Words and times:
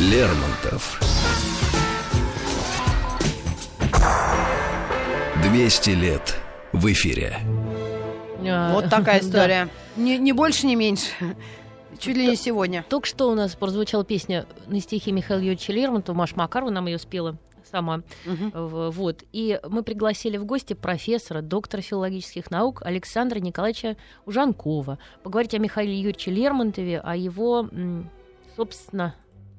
Лермонтов. 0.00 1.00
200 5.42 5.90
лет 5.90 6.36
в 6.72 6.90
эфире. 6.92 7.38
Вот 8.72 8.90
такая 8.90 9.20
история. 9.22 9.68
Не, 9.96 10.18
не 10.18 10.32
больше, 10.32 10.66
не 10.66 10.74
меньше. 10.76 11.06
Чуть 11.98 12.16
ли 12.16 12.26
не 12.26 12.36
сегодня. 12.36 12.84
Только 12.88 13.06
что 13.06 13.30
у 13.30 13.34
нас 13.34 13.54
прозвучала 13.54 14.04
песня 14.04 14.46
на 14.66 14.80
стихи 14.80 15.12
Михаила 15.12 15.40
Юрьевича 15.40 15.72
Лермонтова. 15.72 16.16
Маша 16.16 16.36
Макарова 16.36 16.70
нам 16.70 16.86
ее 16.86 16.98
спела 16.98 17.36
сама. 17.70 18.02
В- 18.26 18.90
Вот. 18.90 19.22
И 19.32 19.58
мы 19.68 19.82
пригласили 19.84 20.36
в 20.36 20.44
гости 20.44 20.72
профессора, 20.74 21.40
доктора 21.40 21.80
филологических 21.82 22.50
наук 22.50 22.82
Александра 22.84 23.38
Николаевича 23.38 23.96
Ужанкова. 24.26 24.98
Поговорить 25.22 25.54
о 25.54 25.58
Михаиле 25.58 25.94
Юрьевиче 25.96 26.32
Лермонтове, 26.32 26.98
о 27.00 27.14
его, 27.16 27.68
собственно, 28.56 29.14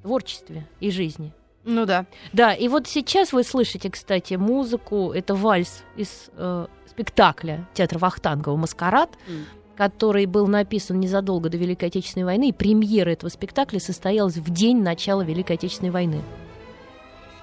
творчестве 0.06 0.66
и 0.78 0.90
жизни. 0.92 1.32
Ну 1.64 1.84
да. 1.84 2.06
Да, 2.32 2.54
и 2.54 2.68
вот 2.68 2.86
сейчас 2.86 3.32
вы 3.32 3.42
слышите, 3.42 3.90
кстати, 3.90 4.34
музыку. 4.34 5.10
Это 5.12 5.34
вальс 5.34 5.82
из 5.96 6.30
э, 6.36 6.66
спектакля 6.88 7.66
театра 7.74 7.98
Вахтангова 7.98 8.56
«Маскарад», 8.56 9.10
М. 9.26 9.46
который 9.76 10.26
был 10.26 10.46
написан 10.46 11.00
незадолго 11.00 11.48
до 11.48 11.56
Великой 11.56 11.88
Отечественной 11.88 12.24
войны. 12.24 12.50
И 12.50 12.52
премьера 12.52 13.10
этого 13.10 13.30
спектакля 13.30 13.80
состоялась 13.80 14.36
в 14.36 14.48
день 14.50 14.80
начала 14.80 15.22
Великой 15.22 15.56
Отечественной 15.56 15.90
войны. 15.90 16.22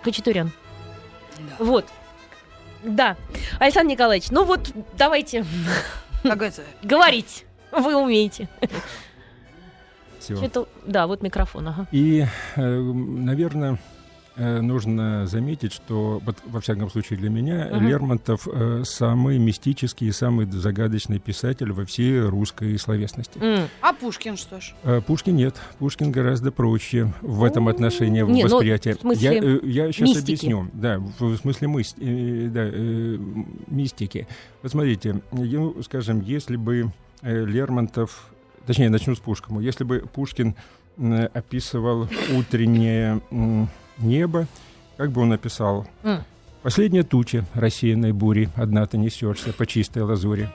Хачатурян. 0.03 0.51
Вот. 1.59 1.85
Да. 2.81 3.17
Александр 3.59 3.91
Николаевич, 3.91 4.31
ну 4.31 4.45
вот 4.45 4.71
давайте 4.97 5.45
Как 6.23 6.41
говорить. 6.81 7.45
Вы 7.71 7.95
умеете. 8.01 8.47
Всё. 10.23 10.37
Что-то- 10.37 10.67
Да, 10.85 11.07
вот 11.07 11.21
микрофон. 11.21 11.67
Ага. 11.67 11.87
И, 11.91 12.25
э, 12.55 12.81
наверное, 12.81 13.77
э, 14.35 14.61
нужно 14.61 15.27
заметить, 15.27 15.71
что, 15.73 16.19
во 16.47 16.59
всяком 16.59 16.89
случае 16.89 17.19
для 17.19 17.29
меня, 17.29 17.69
Мгм. 17.71 17.87
Лермонтов 17.87 18.47
э, 18.51 18.81
самый 18.83 19.37
мистический 19.37 20.07
и 20.07 20.11
самый 20.11 20.47
загадочный 20.49 21.19
писатель 21.19 21.71
во 21.71 21.85
всей 21.85 22.19
русской 22.21 22.77
словесности. 22.79 23.39
А 23.81 23.93
Пушкин 23.93 24.35
что 24.37 24.59
ж? 24.59 24.73
Пушкин 25.05 25.35
нет. 25.35 25.55
Пушкин 25.77 26.11
гораздо 26.11 26.51
проще 26.51 27.13
в 27.21 27.43
этом 27.43 27.67
отношении 27.67 28.23
в 28.23 28.29
Не, 28.31 28.43
ну, 28.45 28.49
восприятии. 28.49 28.93
в 28.93 29.01
смысле 29.01 29.23
я, 29.23 29.33
э, 29.43 29.59
я 29.65 29.91
сейчас 29.91 30.09
мистики. 30.09 30.21
объясню. 30.47 30.67
Да, 30.73 30.97
в, 30.97 31.21
в 31.21 31.37
смысле 31.37 31.67
мыс- 31.67 31.95
э, 31.99 32.47
да, 32.49 32.61
э, 32.63 33.17
мистики. 33.67 34.27
Вот 34.63 34.71
смотрите, 34.71 35.21
ну, 35.31 35.75
скажем, 35.83 36.21
если 36.21 36.55
бы 36.55 36.91
Лермонтов, 37.21 38.32
точнее, 38.65 38.89
начну 38.89 39.15
с 39.15 39.19
Пушкина. 39.19 39.59
Если 39.59 39.83
бы 39.83 39.99
Пушкин 40.13 40.55
э, 40.97 41.25
описывал 41.33 42.07
утреннее 42.37 43.21
небо, 43.97 44.47
как 44.97 45.11
бы 45.11 45.21
он 45.21 45.33
описал? 45.33 45.87
Последняя 46.61 47.03
туча 47.03 47.45
рассеянной 47.53 48.13
бури, 48.13 48.49
одна 48.55 48.85
ты 48.85 48.97
несешься 48.97 49.51
по 49.53 49.65
чистой 49.65 50.03
лазури. 50.03 50.49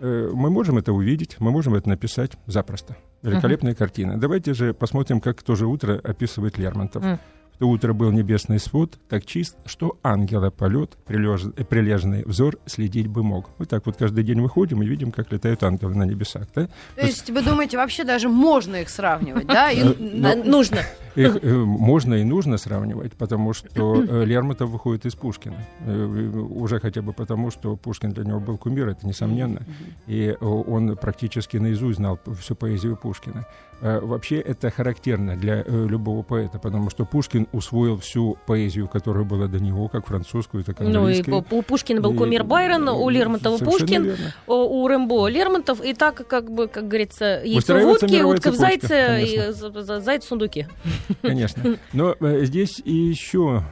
Э, 0.00 0.30
Мы 0.32 0.50
можем 0.50 0.78
это 0.78 0.92
увидеть, 0.92 1.36
мы 1.40 1.50
можем 1.50 1.74
это 1.74 1.88
написать 1.88 2.32
запросто. 2.46 2.96
Великолепная 3.22 3.74
картина. 3.74 4.18
Давайте 4.20 4.54
же 4.54 4.72
посмотрим, 4.72 5.20
как 5.20 5.42
то 5.42 5.56
же 5.56 5.66
утро 5.66 6.00
описывает 6.04 6.56
Лермонтов. 6.58 7.02
Мгм. 7.02 7.18
То 7.58 7.68
утро 7.68 7.92
был 7.92 8.12
небесный 8.12 8.60
свод, 8.60 8.98
так 9.08 9.26
чист, 9.26 9.56
что 9.66 9.98
ангела 10.04 10.50
полет, 10.50 10.96
прилеж- 11.08 11.52
прилежный 11.64 12.22
взор 12.24 12.56
следить 12.66 13.08
бы 13.08 13.24
мог. 13.24 13.50
Мы 13.58 13.66
так 13.66 13.84
вот 13.86 13.96
каждый 13.96 14.22
день 14.22 14.40
выходим 14.40 14.80
и 14.82 14.86
видим, 14.86 15.10
как 15.10 15.32
летают 15.32 15.64
ангелы 15.64 15.94
на 15.96 16.04
небесах. 16.04 16.46
Да? 16.54 16.68
То 16.94 17.06
есть 17.06 17.28
вы 17.30 17.42
думаете, 17.42 17.76
вообще 17.76 18.04
даже 18.04 18.28
можно 18.28 18.76
их 18.76 18.88
сравнивать, 18.88 19.46
да? 19.48 19.70
И- 19.72 19.80
Э, 19.82 20.32
А, 20.32 20.36
Нужно. 20.44 20.78
Их 21.16 21.36
э, 21.42 21.52
можно 21.52 22.14
и 22.14 22.22
нужно 22.24 22.58
сравнивать, 22.58 23.14
потому 23.14 23.52
что 23.52 24.04
э, 24.04 24.24
Лермонтов 24.24 24.70
выходит 24.70 25.04
из 25.06 25.14
Пушкина. 25.16 25.56
Э, 25.80 26.04
Уже 26.04 26.78
хотя 26.78 27.02
бы 27.02 27.12
потому, 27.12 27.50
что 27.50 27.74
Пушкин 27.76 28.12
для 28.12 28.24
него 28.24 28.38
был 28.38 28.56
кумир, 28.56 28.88
это 28.88 29.04
несомненно. 29.04 29.62
И 30.06 30.36
он 30.40 30.96
практически 30.96 31.56
наизусть 31.56 31.96
знал 31.96 32.20
всю 32.40 32.54
поэзию 32.54 32.96
Пушкина. 32.96 33.46
Э, 33.80 34.00
Вообще 34.00 34.40
это 34.40 34.70
характерно 34.70 35.36
для 35.36 35.62
э, 35.64 35.86
любого 35.88 36.22
поэта, 36.22 36.58
потому 36.58 36.90
что 36.90 37.04
Пушкин 37.04 37.46
усвоил 37.52 37.98
всю 37.98 38.36
поэзию, 38.46 38.88
которая 38.88 39.24
была 39.24 39.46
до 39.46 39.60
него, 39.60 39.88
как 39.88 40.06
французскую, 40.06 40.64
так 40.64 40.80
и 40.80 40.84
Ну 40.84 41.08
и 41.08 41.18
английскую. 41.18 41.44
у 41.50 41.62
Пушкина 41.62 42.00
был 42.00 42.14
кумир 42.14 42.42
Байрон, 42.44 42.88
у 42.88 43.08
Лермонтова 43.08 43.58
Пушкин, 43.58 44.04
верно. 44.04 44.34
у 44.46 44.86
Рэмбо 44.88 45.28
Лермонтов, 45.28 45.84
и 45.84 45.94
так, 45.94 46.26
как 46.26 46.50
бы, 46.50 46.66
как 46.66 46.88
говорится, 46.88 47.40
яйцо 47.44 47.78
в 47.78 47.86
утке, 47.86 48.24
утка 48.24 48.50
в 48.50 48.56
зайце, 48.56 49.24
и 49.24 49.52
заяц 49.52 50.24
в 50.24 50.28
сундуке. 50.28 50.68
Конечно. 51.22 51.78
Но 51.92 52.16
э, 52.18 52.44
здесь 52.44 52.80
еще, 52.84 53.62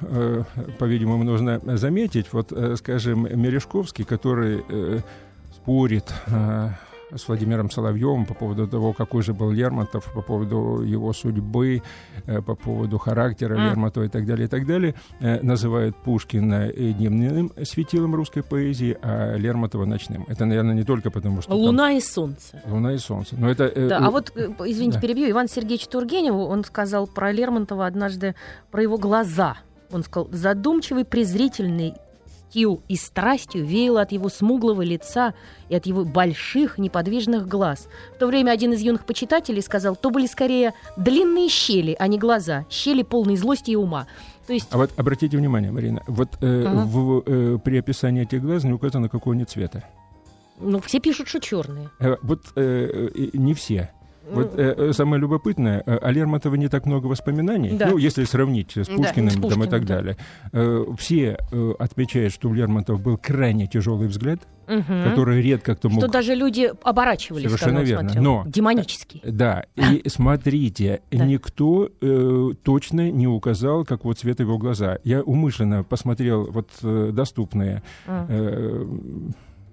по-видимому, 0.78 1.24
нужно 1.24 1.60
заметить, 1.76 2.32
вот, 2.32 2.52
скажем, 2.76 3.26
Мережковский, 3.40 4.04
который 4.04 4.62
спорит 5.52 6.04
с 7.14 7.28
Владимиром 7.28 7.70
Соловьевым 7.70 8.26
по 8.26 8.34
поводу 8.34 8.66
того, 8.66 8.92
какой 8.92 9.22
же 9.22 9.32
был 9.32 9.50
Лермонтов, 9.50 10.12
по 10.12 10.22
поводу 10.22 10.82
его 10.82 11.12
судьбы, 11.12 11.82
э, 12.26 12.42
по 12.42 12.54
поводу 12.54 12.98
характера. 12.98 13.54
Лермонтова 13.56 14.04
и 14.04 14.08
так 14.08 14.26
далее, 14.26 14.46
и 14.46 14.48
так 14.48 14.66
далее, 14.66 14.94
э, 15.20 15.40
называет 15.42 15.96
Пушкина 15.96 16.72
дневным 16.72 17.52
светилом 17.64 18.14
русской 18.14 18.42
поэзии, 18.42 18.96
а 19.02 19.36
Лермонтова 19.36 19.84
ночным. 19.84 20.24
Это, 20.28 20.44
наверное, 20.44 20.74
не 20.74 20.84
только 20.84 21.10
потому, 21.10 21.42
что 21.42 21.50
там 21.50 21.58
Луна 21.58 21.92
и 21.92 22.00
солнце. 22.00 22.62
Луна 22.66 22.92
и 22.92 22.98
солнце. 22.98 23.36
Но 23.38 23.48
это, 23.50 23.64
э, 23.64 23.88
Да, 23.88 23.98
э, 23.98 24.04
а 24.04 24.10
вот, 24.10 24.32
извините, 24.36 24.96
да. 24.96 25.00
перебью, 25.00 25.30
Иван 25.30 25.48
Сергеевич 25.48 25.86
Тургенев, 25.86 26.34
он 26.34 26.64
сказал 26.64 27.06
про 27.06 27.32
Лермонтова 27.32 27.86
однажды, 27.86 28.34
про 28.70 28.82
его 28.82 28.98
глаза. 28.98 29.56
Он 29.90 30.02
сказал, 30.02 30.28
задумчивый, 30.32 31.04
презрительный 31.04 31.94
стил 32.56 32.82
и 32.88 32.96
страстью 32.96 33.66
веяло 33.66 34.00
от 34.00 34.12
его 34.12 34.30
смуглого 34.30 34.80
лица 34.80 35.34
и 35.68 35.76
от 35.76 35.84
его 35.84 36.04
больших 36.06 36.78
неподвижных 36.78 37.46
глаз. 37.46 37.86
В 38.14 38.18
то 38.18 38.26
время 38.26 38.50
один 38.50 38.72
из 38.72 38.80
юных 38.80 39.04
почитателей 39.04 39.60
сказал, 39.60 39.94
то 39.94 40.08
были 40.08 40.26
скорее 40.26 40.72
длинные 40.96 41.50
щели, 41.50 41.94
а 41.98 42.06
не 42.06 42.18
глаза, 42.18 42.64
щели 42.70 43.02
полной 43.02 43.36
злости 43.36 43.72
и 43.72 43.76
ума. 43.76 44.06
То 44.46 44.54
есть 44.54 44.68
А 44.70 44.78
вот 44.78 44.90
обратите 44.96 45.36
внимание, 45.36 45.70
Марина, 45.70 46.02
вот 46.06 46.30
э, 46.40 46.64
Ага. 46.66 46.86
в, 46.86 47.22
э, 47.26 47.58
при 47.62 47.76
описании 47.76 48.22
этих 48.22 48.40
глаз 48.40 48.64
не 48.64 48.72
указано, 48.72 49.10
какого 49.10 49.34
они 49.34 49.44
цвета. 49.44 49.84
ну, 50.58 50.80
все 50.80 50.98
пишут, 50.98 51.28
что 51.28 51.40
черные. 51.40 51.90
Э, 52.00 52.16
вот 52.22 52.40
э, 52.56 53.10
э, 53.14 53.28
не 53.34 53.52
все. 53.52 53.90
Вот 54.32 54.58
э, 54.58 54.74
э, 54.76 54.92
самое 54.92 55.20
любопытное, 55.20 55.82
э, 55.86 55.96
о 55.96 56.10
Лермонтове 56.10 56.58
не 56.58 56.68
так 56.68 56.86
много 56.86 57.06
воспоминаний, 57.06 57.70
Да. 57.78 57.88
ну, 57.88 57.96
если 57.98 58.24
сравнить 58.24 58.72
с 58.76 58.86
Да, 58.88 58.94
Пушкиным, 58.96 59.30
с 59.30 59.32
там, 59.34 59.42
Пушкиным, 59.42 59.66
и 59.66 59.70
так 59.70 59.84
да. 59.86 59.94
далее. 59.96 60.16
Э, 60.52 60.84
все 60.98 61.38
э, 61.52 61.72
отмечают, 61.78 62.32
что 62.32 62.48
у 62.48 62.52
Лермонтова 62.54 62.96
был 62.98 63.18
крайне 63.18 63.66
тяжелый 63.66 64.08
взгляд, 64.08 64.40
Мгм. 64.66 65.04
который 65.10 65.40
редко 65.42 65.76
кто 65.76 65.88
мог... 65.88 66.00
Что 66.00 66.08
даже 66.10 66.34
люди 66.34 66.72
оборачивались, 66.82 67.44
Совершенно 67.44 67.78
верно. 67.80 68.08
смотрел. 68.10 68.22
Но- 68.24 68.44
Демонический. 68.48 69.20
Да, 69.24 69.64
и 69.76 70.02
смотрите, 70.08 71.02
Да. 71.12 71.24
никто 71.24 71.88
э, 72.00 72.48
точно 72.64 73.10
не 73.12 73.28
указал, 73.28 73.84
какого 73.84 74.14
цвета 74.14 74.42
его 74.42 74.58
глаза. 74.58 74.98
Я 75.04 75.22
умышленно 75.22 75.84
посмотрел 75.84 76.50
вот 76.50 76.68
э, 76.82 77.10
доступные 77.12 77.82
М. 78.08 78.26
э, 78.28 78.86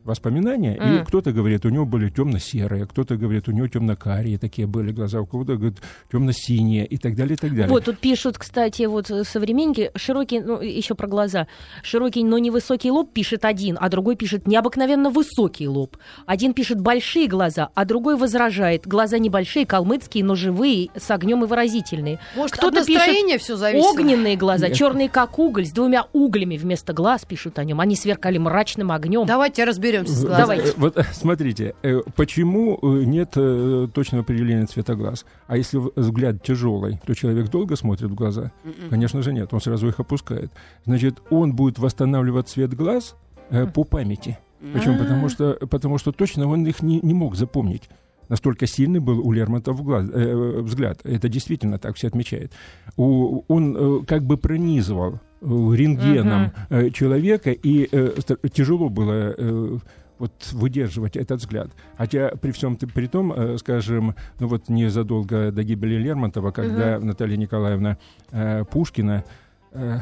воспоминания, 0.03 0.77
Мгм. 0.79 1.01
и 1.01 1.05
кто-то 1.05 1.31
говорит, 1.31 1.65
у 1.65 1.69
него 1.69 1.85
были 1.85 2.09
темно-серые, 2.09 2.85
кто-то 2.85 3.15
говорит, 3.15 3.47
у 3.47 3.51
него 3.51 3.67
темно-карие 3.67 4.37
такие 4.37 4.67
были 4.67 4.91
глаза, 4.91 5.21
у 5.21 5.25
кого-то 5.25 5.55
говорит, 5.55 5.77
темно-синие 6.11 6.85
и 6.85 6.97
так 6.97 7.15
далее, 7.15 7.35
и 7.35 7.37
так 7.37 7.51
далее. 7.51 7.67
Вот 7.67 7.85
тут 7.85 7.99
пишут, 7.99 8.37
кстати, 8.37 8.83
вот 8.83 9.09
э, 9.09 9.23
современники, 9.23 9.91
широкий, 9.95 10.39
ну, 10.41 10.59
еще 10.61 10.95
про 10.95 11.07
глаза. 11.07 11.47
Широкий, 11.83 12.23
но 12.23 12.37
невысокий 12.37 12.91
лоб 12.91 13.11
пишет 13.13 13.45
один, 13.45 13.77
а 13.79 13.89
другой 13.89 14.15
пишет 14.15 14.47
необыкновенно 14.47 15.09
высокий 15.09 15.67
лоб. 15.67 15.97
Один 16.25 16.53
пишет 16.53 16.79
большие 16.81 17.27
глаза, 17.27 17.69
а 17.73 17.85
другой 17.85 18.17
возражает. 18.17 18.85
Глаза 18.87 19.17
небольшие, 19.19 19.65
калмыцкие, 19.65 20.23
но 20.23 20.35
живые, 20.35 20.89
с 20.95 21.09
огнем 21.11 21.43
и 21.43 21.47
выразительные. 21.47 22.19
Может, 22.35 22.57
Кто-то 22.57 22.81
от 22.81 22.87
настроения 22.87 23.37
все 23.37 23.55
зависит? 23.55 23.85
Огненные 23.85 24.35
глаза, 24.35 24.67
Нет. 24.67 24.77
черные 24.77 25.09
как 25.09 25.39
уголь, 25.39 25.65
с 25.65 25.71
двумя 25.71 26.07
углями 26.13 26.57
вместо 26.57 26.93
глаз 26.93 27.25
пишут 27.25 27.57
о 27.59 27.63
нем. 27.63 27.79
Они 27.79 27.95
сверкали 27.95 28.37
мрачным 28.37 28.91
огнем. 28.91 29.25
Давайте 29.25 29.63
разберемся 29.63 29.92
с 30.01 30.23
В- 30.23 30.25
глазами. 30.25 30.37
Давайте. 30.41 30.67
э, 30.69 30.73
Вот 30.77 30.97
э, 30.97 31.03
смотрите, 31.13 31.73
э, 31.83 32.01
почему 32.15 32.79
нет 32.83 33.31
точного 33.31 34.23
определения 34.23 34.65
цвета 34.65 34.95
глаз? 34.95 35.25
А 35.47 35.57
если 35.57 35.79
взгляд 35.95 36.41
тяжелый, 36.43 36.99
то 37.05 37.13
человек 37.13 37.49
долго 37.49 37.75
смотрит 37.75 38.09
в 38.11 38.15
глаза? 38.15 38.51
Мгм. 38.63 38.89
Конечно 38.89 39.21
же 39.21 39.33
нет, 39.33 39.53
он 39.53 39.61
сразу 39.61 39.87
их 39.87 39.99
опускает. 39.99 40.51
Значит, 40.85 41.21
он 41.29 41.53
будет 41.55 41.79
восстанавливать 41.79 42.47
цвет 42.49 42.73
глаз 42.73 43.15
э, 43.49 43.67
по 43.67 43.83
памяти. 43.83 44.37
Почему? 44.73 44.97
Потому 44.97 45.27
что, 45.29 45.57
потому 45.69 45.97
что 45.97 46.11
точно 46.13 46.47
он 46.47 46.65
их 46.65 46.81
не, 46.81 46.99
не 47.01 47.13
мог 47.13 47.35
запомнить. 47.35 47.89
Настолько 48.33 48.65
сильный 48.65 48.99
был 48.99 49.19
у 49.19 49.31
Лермонтова 49.31 49.83
глаз- 49.83 50.09
э, 50.11 50.61
взгляд. 50.61 51.01
Это 51.03 51.29
действительно 51.29 51.77
так 51.77 51.95
все 51.95 52.07
отмечают. 52.07 52.51
У- 52.97 53.43
он 53.47 53.77
э, 53.77 54.05
как 54.07 54.23
бы 54.23 54.37
пронизывал 54.37 55.19
э, 55.41 55.45
рентгеном 55.45 56.51
э, 56.71 56.89
человека, 56.89 57.51
и 57.51 57.87
э, 57.91 58.11
тяжело 58.51 58.89
было 58.89 59.35
э, 59.37 59.77
вот 60.17 60.31
выдерживать 60.51 61.15
этот 61.15 61.41
взгляд. 61.41 61.69
Хотя 61.95 62.29
при 62.29 62.49
всем 62.49 62.75
при 62.75 63.05
том, 63.05 63.31
э, 63.33 63.59
скажем, 63.59 64.15
ну 64.39 64.47
вот 64.47 64.67
незадолго 64.67 65.51
до 65.51 65.63
гибели 65.63 65.97
Лермонтова, 65.97 66.49
когда 66.49 66.97
угу. 66.97 67.05
Наталья 67.05 67.37
Николаевна 67.37 67.97
э, 68.31 68.65
Пушкина 68.65 69.25
э, 69.73 69.99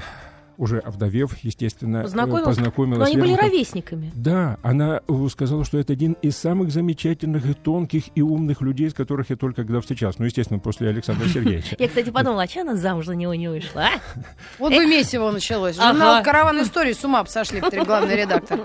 уже 0.61 0.77
овдовев, 0.77 1.35
естественно, 1.41 2.03
познакомилась. 2.03 2.45
познакомилась 2.45 2.99
Но 2.99 3.05
они 3.05 3.17
были 3.17 3.33
ровесниками. 3.33 4.11
Да, 4.13 4.59
она 4.61 5.01
сказала, 5.29 5.65
что 5.65 5.79
это 5.79 5.93
один 5.93 6.13
из 6.21 6.37
самых 6.37 6.71
замечательных 6.71 7.47
и 7.47 7.53
тонких 7.55 8.03
и 8.13 8.21
умных 8.21 8.61
людей, 8.61 8.91
с 8.91 8.93
которых 8.93 9.31
я 9.31 9.35
только 9.35 9.63
когда 9.63 9.81
встречался. 9.81 10.19
Ну, 10.19 10.25
естественно, 10.25 10.59
после 10.59 10.89
Александра 10.89 11.27
Сергеевича. 11.33 11.75
Я, 11.79 11.87
кстати, 11.87 12.11
подумала, 12.11 12.43
а 12.43 12.47
что 12.47 12.61
она 12.61 12.75
замуж 12.75 13.07
за 13.07 13.15
него 13.15 13.33
не 13.33 13.47
вышла, 13.47 13.85
а? 13.85 14.21
Вот 14.59 14.71
бы 14.71 14.85
месиво 14.85 15.31
началось. 15.31 15.77
Журнал 15.77 16.23
«Караван 16.23 16.61
истории» 16.61 16.93
с 16.93 17.03
ума 17.03 17.25
сошли, 17.25 17.59
главный 17.59 18.15
редактор. 18.15 18.59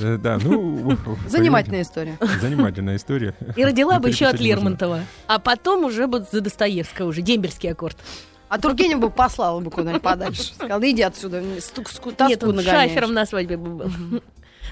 Э, 0.00 0.18
да, 0.20 0.38
ну... 0.42 0.96
Занимательная 1.28 1.82
история. 1.82 2.18
Занимательная 2.40 2.96
история. 2.96 3.34
И 3.54 3.64
родила 3.64 4.00
бы 4.00 4.08
еще 4.08 4.26
от 4.26 4.40
Лермонтова. 4.40 5.02
А 5.28 5.38
потом 5.38 5.84
уже 5.84 6.08
бы 6.08 6.26
за 6.32 6.40
Достоевского 6.40 7.08
уже, 7.08 7.22
дембельский 7.22 7.70
аккорд. 7.70 7.96
А 8.54 8.58
Тургенев 8.58 9.00
бы 9.00 9.10
послал 9.10 9.60
бы 9.60 9.68
куда-нибудь 9.68 10.02
подальше. 10.02 10.42
Сказал, 10.54 10.80
иди 10.80 11.02
отсюда, 11.02 11.42
тоску 11.74 12.12
Нет, 12.28 12.44
он 12.44 12.60
шафером 12.60 13.12
на 13.12 13.26
свадьбе 13.26 13.56
был. 13.56 13.82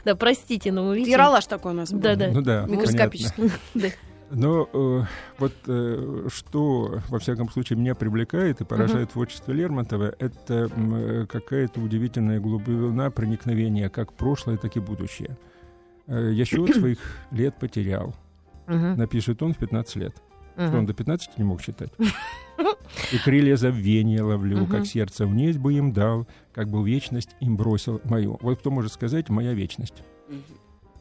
Да, 0.05 0.17
простите, 0.17 0.73
но 0.73 0.95
видим... 0.95 1.13
Яралаш 1.13 1.47
такой 1.47 1.73
у 1.73 1.75
нас 1.75 1.93
был. 1.93 2.01
Да-да. 2.01 2.29
Ну 2.33 2.41
да, 2.41 2.65
Микроскопический. 2.67 3.53
Но 4.31 4.69
э, 4.73 5.03
вот 5.39 5.53
э, 5.67 6.27
что, 6.33 7.01
во 7.09 7.19
всяком 7.19 7.51
случае, 7.51 7.79
меня 7.79 7.95
привлекает 7.95 8.63
и 8.63 8.65
поражает 8.65 9.11
uh-huh. 9.11 9.13
творчество 9.13 9.53
Лермонтова, 9.53 10.15
это 10.19 10.71
э, 10.75 11.27
какая-то 11.29 11.79
удивительная 11.81 12.41
глубина 12.41 13.11
проникновения 13.11 13.91
как 13.91 14.15
прошлое, 14.15 14.57
так 14.57 14.75
и 14.77 14.81
будущее. 14.81 15.37
Э, 16.07 16.31
я 16.33 16.47
счет 16.47 16.75
своих 16.75 16.99
лет 17.31 17.57
потерял. 17.61 18.15
Uh-huh. 18.67 18.97
Напишет 18.97 19.43
он 19.43 19.53
в 19.53 19.59
15 19.59 19.97
лет. 19.97 20.17
Uh-huh. 20.57 20.69
Что 20.69 20.79
он 20.79 20.87
до 20.87 20.95
15 20.95 21.39
не 21.39 21.45
мог 21.45 21.63
читать. 21.63 21.91
И 23.13 23.19
крылья 23.19 23.57
забвения 23.57 24.23
ловлю, 24.23 24.67
как 24.67 24.87
сердце 24.87 25.27
вниз 25.27 25.57
бы 25.57 25.75
им 25.75 25.93
дал, 25.93 26.27
как 26.53 26.69
бы 26.69 26.87
вечность 26.87 27.31
им 27.41 27.57
бросил 27.57 28.01
мою. 28.05 28.39
Вот 28.43 28.59
кто 28.59 28.71
может 28.71 28.93
сказать 28.93 29.29
«моя 29.29 29.55
вечность»? 29.55 30.03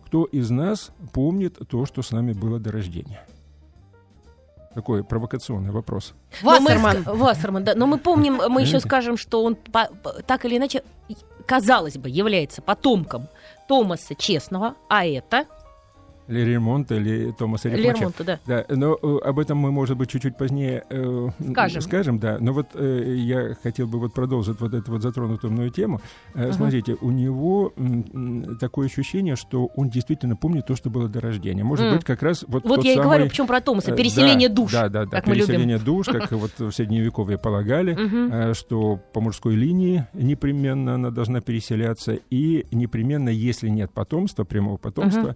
Кто 0.06 0.26
из 0.26 0.50
нас 0.50 0.92
помнит 1.14 1.58
то, 1.70 1.86
что 1.86 2.02
с 2.02 2.12
нами 2.12 2.34
было 2.34 2.60
до 2.60 2.72
рождения? 2.72 3.26
Такой 4.74 5.04
провокационный 5.04 5.72
вопрос. 5.72 6.14
Вассерман. 6.42 7.04
Мы, 7.06 7.14
Вассерман, 7.14 7.64
да. 7.64 7.76
Но 7.76 7.88
мы 7.88 7.98
помним, 7.98 8.42
мы 8.50 8.62
еще 8.62 8.80
скажем, 8.80 9.18
что 9.18 9.44
он 9.44 9.56
по, 9.56 9.90
так 10.26 10.46
или 10.46 10.58
иначе, 10.58 10.84
казалось 11.46 11.98
бы, 11.98 12.10
является 12.10 12.62
потомком 12.62 13.28
Томаса 13.68 14.16
Честного, 14.16 14.76
а 14.90 15.06
это 15.06 15.46
Леремонта 16.32 16.96
или 16.96 17.32
Томаса 17.32 17.70
Рихмача. 17.70 18.00
Лермонта, 18.00 18.24
да. 18.24 18.40
да. 18.46 18.66
Но 18.70 18.98
э, 19.02 19.18
об 19.24 19.40
этом 19.40 19.58
мы, 19.58 19.72
может 19.72 19.98
быть, 19.98 20.10
чуть-чуть 20.10 20.38
позднее 20.38 20.84
э, 20.90 21.30
скажем. 21.52 21.82
скажем, 21.82 22.20
да. 22.20 22.38
Но 22.40 22.54
вот 22.54 22.68
э, 22.74 23.16
я 23.18 23.56
хотел 23.62 23.88
бы 23.88 24.00
вот 24.00 24.14
продолжить 24.14 24.60
вот 24.60 24.74
эту 24.74 24.92
вот 24.92 25.02
затронутую 25.02 25.52
мною 25.52 25.70
тему. 25.70 26.02
Э, 26.34 26.48
uh-huh. 26.48 26.54
Смотрите, 26.54 26.98
у 27.02 27.12
него 27.12 27.74
м, 27.76 28.58
такое 28.58 28.88
ощущение, 28.88 29.36
что 29.36 29.66
он 29.76 29.90
действительно 29.90 30.36
помнит 30.36 30.66
то, 30.66 30.76
что 30.76 30.90
было 30.90 31.08
до 31.08 31.20
рождения. 31.20 31.64
Может 31.64 31.86
mm. 31.86 31.96
быть, 31.96 32.06
как 32.06 32.24
раз 32.24 32.46
вот 32.48 32.64
Вот 32.64 32.84
я 32.84 32.94
самый, 32.94 33.02
и 33.02 33.04
говорю, 33.04 33.28
почему 33.28 33.48
про 33.48 33.62
Томаса, 33.62 33.92
э, 33.92 33.96
переселение 33.98 34.50
да, 34.50 34.56
душ, 34.56 34.72
Да, 34.72 34.90
да, 34.90 35.06
да, 35.06 35.22
как 35.22 35.26
переселение 35.26 35.80
душ, 35.80 36.08
как 36.08 36.32
вот 36.32 36.52
в 36.58 36.72
Средневековье 36.72 37.38
полагали, 37.38 37.98
э, 37.98 38.54
что 38.54 39.00
по 39.14 39.22
мужской 39.22 39.56
линии 39.56 40.08
непременно 40.14 40.96
она 40.96 41.12
должна 41.12 41.42
переселяться, 41.42 42.18
и 42.30 42.66
непременно, 42.72 43.30
если 43.30 43.70
нет 43.70 43.92
потомства, 43.92 44.44
прямого 44.44 44.78
потомства, 44.78 45.36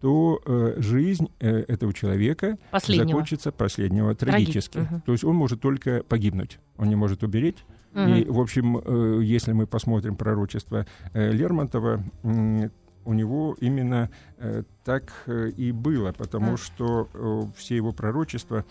то 0.00 0.40
э, 0.44 0.74
жизнь 0.78 1.28
э, 1.40 1.64
этого 1.68 1.92
человека 1.92 2.56
последнего. 2.70 3.08
закончится 3.08 3.52
последнего 3.52 4.14
трагически. 4.14 4.78
Угу. 4.78 5.02
То 5.06 5.12
есть 5.12 5.24
он 5.24 5.36
может 5.36 5.60
только 5.60 6.02
погибнуть, 6.02 6.58
он 6.76 6.88
не 6.88 6.96
может 6.96 7.22
умереть. 7.22 7.64
Угу. 7.94 8.02
И, 8.02 8.24
в 8.26 8.40
общем, 8.40 8.78
э, 8.78 9.20
если 9.22 9.52
мы 9.52 9.66
посмотрим 9.66 10.16
пророчество 10.16 10.86
э, 11.12 11.32
Лермонтова, 11.32 12.02
э, 12.22 12.68
у 13.06 13.12
него 13.14 13.56
именно 13.60 14.10
э, 14.38 14.64
так 14.84 15.12
э, 15.26 15.50
и 15.56 15.72
было, 15.72 16.12
потому 16.12 16.54
mm. 16.54 16.56
что 16.56 17.08
э, 17.14 17.42
все 17.56 17.76
его 17.76 17.92
пророчества 17.92 18.64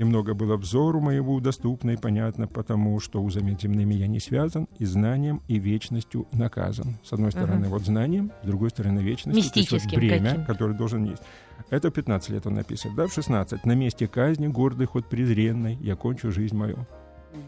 и 0.00 0.04
много 0.04 0.32
было 0.32 0.56
взору 0.56 0.98
моего 0.98 1.40
доступно 1.40 1.90
и 1.90 1.96
понятно, 1.98 2.46
потому 2.48 2.98
что 3.00 3.22
узами 3.22 3.54
земными 3.60 3.92
я 3.92 4.06
не 4.06 4.18
связан, 4.18 4.66
и 4.78 4.86
знанием, 4.86 5.42
и 5.46 5.58
вечностью 5.58 6.26
наказан. 6.32 6.96
С 7.04 7.12
одной 7.12 7.32
стороны, 7.32 7.66
угу. 7.66 7.74
вот 7.74 7.82
знанием, 7.82 8.32
с 8.42 8.46
другой 8.46 8.70
стороны, 8.70 9.00
вечностью. 9.00 9.44
Мистическим 9.44 9.90
вот 9.90 9.98
бремя, 9.98 10.30
каким? 10.30 10.44
которое 10.46 10.72
должен 10.72 11.04
есть. 11.04 11.22
Это 11.68 11.90
15 11.90 12.30
лет 12.30 12.46
он 12.46 12.54
написан. 12.54 12.94
Да, 12.96 13.08
в 13.08 13.12
16. 13.12 13.66
На 13.66 13.72
месте 13.72 14.08
казни 14.08 14.46
гордый 14.46 14.86
ход 14.86 15.06
презренный, 15.06 15.76
я 15.82 15.96
кончу 15.96 16.32
жизнь 16.32 16.56
мою. 16.56 16.86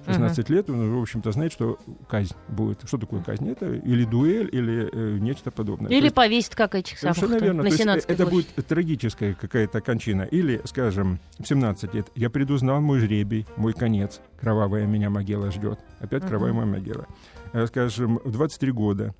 16 0.07 0.39
uh-huh. 0.39 0.53
лет, 0.53 0.71
он, 0.71 0.99
в 0.99 1.03
общем-то, 1.03 1.33
знает, 1.33 1.53
что 1.53 1.79
казнь 2.09 2.35
будет. 2.49 2.81
Что 2.85 2.99
такое 2.99 3.23
казнь? 3.23 3.49
Это 3.49 3.73
или 3.73 4.05
дуэль, 4.05 4.49
или 4.53 4.89
э, 4.93 5.19
нечто 5.19 5.51
подобное. 5.51 5.91
Или 5.91 6.05
есть, 6.05 6.15
повесить, 6.15 6.55
как 6.55 6.75
этих 6.75 6.99
самых. 6.99 7.17
Совершенно 7.17 7.43
верно. 7.43 7.63
На 7.63 7.71
То 7.71 7.95
есть, 7.95 8.07
это 8.07 8.27
будет 8.27 8.49
трагическая 8.67 9.35
какая-то 9.35 9.81
кончина. 9.81 10.23
Или, 10.23 10.61
скажем, 10.65 11.19
в 11.39 11.47
17 11.47 11.95
лет 11.95 12.09
я 12.15 12.31
предузнал 12.31 12.81
мой 12.81 13.01
жребий, 13.01 13.47
мой 13.57 13.73
конец. 13.73 14.21
Кровавая 14.41 14.87
меня 14.87 15.11
могила 15.11 15.51
ждет. 15.51 15.79
Опять 16.01 16.25
uh-huh. 16.25 16.29
кровавая 16.29 16.65
могила. 16.65 17.07
Э, 17.53 17.67
скажем, 17.67 18.21
в 18.25 18.31
23 18.31 18.73
года 18.73 19.15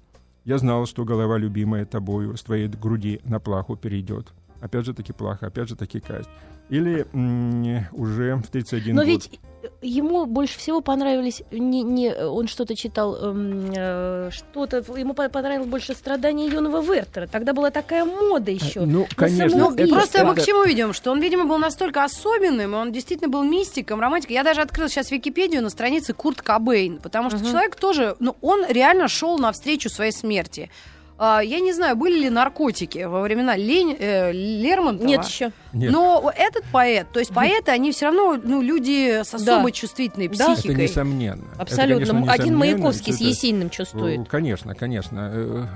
я 0.45 0.59
знал, 0.59 0.87
что 0.87 1.05
голова, 1.05 1.39
любимая 1.39 1.85
тобою, 1.85 2.37
с 2.37 2.43
твоей 2.43 2.67
груди 2.69 3.21
на 3.25 3.39
плаху 3.39 3.77
перейдет. 3.77 4.33
Опять 4.63 4.85
же 4.87 4.95
таки 4.95 5.13
плаха, 5.13 5.49
опять 5.49 5.69
же 5.69 5.75
таки 5.75 5.99
казнь. 5.99 6.29
Или 6.71 7.05
м- 7.13 7.87
уже 7.93 8.37
в 8.37 8.47
31 8.49 8.95
Но 8.95 9.03
год. 9.03 9.09
ведь 9.09 9.41
ему 9.83 10.25
больше 10.25 10.57
всего 10.57 10.81
понравились 10.81 11.43
не, 11.51 11.83
не 11.83 12.15
он 12.15 12.47
что-то 12.47 12.77
читал 12.77 13.17
эм, 13.17 13.73
э, 13.75 14.31
что-то 14.33 14.79
ему 14.97 15.15
понравилось 15.15 15.67
больше 15.67 15.95
страдания 15.95 16.47
юного 16.47 16.81
Вертера. 16.81 17.27
Тогда 17.27 17.53
была 17.53 17.71
такая 17.71 18.05
мода 18.05 18.53
еще 18.53 18.83
а, 18.83 18.87
ну 18.87 19.07
конечно. 19.17 19.59
ну, 19.59 19.89
просто 19.89 20.19
это... 20.19 20.27
мы 20.27 20.35
к 20.37 20.43
чему 20.43 20.65
видим 20.65 20.93
что 20.93 21.11
он 21.11 21.21
видимо 21.21 21.45
был 21.45 21.59
настолько 21.59 22.05
особенным 22.05 22.75
он 22.75 22.93
действительно 22.93 23.29
был 23.29 23.43
мистиком 23.43 24.01
романтиком. 24.01 24.35
Я 24.35 24.45
даже 24.45 24.61
открыл 24.61 24.89
сейчас 24.89 25.11
Википедию 25.11 25.63
на 25.63 25.71
странице 25.71 26.15
Курт 26.15 26.41
Кобейн 26.41 26.99
потому 26.99 27.31
что 27.31 27.39
угу. 27.39 27.47
человек 27.47 27.77
тоже 27.77 28.17
ну 28.21 28.37
он 28.41 28.65
реально 28.69 29.09
шел 29.09 29.39
навстречу 29.39 29.91
своей 29.91 30.13
смерти 30.13 30.71
я 31.19 31.61
не 31.61 31.73
знаю, 31.73 31.97
были 31.97 32.19
ли 32.19 32.31
наркотики 32.31 33.05
во 33.05 33.21
времена 33.23 33.57
Лень, 33.57 33.97
э, 33.99 34.33
Лермонтова. 34.33 35.07
Нет 35.07 35.25
еще. 35.25 35.53
Нет. 35.73 35.93
Но 35.93 36.33
этот 36.35 36.65
поэт, 36.73 37.09
то 37.13 37.21
есть 37.21 37.33
поэты, 37.33 37.71
они 37.71 37.93
все 37.93 38.07
равно 38.07 38.39
ну, 38.43 38.61
люди 38.61 39.23
с 39.23 39.33
особой 39.35 39.73
да. 39.73 39.77
чувствительной 39.77 40.29
психикой. 40.29 40.75
Это 40.75 40.83
несомненно. 40.83 41.45
Абсолютно. 41.59 42.03
Это, 42.03 42.13
конечно, 42.13 42.33
Один 42.33 42.57
Маяковский 42.57 43.13
это... 43.13 43.23
с 43.23 43.27
Есениным 43.27 43.71
чувствует. 43.71 44.19
Ну, 44.19 44.25
конечно, 44.25 44.75
конечно. 44.75 45.69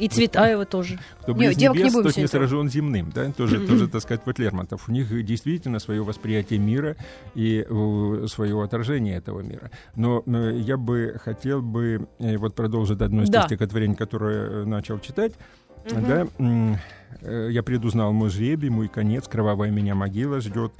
Э, 0.00 0.04
И 0.04 0.08
Цветаева 0.08 0.64
тоже. 0.64 0.98
Кто 1.20 1.34
близ 1.34 1.56
Нет, 1.56 1.74
небес, 1.74 1.94
не 1.94 2.02
тот 2.02 2.16
не 2.16 2.26
сражен 2.26 2.68
земным. 2.68 3.10
Да? 3.14 3.30
Тоже, 3.32 3.66
тоже, 3.66 3.88
так 3.88 4.02
сказать, 4.02 4.22
вот 4.24 4.38
Лермонтов. 4.38 4.88
У 4.88 4.92
них 4.92 5.24
действительно 5.24 5.78
свое 5.78 6.02
восприятие 6.02 6.58
мира 6.58 6.96
и 7.34 7.64
свое 8.28 8.62
отражение 8.62 9.16
этого 9.16 9.40
мира. 9.40 9.70
Но 9.94 10.22
э, 10.26 10.58
я 10.58 10.76
бы 10.76 11.20
хотел 11.22 11.62
бы 11.62 12.08
вот 12.18 12.54
продолжить 12.54 13.00
одно 13.00 13.22
из 13.22 13.28
да. 13.28 13.42
стихотворений, 13.42 13.94
которое 13.94 14.64
начал 14.64 14.98
читать, 14.98 15.32
угу. 15.90 16.06
да, 16.06 16.26
э, 17.22 17.48
я 17.50 17.62
предузнал 17.62 18.12
мой 18.12 18.30
жребий, 18.30 18.68
мой 18.68 18.88
конец, 18.88 19.28
кровавая 19.28 19.70
меня 19.70 19.94
могила 19.94 20.40
ждет, 20.40 20.72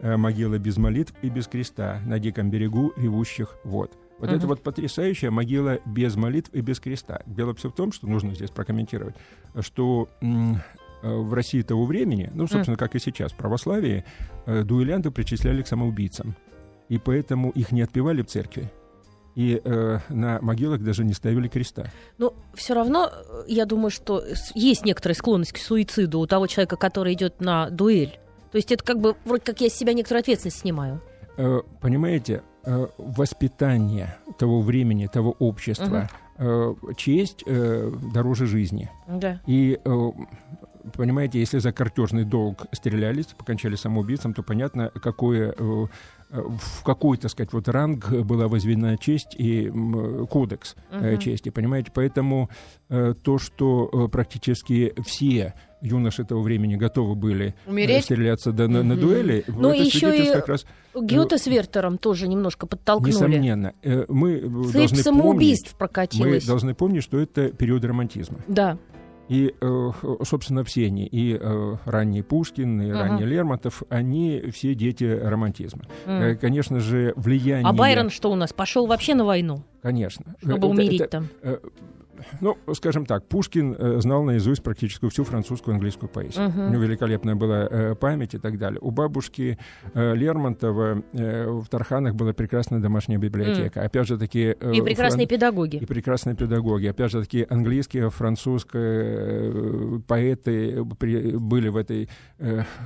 э, 0.00 0.16
могила 0.16 0.58
без 0.58 0.76
молитв 0.76 1.14
и 1.22 1.28
без 1.28 1.46
креста 1.46 2.00
на 2.06 2.18
диком 2.18 2.50
берегу 2.50 2.92
ревущих 2.96 3.56
вод. 3.64 3.92
Вот 4.18 4.30
uh 4.30 4.36
это 4.36 4.46
вот 4.46 4.62
потрясающая 4.62 5.30
могила 5.30 5.78
без 5.84 6.16
молитв 6.16 6.50
и 6.52 6.60
без 6.60 6.80
креста. 6.80 7.22
Дело 7.26 7.54
все 7.54 7.68
в 7.68 7.74
том, 7.74 7.92
что 7.92 8.06
нужно 8.06 8.34
здесь 8.34 8.50
прокомментировать, 8.50 9.14
что 9.60 10.08
э, 10.20 10.26
в 11.02 11.34
России 11.34 11.62
того 11.62 11.84
времени, 11.84 12.30
ну, 12.34 12.46
собственно, 12.46 12.76
как 12.76 12.94
и 12.94 12.98
сейчас, 12.98 13.32
в 13.32 13.36
православии, 13.36 14.04
дуэлянты 14.46 15.10
причисляли 15.10 15.62
к 15.62 15.66
самоубийцам. 15.66 16.34
И 16.88 16.98
поэтому 16.98 17.50
их 17.50 17.72
не 17.72 17.82
отпевали 17.82 18.22
в 18.22 18.26
церкви 18.26 18.70
и 19.36 19.60
э, 19.62 19.98
на 20.08 20.40
могилах 20.40 20.82
даже 20.82 21.04
не 21.04 21.12
ставили 21.12 21.46
креста. 21.46 21.92
Но 22.16 22.34
все 22.54 22.74
равно, 22.74 23.10
э, 23.12 23.44
я 23.48 23.66
думаю, 23.66 23.90
что 23.90 24.22
есть 24.54 24.84
некоторая 24.84 25.14
склонность 25.14 25.52
к 25.52 25.58
суициду 25.58 26.20
у 26.20 26.26
того 26.26 26.46
человека, 26.46 26.76
который 26.76 27.12
идет 27.12 27.40
на 27.40 27.68
дуэль. 27.68 28.18
То 28.50 28.56
есть 28.56 28.72
это 28.72 28.82
как 28.82 28.98
бы 28.98 29.14
вроде 29.26 29.44
как 29.44 29.60
я 29.60 29.68
с 29.68 29.74
себя 29.74 29.92
некоторую 29.92 30.20
ответственность 30.20 30.60
снимаю. 30.60 31.02
Э, 31.36 31.60
понимаете, 31.82 32.42
э, 32.66 32.86
воспитание 32.98 34.16
того 34.38 34.60
времени, 34.60 35.06
того 35.06 35.34
общества, 35.38 36.10
угу. 36.38 36.44
э, 36.44 36.74
честь 36.96 37.42
э, 37.46 37.92
дороже 38.12 38.46
жизни. 38.46 38.90
Да. 39.06 39.40
И 39.46 39.78
э, 39.82 40.10
понимаете, 40.92 41.40
если 41.40 41.58
за 41.58 41.72
картежный 41.72 42.24
долг 42.24 42.66
стрелялись, 42.72 43.26
покончали 43.26 43.76
самоубийцем, 43.76 44.34
то 44.34 44.42
понятно, 44.42 44.90
какое 44.90 45.54
э, 45.56 45.86
в 46.28 46.82
какой, 46.82 47.18
так 47.18 47.30
сказать, 47.30 47.52
вот 47.52 47.68
ранг 47.68 48.10
была 48.10 48.48
возведена 48.48 48.98
честь 48.98 49.36
и 49.38 49.70
кодекс 50.28 50.74
uh-huh. 50.90 51.18
чести, 51.18 51.50
понимаете? 51.50 51.92
Поэтому 51.94 52.50
то, 52.88 53.38
что 53.38 54.08
практически 54.10 54.92
все 55.04 55.54
юноши 55.80 56.24
того 56.24 56.42
времени 56.42 56.76
готовы 56.76 57.14
были 57.14 57.54
Умереть? 57.66 58.04
стреляться 58.04 58.52
да, 58.52 58.68
на, 58.68 58.82
на 58.82 58.96
дуэли, 58.96 59.44
ну, 59.48 59.70
это 59.70 59.82
еще 59.82 60.16
и 60.16 60.32
как 60.32 60.48
раз... 60.48 60.66
Гёте 60.94 61.38
с 61.38 61.46
Вертером 61.46 61.98
тоже 61.98 62.28
немножко 62.28 62.66
подтолкнули. 62.66 63.12
Несомненно. 63.12 63.74
Мы 64.08 64.40
Цепь 64.40 64.72
должны 64.72 64.96
самоубийств 64.98 65.70
помнить, 65.70 65.78
прокатилась. 65.78 66.44
Мы 66.44 66.48
должны 66.48 66.74
помнить, 66.74 67.02
что 67.02 67.18
это 67.18 67.50
период 67.50 67.84
романтизма. 67.84 68.38
Да. 68.48 68.78
И, 69.28 69.52
э, 69.60 69.90
собственно, 70.22 70.62
все 70.62 70.86
они, 70.86 71.04
и 71.04 71.36
э, 71.36 71.76
ранний 71.84 72.22
Пушкин, 72.22 72.80
и 72.80 72.84
uh-huh. 72.86 72.92
ранний 72.92 73.24
Лермонтов, 73.24 73.82
они 73.88 74.50
все 74.52 74.76
дети 74.76 75.02
романтизма. 75.02 75.82
Uh-huh. 76.06 76.36
Конечно 76.36 76.78
же, 76.78 77.12
влияние... 77.16 77.66
А 77.66 77.72
Байрон 77.72 78.10
что 78.10 78.30
у 78.30 78.36
нас? 78.36 78.52
Пошел 78.52 78.86
вообще 78.86 79.16
на 79.16 79.24
войну? 79.24 79.64
Конечно. 79.82 80.36
Чтобы 80.38 80.58
это, 80.58 80.66
умереть 80.68 81.00
это, 81.00 81.10
там. 81.10 81.28
Ну, 82.40 82.56
скажем 82.74 83.06
так, 83.06 83.26
Пушкин 83.26 83.74
э, 83.78 84.00
знал 84.00 84.22
наизусть 84.22 84.62
практически 84.62 85.08
всю 85.08 85.24
французскую 85.24 85.74
английскую 85.74 86.08
поэзию. 86.08 86.48
Uh-huh. 86.48 86.68
У 86.68 86.70
него 86.72 86.82
великолепная 86.82 87.34
была 87.34 87.66
э, 87.70 87.94
память 87.94 88.34
и 88.34 88.38
так 88.38 88.58
далее. 88.58 88.78
У 88.80 88.90
бабушки 88.90 89.58
э, 89.94 90.14
Лермонтова 90.14 91.02
в 91.12 91.66
Тарханах 91.68 92.14
была 92.14 92.32
прекрасная 92.32 92.80
домашняя 92.80 93.18
библиотека. 93.18 93.80
Uh-huh. 93.80 93.86
Опять 93.86 94.06
же 94.06 94.18
таки... 94.18 94.50
И 94.50 94.82
прекрасные 94.82 95.26
фран... 95.26 95.38
педагоги. 95.38 95.76
И 95.76 95.86
прекрасные 95.86 96.36
педагоги. 96.36 96.86
Опять 96.86 97.12
же 97.12 97.22
таки 97.22 97.46
английские, 97.48 98.10
французские 98.10 100.00
поэты 100.06 100.82
были 100.84 101.68
в 101.68 101.76
этой 101.76 102.08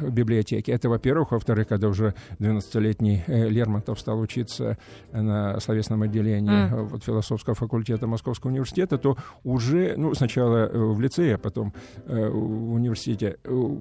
библиотеке. 0.02 0.72
Это, 0.72 0.88
во-первых. 0.88 1.32
Во-вторых, 1.32 1.68
когда 1.68 1.88
уже 1.88 2.14
12-летний 2.38 3.24
э, 3.26 3.48
Лермонтов 3.48 4.00
стал 4.00 4.20
учиться 4.20 4.78
на 5.12 5.58
словесном 5.60 6.02
отделении 6.02 6.70
uh-huh. 6.70 6.84
вот, 6.86 7.04
философского 7.04 7.54
факультета 7.54 8.06
Московского 8.06 8.50
университета, 8.50 8.98
то 8.98 9.16
уже, 9.44 9.94
ну, 9.96 10.14
сначала 10.14 10.66
э, 10.66 10.78
в 10.78 11.00
лицее, 11.00 11.34
а 11.34 11.38
потом 11.38 11.72
э, 12.06 12.28
в 12.28 12.74
университете, 12.74 13.36
э, 13.44 13.76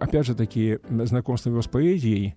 опять 0.00 0.26
же 0.26 0.34
таки, 0.34 0.78
знакомство 0.88 1.50
его 1.50 1.62
с 1.62 1.68
поэзией 1.68 2.34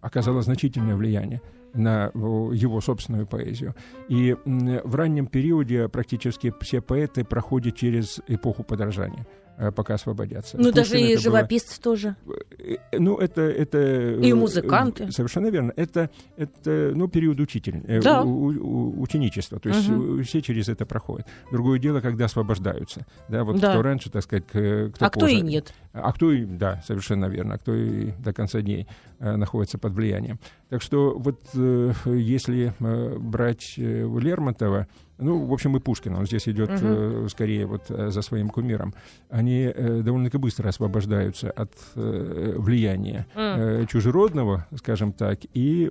оказало 0.00 0.40
значительное 0.40 0.96
влияние 0.96 1.42
на 1.74 2.10
его 2.14 2.80
собственную 2.80 3.26
поэзию. 3.26 3.74
И 4.08 4.34
в 4.44 4.94
раннем 4.94 5.26
периоде 5.26 5.88
практически 5.88 6.52
все 6.60 6.80
поэты 6.80 7.24
проходят 7.24 7.76
через 7.76 8.20
эпоху 8.26 8.62
подражания. 8.62 9.26
Э, 9.56 9.70
пока 9.70 9.94
освободятся. 9.94 10.56
Ну, 10.58 10.72
даже 10.72 10.98
и 10.98 11.16
живописцы 11.16 11.76
было... 11.76 11.94
тоже. 11.94 12.16
Э, 12.58 12.98
ну, 12.98 13.16
это... 13.18 13.42
это 13.42 14.12
и 14.12 14.32
музыканты. 14.32 15.12
Совершенно 15.12 15.48
верно. 15.48 15.72
Это, 15.76 16.10
это 16.36 16.92
ну, 16.94 17.08
период 17.08 17.38
учитель, 17.40 17.82
э, 17.86 18.00
да. 18.00 18.22
у, 18.22 18.46
у, 18.46 19.02
ученичества. 19.02 19.60
То 19.60 19.68
есть 19.68 19.88
угу. 19.88 20.22
все 20.22 20.40
через 20.40 20.68
это 20.68 20.86
проходят. 20.86 21.26
Другое 21.52 21.78
дело, 21.78 22.00
когда 22.00 22.24
освобождаются. 22.24 23.06
Да, 23.28 23.44
вот 23.44 23.60
да. 23.60 23.72
кто 23.72 23.82
раньше, 23.82 24.10
так 24.10 24.22
сказать, 24.22 24.46
кто 24.46 24.58
А 24.58 25.10
позже. 25.10 25.10
кто 25.10 25.26
и 25.26 25.40
нет. 25.42 25.74
А 25.92 26.12
кто 26.12 26.32
и, 26.32 26.44
да, 26.44 26.82
совершенно 26.86 27.26
верно, 27.26 27.54
а 27.54 27.58
кто 27.58 27.74
и 27.74 28.12
до 28.12 28.32
конца 28.32 28.60
дней 28.60 28.86
э, 29.18 29.36
находится 29.36 29.76
под 29.76 29.92
влиянием. 29.92 30.38
Так 30.68 30.82
что 30.82 31.18
вот 31.18 31.40
э, 31.54 31.92
если 32.06 32.72
э, 32.78 33.18
брать 33.18 33.74
э, 33.76 34.08
Лермонтова, 34.08 34.86
ну, 35.20 35.44
в 35.44 35.52
общем, 35.52 35.76
и 35.76 35.80
Пушкина, 35.80 36.18
он 36.18 36.26
здесь 36.26 36.48
идет 36.48 36.70
э, 36.72 37.26
скорее 37.30 37.66
вот 37.66 37.82
э, 37.90 38.10
за 38.10 38.22
своим 38.22 38.48
кумиром, 38.48 38.94
они 39.28 39.70
э, 39.74 40.00
довольно-таки 40.02 40.38
быстро 40.38 40.68
освобождаются 40.68 41.50
от 41.50 41.72
влияния 41.94 43.26
э, 43.34 43.84
чужеродного, 43.88 44.66
скажем 44.76 45.12
так, 45.12 45.40
и 45.54 45.90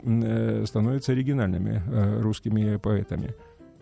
становятся 0.66 1.12
оригинальными 1.12 1.82
русскими 2.22 2.78
поэтами. 2.78 3.34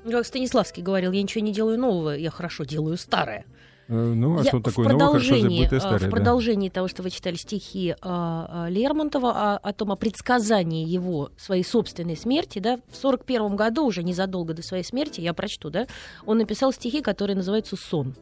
Как 0.10 0.26
Станиславский 0.26 0.84
говорил, 0.84 1.12
я 1.12 1.22
ничего 1.22 1.44
не 1.44 1.52
делаю 1.52 1.78
нового, 1.80 2.12
я 2.12 2.30
хорошо 2.30 2.64
делаю 2.64 2.98
старое. 2.98 3.46
Э, 3.90 4.14
ну, 4.14 4.40
а 4.40 4.44
я 4.44 4.50
что 4.50 4.60
такое 4.60 4.90
новое, 4.90 5.08
хорошо 5.08 5.38
забытое 5.40 5.80
старое? 5.80 6.10
В 6.10 6.10
продолжении 6.10 6.68
да. 6.70 6.76
того, 6.76 6.88
что 6.88 7.04
вы 7.04 7.10
читали 7.10 7.36
стихи 7.36 7.96
а, 8.02 8.66
а, 8.66 8.70
Лермонтова 8.70 9.32
о, 9.32 9.58
о 9.58 9.74
том, 9.74 9.92
о 9.92 9.96
предсказании 9.96 10.86
его 10.86 11.32
своей 11.38 11.64
собственной 11.64 12.18
смерти, 12.18 12.60
да, 12.60 12.80
в 12.92 12.96
сорок 12.96 13.24
первом 13.24 13.56
году, 13.56 13.86
уже 13.86 14.04
незадолго 14.04 14.54
до 14.54 14.62
своей 14.62 14.84
смерти, 14.84 15.22
я 15.22 15.34
прочту, 15.34 15.70
да, 15.70 15.88
он 16.26 16.38
написал 16.40 16.74
стихи, 16.74 17.02
которые 17.02 17.38
называются 17.38 17.76
«Сон». 17.78 18.16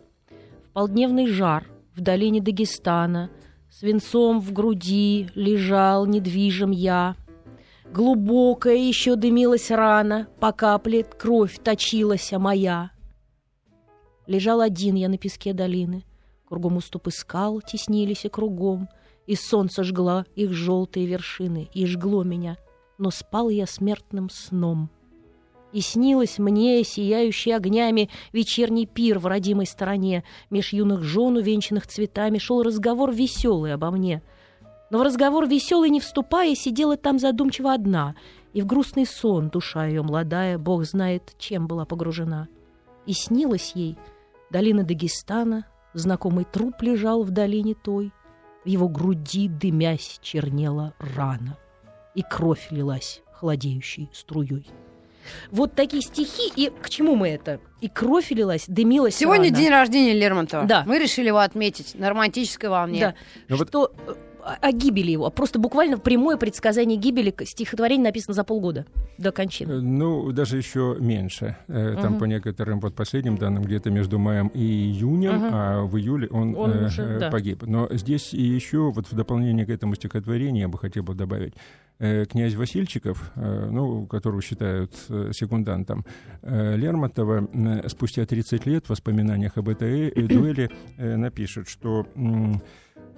В 0.69 0.74
полдневный 0.74 1.27
жар 1.27 1.65
в 1.95 2.01
долине 2.01 2.41
Дагестана, 2.41 3.31
свинцом 3.72 4.39
в 4.39 4.51
груди 4.53 5.29
лежал 5.36 6.05
недвижим 6.05 6.72
я, 6.72 7.15
Глубокая 7.91 8.75
еще 8.75 9.15
дымилась 9.15 9.69
рана, 9.69 10.27
по 10.39 10.51
капле 10.51 11.03
кровь 11.03 11.60
точилась 11.63 12.31
моя— 12.34 12.89
Лежал 14.27 14.62
один 14.62 14.96
я 14.96 15.10
на 15.10 15.17
песке 15.17 15.53
долины. 15.53 16.03
Кругом 16.48 16.77
уступы 16.77 17.12
скал 17.12 17.62
теснились 17.62 18.25
и 18.25 18.29
кругом, 18.29 18.89
И 19.27 19.36
солнце 19.36 19.84
жгло 19.84 20.25
их 20.36 20.51
желтые 20.53 21.05
вершины, 21.05 21.70
И 21.74 21.86
жгло 21.86 22.24
меня, 22.24 22.58
но 22.98 23.12
спал 23.12 23.50
я 23.50 23.65
смертным 23.65 24.29
сном. 24.29 24.89
И 25.74 25.82
снилось 25.82 26.38
мне, 26.38 26.84
сияющий 26.84 27.51
огнями, 27.51 28.10
Вечерний 28.32 28.86
пир 28.86 29.20
в 29.20 29.27
родимой 29.27 29.65
стороне, 29.65 30.24
Меж 30.50 30.74
юных 30.74 31.03
жен, 31.03 31.38
увенчанных 31.38 31.88
цветами, 31.88 32.38
Шел 32.38 32.63
разговор 32.63 33.12
веселый 33.12 33.74
обо 33.74 33.91
мне. 33.91 34.22
Но 34.91 35.00
в 35.00 35.01
разговор 35.01 35.48
веселый 35.48 35.89
не 35.89 36.00
вступая, 36.00 36.55
Сидела 36.55 36.98
там 36.98 37.20
задумчиво 37.20 37.74
одна, 37.74 38.15
И 38.53 38.62
в 38.62 38.65
грустный 38.65 39.05
сон 39.05 39.50
душа 39.50 39.86
ее 39.86 40.03
молодая, 40.03 40.58
Бог 40.58 40.86
знает, 40.86 41.34
чем 41.38 41.67
была 41.67 41.86
погружена. 41.86 42.48
И 43.05 43.13
снилось 43.13 43.74
ей— 43.75 43.98
Долина 44.49 44.83
Дагестана, 44.83 45.65
знакомый 45.93 46.45
труп 46.45 46.81
лежал 46.81 47.23
в 47.23 47.31
долине 47.31 47.73
той, 47.75 48.11
в 48.63 48.67
его 48.67 48.87
груди 48.87 49.47
дымясь 49.47 50.19
чернела 50.21 50.93
рана, 50.99 51.57
и 52.13 52.21
кровь 52.21 52.67
лилась 52.71 53.21
холодеющей 53.33 54.09
струей. 54.13 54.67
Вот 55.49 55.73
такие 55.73 56.03
стихи, 56.03 56.51
и 56.55 56.69
к 56.69 56.89
чему 56.89 57.15
мы 57.15 57.29
это? 57.29 57.59
И 57.81 57.89
кровь 57.89 58.29
лилась, 58.29 58.65
дымилась 58.67 59.15
Сегодня 59.15 59.49
рана. 59.49 59.57
день 59.57 59.69
рождения 59.69 60.13
Лермонтова. 60.13 60.65
Да. 60.65 60.83
Мы 60.85 60.99
решили 60.99 61.27
его 61.27 61.39
отметить 61.39 61.95
на 61.95 62.09
романтической 62.09 62.69
волне. 62.69 62.99
Да. 62.99 63.15
Но 63.49 63.57
ну 63.57 63.65
что 63.65 63.91
вот 64.05 64.17
о 64.45 64.71
гибели 64.71 65.11
его, 65.11 65.25
а 65.25 65.29
просто 65.31 65.59
буквально 65.59 65.97
прямое 65.97 66.37
предсказание 66.37 66.97
гибели 66.97 67.33
стихотворение 67.45 68.05
написано 68.05 68.33
за 68.33 68.43
полгода 68.43 68.85
до 69.17 69.31
кончины. 69.31 69.71
Э, 69.71 69.79
ну, 69.79 70.31
даже 70.31 70.57
еще 70.57 70.97
меньше. 70.99 71.57
Там 71.67 72.13
угу. 72.13 72.19
по 72.19 72.23
некоторым 72.25 72.79
вот 72.79 72.95
последним 72.95 73.37
данным 73.37 73.63
где-то 73.63 73.89
между 73.89 74.19
маем 74.19 74.47
и 74.49 74.59
июнем, 74.59 75.37
угу. 75.37 75.49
а 75.51 75.85
в 75.85 75.97
июле 75.97 76.27
он, 76.29 76.55
он 76.55 76.71
э, 76.71 76.85
уже, 76.85 77.19
да. 77.19 77.29
погиб. 77.29 77.63
Но 77.63 77.87
здесь 77.91 78.33
еще 78.33 78.91
вот 78.91 79.11
в 79.11 79.15
дополнение 79.15 79.65
к 79.65 79.69
этому 79.69 79.95
стихотворению 79.95 80.61
я 80.61 80.67
бы 80.67 80.77
хотел 80.77 81.03
бы 81.03 81.15
добавить 81.15 81.53
э, 81.99 82.25
князь 82.25 82.55
Васильчиков, 82.55 83.31
э, 83.35 83.69
ну, 83.71 84.05
которого 84.05 84.41
считают 84.41 84.93
э, 85.09 85.31
секундантом 85.33 86.05
э, 86.41 86.75
Лермонтова, 86.75 87.47
э, 87.51 87.89
спустя 87.89 88.25
30 88.25 88.65
лет 88.65 88.85
в 88.85 88.89
воспоминаниях 88.89 89.57
об 89.57 89.69
этой 89.69 90.11
дуэли 90.11 90.69
э, 90.97 91.15
напишет, 91.15 91.67
что 91.67 92.05
Э, 92.15 92.59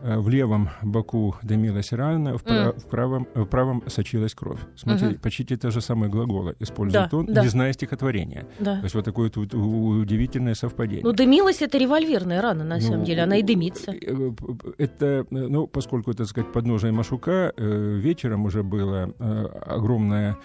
в 0.02 0.30
левом 0.30 0.70
боку 0.82 1.36
дымилась 1.44 1.92
рана, 1.92 2.38
в, 2.38 2.44
mm. 2.44 2.80
в, 2.80 2.86
правом, 2.86 3.28
в 3.34 3.46
правом 3.46 3.84
сочилась 3.88 4.34
кровь. 4.34 4.60
Смотрите, 4.76 5.16
uh-huh. 5.16 5.22
почти 5.22 5.46
те 5.46 5.72
же 5.72 5.82
самые 5.82 6.10
глаголы 6.10 6.56
использует 6.60 7.10
да, 7.10 7.18
он, 7.18 7.26
да. 7.26 7.42
не 7.42 7.48
зная 7.48 7.74
стихотворения. 7.74 8.46
Да. 8.60 8.78
То 8.78 8.84
есть 8.84 8.96
вот 8.96 9.06
такое 9.06 9.32
вот 9.36 9.54
удивительное 9.54 10.56
совпадение. 10.56 11.04
Ну, 11.04 11.14
дымилась 11.14 11.62
это 11.62 11.78
револьверная 11.78 12.42
рана, 12.42 12.64
на 12.64 12.76
ну, 12.76 12.82
самом 12.82 13.04
деле, 13.06 13.24
она 13.24 13.38
и 13.38 13.44
дымится. 13.44 13.92
Э, 13.92 14.32
это, 14.78 15.26
ну, 15.30 15.68
поскольку, 15.68 16.14
так 16.14 16.28
сказать, 16.28 16.52
подножие 16.52 16.92
Машука, 16.92 17.54
э, 17.56 17.96
вечером 17.96 18.46
уже 18.46 18.64
было 18.64 19.14
огромное 19.66 20.38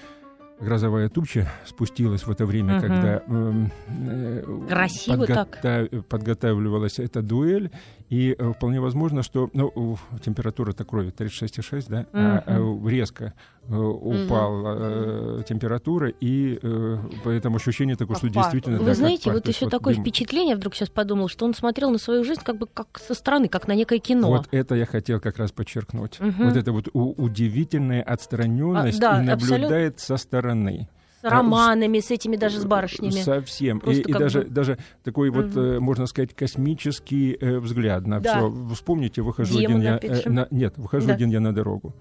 грозовая 0.62 1.08
туча 1.08 1.48
спустилась 1.66 2.24
в 2.24 2.30
это 2.30 2.46
время, 2.46 2.76
угу. 2.76 2.86
когда 2.86 3.22
э, 3.26 4.44
Красиво 4.68 5.24
подго- 5.24 5.48
так. 5.60 6.06
подготавливалась 6.06 6.98
эта 6.98 7.20
дуэль, 7.20 7.70
и 8.12 8.36
э, 8.38 8.52
вполне 8.52 8.78
возможно, 8.78 9.22
что 9.22 9.48
ну, 9.54 9.96
температура-то 10.22 10.84
крови 10.84 11.14
36,6, 11.16 11.86
да, 11.88 12.00
угу. 12.00 12.08
а, 12.12 12.44
а 12.46 12.88
резко 12.90 13.32
э, 13.66 13.74
упала 13.74 14.76
э, 14.78 15.42
температура, 15.48 16.10
и 16.20 16.58
э, 16.62 16.98
поэтому 17.24 17.56
ощущение 17.56 17.96
такое, 17.96 18.18
что 18.18 18.28
действительно... 18.28 18.76
Вы 18.80 18.84
да, 18.84 18.92
знаете, 18.92 19.32
вот 19.32 19.48
еще 19.48 19.64
вот 19.64 19.70
такое 19.70 19.94
дым. 19.94 20.02
впечатление, 20.02 20.56
вдруг 20.56 20.74
сейчас 20.74 20.90
подумал, 20.90 21.28
что 21.28 21.46
он 21.46 21.54
смотрел 21.54 21.90
на 21.90 21.96
свою 21.96 22.22
жизнь 22.22 22.42
как 22.44 22.58
бы 22.58 22.66
как 22.66 22.98
со 22.98 23.14
стороны, 23.14 23.48
как 23.48 23.66
на 23.66 23.74
некое 23.74 23.98
кино. 23.98 24.28
Вот 24.28 24.46
это 24.50 24.74
я 24.74 24.84
хотел 24.84 25.18
как 25.18 25.38
раз 25.38 25.50
подчеркнуть. 25.50 26.20
Угу. 26.20 26.44
Вот 26.44 26.56
это 26.58 26.70
вот 26.70 26.88
удивительная 26.92 28.02
отстраненность 28.02 28.98
а, 28.98 29.00
да, 29.00 29.22
и 29.22 29.24
наблюдает 29.24 29.94
абсолютно. 29.94 29.98
со 29.98 30.16
стороны 30.18 30.88
романами, 31.22 32.00
с 32.00 32.10
этими 32.10 32.36
даже 32.36 32.58
с 32.60 32.64
барышнями. 32.64 33.10
Совсем. 33.10 33.80
Просто 33.80 34.02
и, 34.02 34.10
и 34.10 34.12
даже, 34.12 34.42
бы... 34.42 34.50
даже 34.50 34.78
такой 35.02 35.30
угу. 35.30 35.42
вот, 35.42 35.56
э, 35.56 35.78
можно 35.78 36.06
сказать, 36.06 36.34
космический 36.34 37.36
э, 37.40 37.58
взгляд 37.58 38.06
на 38.06 38.20
да. 38.20 38.38
все. 38.38 38.54
Вспомните, 38.74 39.22
выхожу 39.22 39.58
один 39.58 39.80
я... 39.80 39.98
Э, 40.02 40.28
на, 40.28 40.48
нет, 40.50 40.74
выхожу 40.76 41.08
да. 41.08 41.14
один 41.14 41.30
я 41.30 41.40
на 41.40 41.54
дорогу. 41.54 41.94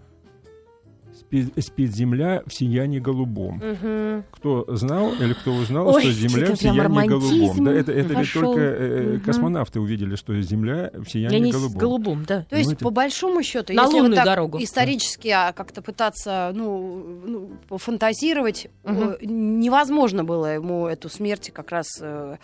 Спит, 1.60 1.92
земля 1.94 2.44
в 2.46 2.54
сиянии 2.54 3.00
голубом. 3.00 3.56
Мгм. 3.64 4.24
Кто 4.32 4.66
знал 4.76 5.14
или 5.14 5.34
кто 5.34 5.52
узнал, 5.54 5.88
Ой, 5.88 6.02
что 6.02 6.12
земля 6.12 6.54
в 6.54 6.60
сиянии 6.60 7.08
голубом? 7.08 7.66
Да, 7.66 7.72
это, 7.72 7.92
это 7.92 8.14
ведь 8.20 8.34
только 8.34 8.60
э, 8.60 9.02
Мгм. 9.14 9.22
космонавты 9.22 9.80
увидели, 9.80 10.16
что 10.16 10.40
земля 10.42 10.92
в 10.94 11.06
сиянии 11.10 11.36
Я 11.38 11.40
не 11.40 11.52
с 11.52 11.56
голубом. 11.56 11.78
голубом, 11.78 12.26
да. 12.28 12.46
То 12.50 12.56
есть, 12.56 12.70
Ну, 12.70 12.74
это- 12.76 12.84
по 12.86 12.92
большому 12.92 13.44
счету, 13.44 13.74
На 13.74 13.84
если 13.84 13.94
лунную 13.96 14.12
вот 14.12 14.16
так 14.16 14.26
дорогу. 14.26 14.58
исторически 14.62 15.28
а, 15.30 15.52
как-то 15.54 15.82
пытаться 15.82 16.52
ну, 16.54 17.22
ну, 17.26 17.50
пофантазировать, 17.70 18.68
Мгм. 18.84 19.10
э, 19.10 19.18
невозможно 19.26 20.24
было 20.24 20.54
ему 20.54 20.88
эту 20.88 21.10
смерть 21.10 21.52
как 21.54 21.72
раз 21.72 21.88
э, 22.02 22.38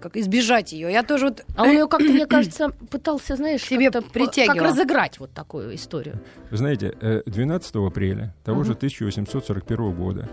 как 0.00 0.16
избежать 0.16 0.72
ее. 0.72 0.90
Я 0.90 1.02
тоже 1.02 1.26
вот 1.26 1.44
А 1.56 1.62
он 1.64 1.70
ее 1.70 1.88
как-то, 1.88 2.06
мне 2.06 2.26
кажется, 2.26 2.70
пытался, 2.90 3.36
знаешь, 3.36 3.62
Себе 3.62 3.90
притягивал. 3.90 4.56
Как 4.56 4.66
разыграть 4.66 5.18
вот 5.18 5.32
такую 5.32 5.74
историю. 5.74 6.20
Вы 6.50 6.56
знаете, 6.56 6.96
э, 7.00 7.22
12 7.26 7.76
апреля 7.76 8.34
того 8.44 8.64
же 8.64 8.72
1841 8.72 9.94
года 9.94 10.28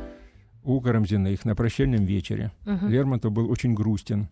у 0.64 0.80
Карамзиных 0.80 1.46
на 1.46 1.56
прощальном 1.56 2.06
вечере 2.06 2.52
Мгм. 2.66 2.90
Лермонтов 2.90 3.32
был 3.32 3.50
очень 3.50 3.74
грустен. 3.74 4.30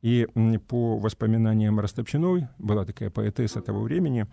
И 0.00 0.26
по 0.68 0.98
воспоминаниям 0.98 1.78
Растопчиной, 1.78 2.48
была 2.58 2.84
такая 2.84 3.08
поэтесса 3.10 3.60
того 3.60 3.82
времени, 3.82 4.26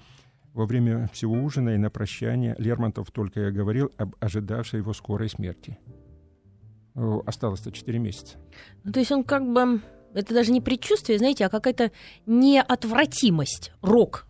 во 0.54 0.66
время 0.66 1.08
всего 1.14 1.34
ужина 1.34 1.70
и 1.70 1.78
на 1.78 1.92
прощание 1.92 2.56
Лермонтов 2.58 3.12
только 3.12 3.48
и 3.48 3.52
говорил 3.52 3.92
об 3.98 4.16
ожидавшей 4.20 4.80
его 4.80 4.94
скорой 4.94 5.30
смерти. 5.30 5.78
О, 6.96 7.22
Осталось-то 7.26 7.72
4 7.72 8.00
месяца. 8.00 8.38
Ну, 8.84 8.92
то 8.92 9.00
есть 9.00 9.12
он 9.12 9.24
как 9.24 9.44
бы... 9.44 9.80
Это 10.14 10.34
даже 10.34 10.52
не 10.52 10.62
предчувствие, 10.62 11.18
знаете, 11.20 11.46
а 11.46 11.50
какая-то 11.50 11.92
неотвратимость, 12.26 13.72
рок. 13.82 14.26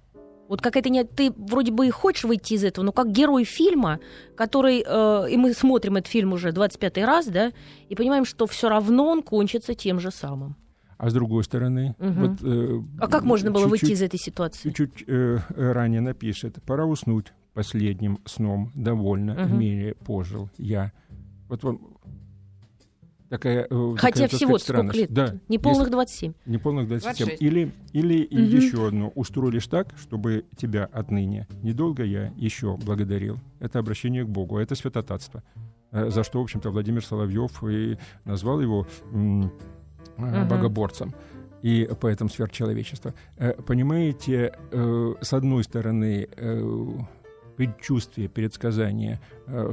Вот 0.47 0.61
какая-то 0.61 0.89
не... 0.89 1.03
Ты 1.03 1.31
вроде 1.37 1.71
бы 1.71 1.85
и 1.87 1.91
хочешь 1.91 2.23
выйти 2.23 2.53
из 2.55 2.63
этого, 2.63 2.83
но 2.83 2.91
как 2.91 3.11
герой 3.11 3.43
фильма, 3.43 3.99
который... 4.35 4.83
э, 4.85 5.29
и 5.31 5.37
мы 5.37 5.53
смотрим 5.53 5.97
этот 5.97 6.11
фильм 6.11 6.33
уже 6.33 6.49
25-й 6.49 7.05
раз, 7.05 7.27
да, 7.27 7.51
и 7.87 7.95
понимаем, 7.95 8.25
что 8.25 8.47
все 8.47 8.67
равно 8.67 9.07
он 9.09 9.21
кончится 9.21 9.75
тем 9.75 9.99
же 9.99 10.09
самым. 10.11 10.55
А 10.97 11.09
с 11.09 11.13
другой 11.13 11.43
стороны, 11.43 11.95
Мгм. 11.99 12.13
вот, 12.27 12.39
э, 12.43 12.81
А 12.99 13.07
как 13.07 13.23
можно 13.23 13.51
было 13.51 13.67
выйти 13.67 13.91
из 13.91 14.01
этой 14.01 14.17
ситуации? 14.19 14.69
Чуть-чуть 14.69 15.03
э, 15.07 15.37
ранее 15.55 16.01
напишет, 16.01 16.57
пора 16.65 16.85
уснуть 16.85 17.27
последним 17.53 18.19
сном, 18.25 18.71
довольно 18.73 19.35
в 19.35 19.49
Мгм. 19.49 19.59
мире 19.59 19.93
пожил 20.03 20.49
я. 20.57 20.91
Вот 21.47 21.63
вам 21.63 21.97
такая... 23.29 23.67
э, 23.69 23.91
Хотя 23.97 24.11
такая, 24.11 24.27
так 24.29 24.37
всего 24.37 24.57
сказать, 24.57 24.83
сколько 24.85 24.97
лет? 24.97 25.11
Да, 25.11 25.35
Не 25.47 25.57
полных 25.59 25.89
27. 25.89 26.33
Не 26.45 26.57
полных 26.57 26.87
27. 26.87 27.25
26. 27.27 27.41
Или, 27.41 27.71
или 27.93 28.27
Мгм. 28.35 28.55
еще 28.55 28.87
одно. 28.87 29.09
Устроились 29.15 29.67
так, 29.67 29.93
чтобы 29.99 30.45
тебя 30.57 30.85
отныне 30.91 31.47
недолго 31.63 32.03
я 32.03 32.33
еще 32.37 32.75
благодарил. 32.77 33.37
Это 33.59 33.79
обращение 33.79 34.23
к 34.23 34.27
Богу, 34.29 34.57
это 34.57 34.75
святотатство. 34.75 35.43
Э, 35.91 36.09
За 36.09 36.23
что, 36.23 36.39
в 36.39 36.43
общем-то, 36.43 36.69
Владимир 36.71 37.03
Соловьев 37.05 37.63
и 37.63 37.97
назвал 38.25 38.59
его 38.61 38.85
м, 39.11 39.51
Мгм. 40.17 40.47
богоборцем 40.47 41.13
и 41.61 41.89
поэтом 41.99 42.29
сверхчеловечества. 42.29 43.13
Понимаете, 43.65 44.53
с 44.71 45.33
одной 45.33 45.63
стороны, 45.65 46.27
предчувствие, 47.57 48.29
предсказание 48.29 49.19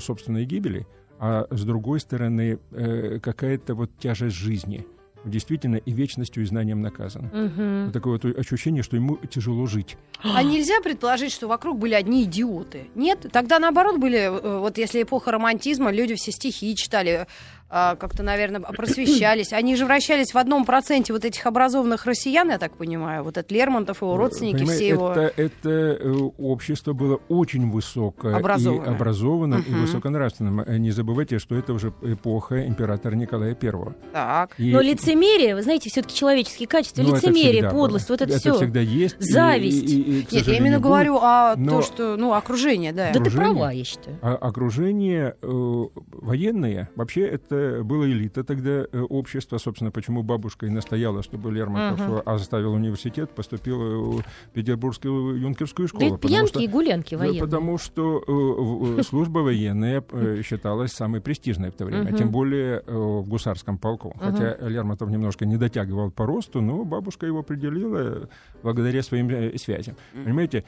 собственной 0.00 0.44
гибели, 0.44 0.86
а 1.18 1.46
с 1.50 1.64
другой 1.64 2.00
стороны, 2.00 2.58
э, 2.72 3.18
какая-то 3.20 3.74
вот 3.74 3.90
тяжесть 3.98 4.36
жизни. 4.36 4.86
Действительно, 5.24 5.76
и 5.76 5.90
вечностью, 5.90 6.44
и 6.44 6.46
знанием 6.46 6.80
наказан. 6.82 7.30
Вот 7.86 7.92
такое 7.92 8.20
вот 8.22 8.38
ощущение, 8.38 8.84
что 8.84 8.94
ему 8.94 9.16
тяжело 9.16 9.66
жить. 9.66 9.96
А 10.22 10.40
нельзя 10.44 10.80
предположить, 10.80 11.32
что 11.32 11.48
вокруг 11.48 11.78
были 11.78 11.94
одни 11.94 12.22
идиоты? 12.22 12.86
Нет? 12.94 13.26
Тогда 13.32 13.58
наоборот 13.58 13.98
были, 13.98 14.18
э, 14.18 14.58
вот 14.60 14.78
если 14.78 15.02
эпоха 15.02 15.32
романтизма, 15.32 15.90
люди 15.90 16.14
все 16.14 16.30
стихи 16.30 16.76
читали, 16.76 17.26
как-то, 17.68 18.22
наверное, 18.22 18.60
просвещались. 18.60 19.52
Они 19.52 19.74
же 19.76 19.86
вращались 19.86 20.32
в 20.34 20.38
одном 20.38 20.64
проценте 20.64 21.12
вот 21.12 21.24
этих 21.24 21.44
образованных 21.46 22.06
россиян, 22.06 22.48
я 22.50 22.58
так 22.58 22.76
понимаю. 22.76 23.24
Вот 23.24 23.36
это 23.36 23.52
Лермонтов, 23.52 24.02
его 24.02 24.16
родственники, 24.16 24.58
Понимаете, 24.58 24.84
все 24.84 24.88
его... 24.88 25.10
это, 25.12 25.32
это 25.42 25.70
э, 25.70 26.12
общество 26.38 26.92
было 26.92 27.18
очень 27.28 27.70
высокое 27.70 28.36
Образованное. 28.36 28.86
и 28.86 28.94
образованным, 28.94 29.60
и 29.66 29.70
Мгм. 29.70 29.80
высоконравственным. 29.82 30.60
Э, 30.60 30.76
Не 30.78 30.90
забывайте, 30.92 31.38
что 31.40 31.56
это 31.56 31.72
уже 31.72 31.92
эпоха 32.02 32.66
императора 32.66 33.14
Николая 33.16 33.56
I. 33.60 33.72
Так. 34.12 34.54
И- 34.58 34.72
Но 34.72 34.80
лицемерие, 34.80 35.54
вы 35.56 35.62
знаете, 35.62 35.90
все-таки 35.90 36.14
человеческие 36.14 36.68
качества, 36.68 37.02
ну, 37.02 37.14
это 37.16 37.26
лицемерие, 37.28 37.68
подлость, 37.70 38.06
было. 38.08 38.14
вот 38.14 38.22
это, 38.22 38.30
Это 38.32 38.40
все. 38.40 38.54
всегда 38.54 38.80
есть. 38.80 39.16
и- 39.20 39.24
Зависть. 39.24 39.90
и- 39.90 40.20
и, 40.20 40.22
к 40.22 40.32
Нет, 40.32 40.46
я 40.46 40.56
именно 40.56 40.76
будет. 40.78 40.82
говорю 40.84 41.16
о 41.16 41.54
но- 41.56 41.70
том, 41.72 41.82
что, 41.82 42.16
ну, 42.16 42.32
окружение, 42.32 42.92
да. 42.92 43.10
Да 43.12 43.20
ты 43.20 43.30
права, 43.30 43.70
я 43.72 43.82
считаю. 43.84 44.18
А 44.22 44.34
окружение 44.36 45.34
э, 45.42 45.84
военное, 46.12 46.90
вообще 46.96 47.22
это 47.26 47.55
было 47.82 48.04
элита 48.10 48.44
тогда 48.44 48.86
э, 48.90 49.00
общества, 49.00 49.58
собственно, 49.58 49.90
почему 49.90 50.22
бабушка 50.22 50.66
и 50.66 50.70
настояла, 50.70 51.22
чтобы 51.22 51.52
Лермонтов 51.52 52.00
э, 52.00 52.18
оставил 52.24 52.72
университет, 52.74 53.30
поступил 53.30 54.18
в 54.18 54.24
Петербургскую 54.52 55.38
юнкерскую 55.40 55.88
школу. 55.88 56.00
Да 56.00 56.06
это 56.06 56.16
потому 56.16 56.30
пьянки 56.34 56.50
что- 56.50 56.60
и 56.60 56.66
гулянки 56.68 57.14
военные. 57.14 57.40
Потому 57.40 57.78
что 57.78 58.22
э, 58.96 59.00
э, 59.00 59.02
служба 59.02 59.38
военная 59.40 60.02
считалась 60.42 60.92
самой 60.92 61.20
престижной 61.20 61.70
в 61.70 61.74
то 61.74 61.84
время, 61.84 62.12
тем 62.12 62.30
более 62.30 62.82
в 62.86 63.28
гусарском 63.28 63.78
полку. 63.78 64.14
Хотя 64.20 64.56
Лермонтов 64.60 65.10
немножко 65.10 65.46
не 65.46 65.56
дотягивал 65.56 66.10
по 66.10 66.26
росту, 66.26 66.60
но 66.60 66.84
бабушка 66.84 67.26
его 67.26 67.40
определила 67.40 68.28
благодаря 68.62 69.02
своим 69.02 69.56
связям. 69.58 69.96
Понимаете, 70.12 70.64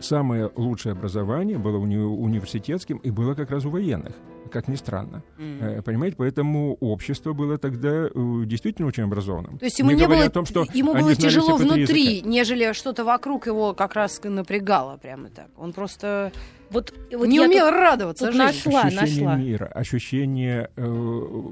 самое 0.00 0.50
лучшее 0.56 0.92
образование 0.92 1.58
было 1.58 1.78
уни- 1.78 1.96
университетским 1.98 2.98
и 2.98 3.10
было 3.10 3.34
как 3.34 3.50
раз 3.50 3.64
у 3.64 3.70
военных, 3.70 4.14
как 4.52 4.68
ни 4.68 4.76
странно. 4.76 5.22
Э, 5.38 5.82
Понимаете, 5.82 6.16
поэтому 6.16 6.74
общество 6.80 7.32
было 7.32 7.58
тогда 7.58 8.06
э, 8.06 8.10
действительно 8.46 8.88
очень 8.88 9.04
образованным. 9.04 9.58
То 9.58 9.64
есть 9.64 9.78
ему 9.78 9.90
Не 9.90 9.96
не, 9.96 10.06
было, 10.06 10.24
о 10.24 10.30
том, 10.30 10.46
что 10.46 10.64
ему 10.72 10.94
было 10.94 11.14
тяжело 11.14 11.56
внутри, 11.56 12.14
языка. 12.16 12.28
нежели 12.28 12.72
что-то 12.72 13.04
вокруг 13.04 13.46
его 13.46 13.74
как 13.74 13.94
раз 13.94 14.20
напрягало 14.22 14.96
прямо 14.98 15.28
так. 15.30 15.48
Он 15.56 15.72
просто 15.72 16.32
Вот, 16.70 16.92
вот 17.12 17.26
не 17.26 17.40
умел 17.40 17.66
тут- 17.66 17.74
радоваться 17.74 18.26
тут 18.26 18.34
жизни. 18.34 18.46
нашла, 18.46 18.82
ощущение 18.82 19.24
нашла. 19.24 19.36
мира, 19.36 19.66
ощущение 19.66 20.70
э, 20.76 21.42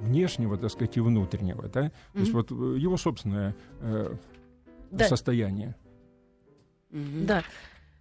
внешнего, 0.00 0.56
так 0.56 0.70
сказать, 0.70 0.96
и 0.96 1.00
внутреннего, 1.00 1.68
да? 1.68 1.90
То 2.12 2.18
есть 2.20 2.32
вот 2.32 2.50
э, 2.52 2.54
его 2.78 2.96
собственное 2.96 3.54
э, 3.80 4.14
Да. 4.90 5.04
состояние. 5.08 5.74
Мгм. 6.90 7.26
Да, 7.26 7.42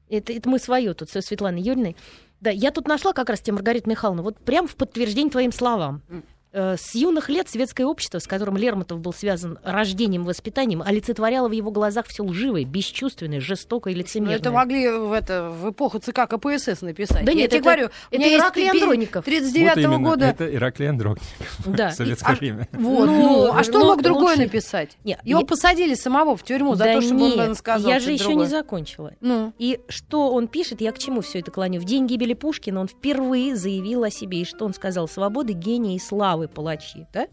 это, 0.09 0.33
это 0.33 0.49
мы 0.49 0.59
свое 0.59 0.93
тут 0.93 1.09
со 1.09 1.21
Светланой 1.21 1.61
Юрьевной. 1.61 1.95
Да, 2.41 2.49
я 2.49 2.71
тут 2.71 2.87
нашла 2.87 3.13
как 3.13 3.29
раз 3.29 3.41
тебе, 3.41 3.53
Маргарита 3.53 3.89
Михайловна, 3.89 4.23
вот 4.23 4.37
прям 4.37 4.67
в 4.67 4.75
подтверждение 4.75 5.31
твоим 5.31 5.51
словам. 5.51 6.01
Э, 6.51 6.77
С 6.79 6.95
юных 6.95 7.29
лет 7.29 7.47
светское 7.47 7.85
общество, 7.85 8.17
с 8.17 8.25
которым 8.25 8.57
Лермонтов 8.57 8.99
был 8.99 9.13
связан 9.13 9.59
рождением 9.63 10.23
и 10.23 10.25
воспитанием, 10.25 10.81
олицетворяло 10.81 11.47
в 11.47 11.51
его 11.51 11.69
глазах 11.69 12.07
все 12.07 12.23
лживое, 12.23 12.65
бесчувственное, 12.65 13.39
жестокое 13.39 13.93
и 13.93 13.95
Ну, 13.95 14.01
лицемерное. 14.01 14.37
это 14.37 14.51
могли 14.51 14.89
в, 14.89 15.13
это, 15.13 15.49
в 15.51 15.69
эпоху 15.69 15.99
ЦК 15.99 16.27
КПСС 16.27 16.81
написать. 16.81 17.23
Да 17.23 17.31
Я 17.31 17.37
нет, 17.37 17.51
тебе 17.51 17.59
это- 17.59 17.63
говорю, 17.65 17.89
это 18.09 18.35
Ираклий 18.35 18.69
Андроников. 18.71 19.25
39 19.25 19.75
вот 19.75 19.77
именно, 19.83 20.09
года. 20.09 20.25
это 20.25 20.51
Ираклий 20.55 20.89
Андроников 20.89 21.27
Да. 21.67 21.89
в 21.89 21.93
советское 21.93 22.33
А- 22.33 22.35
время. 22.35 22.67
Вот, 22.73 23.05
Ну, 23.05 23.21
ну, 23.45 23.53
а 23.53 23.63
что 23.63 23.77
ну, 23.79 23.85
мог 23.85 24.01
другой 24.01 24.23
лучше- 24.31 24.39
написать? 24.41 24.97
Нет, 25.03 25.19
Его 25.23 25.41
я- 25.41 25.45
посадили 25.45 25.93
самого 25.93 26.35
в 26.35 26.41
тюрьму 26.43 26.73
за 26.73 26.85
Да 26.85 26.93
то, 26.99 26.99
нет, 27.05 27.37
он 27.37 27.53
сказал. 27.55 27.91
я 27.91 27.99
же 27.99 28.11
еще 28.11 28.23
другое. 28.23 28.45
не 28.45 28.49
закончила. 28.49 29.11
Ну, 29.21 29.53
И 29.59 29.79
что 29.87 30.31
он 30.33 30.47
пишет, 30.47 30.81
я 30.81 30.91
к 30.93 30.97
чему 30.97 31.21
все 31.21 31.39
это 31.41 31.51
клоню? 31.51 31.79
В 31.79 31.83
день 31.85 32.07
гибели 32.07 32.33
Пушкина 32.33 32.79
он 32.81 32.87
впервые 32.87 33.55
заявил 33.55 34.03
о 34.03 34.09
себе. 34.09 34.41
И 34.41 34.45
что 34.45 34.65
он 34.65 34.73
сказал? 34.73 35.07
Свободы, 35.07 35.53
гения 35.53 35.95
и 35.95 35.99
славы 36.39 36.47
палачи. 36.47 37.05
Да? 37.13 37.27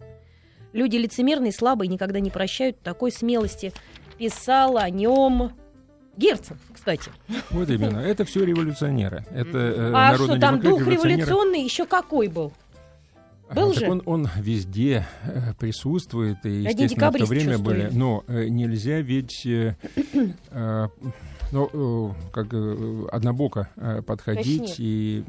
Люди 0.72 0.96
лицемерные, 0.96 1.52
слабые, 1.52 1.88
никогда 1.88 2.20
не 2.20 2.30
прощают 2.30 2.80
такой 2.80 3.12
смелости. 3.12 3.72
Писал 4.18 4.78
о 4.78 4.90
нем 4.90 5.52
Герцен, 6.16 6.56
кстати. 6.72 7.10
Вот 7.50 7.68
именно. 7.68 7.98
Это 7.98 8.24
все 8.24 8.44
революционеры. 8.44 9.24
Это 9.30 9.58
э, 9.58 9.92
а 9.94 10.14
что 10.14 10.38
там 10.38 10.60
дух 10.60 10.86
революционный 10.86 11.62
еще 11.62 11.86
какой 11.86 12.28
был? 12.28 12.52
Был 13.54 13.70
А, 13.70 13.72
так 13.72 13.74
же? 13.74 13.90
Он, 13.90 14.02
он 14.06 14.28
везде 14.36 15.06
э, 15.24 15.52
присутствует, 15.58 16.44
и, 16.44 16.62
естественно, 16.62 17.10
в 17.10 17.18
то 17.18 17.26
время 17.26 17.58
были. 17.58 17.90
Но 17.92 18.24
э, 18.26 18.48
нельзя 18.48 19.00
ведь 19.00 19.44
э, 19.46 19.76
э, 20.50 20.88
ну, 21.52 21.70
э, 21.72 22.30
как 22.32 22.48
э, 22.52 23.06
однобоко 23.12 23.68
подходить 24.06 24.76
Конечно. 24.76 24.82
и 24.82 25.24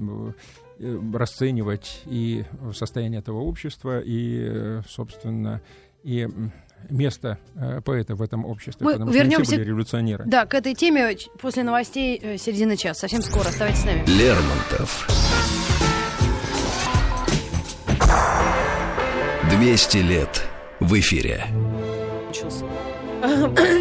расценивать 0.79 2.01
и 2.05 2.45
состояние 2.73 3.19
этого 3.19 3.39
общества, 3.41 3.99
и, 3.99 4.39
э, 4.49 4.81
собственно, 4.87 5.61
и 6.03 6.27
место 6.89 7.39
э, 7.55 7.81
поэта 7.81 8.15
в 8.15 8.21
этом 8.21 8.45
обществе, 8.45 8.85
Мы 8.85 8.93
потому 8.93 9.11
что 9.11 9.19
вернемся 9.19 9.43
все 9.45 9.55
были 9.57 9.67
революционеры. 9.67 10.23
да, 10.27 10.45
к 10.45 10.53
этой 10.53 10.73
теме 10.75 11.17
после 11.41 11.63
новостей 11.63 12.19
э, 12.21 12.37
середины 12.37 12.77
часа. 12.77 13.01
Совсем 13.01 13.21
скоро. 13.21 13.47
Оставайтесь 13.49 13.81
с 13.81 13.85
нами. 13.85 14.05
Лермонтов. 14.07 15.07
200 19.51 19.97
лет 19.97 20.43
в 20.79 20.93
эфире. 20.99 21.45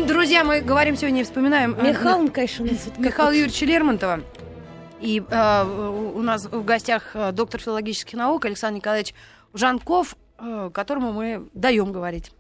Друзья, 0.09 0.45
мы 0.45 0.61
говорим 0.63 0.97
сегодня 0.97 1.21
и 1.21 1.25
вспоминаем 1.25 1.75
э, 1.79 1.91
Михаил, 1.91 2.31
конечно, 2.31 2.65
вот- 2.65 3.33
Юрьевича 3.35 3.67
Лермонтова. 3.67 4.21
И 5.01 5.23
э, 5.29 5.65
у 6.15 6.23
нас 6.23 6.47
в 6.47 6.65
гостях 6.65 7.15
э, 7.15 7.33
доктор 7.33 7.61
филологических 7.61 8.15
наук 8.15 8.45
Александр 8.45 8.77
Николаевич 8.77 9.15
Жанков, 9.53 10.17
э, 10.39 10.71
которому 10.73 11.13
мы 11.13 11.49
даем 11.53 11.93
говорить. 11.93 12.33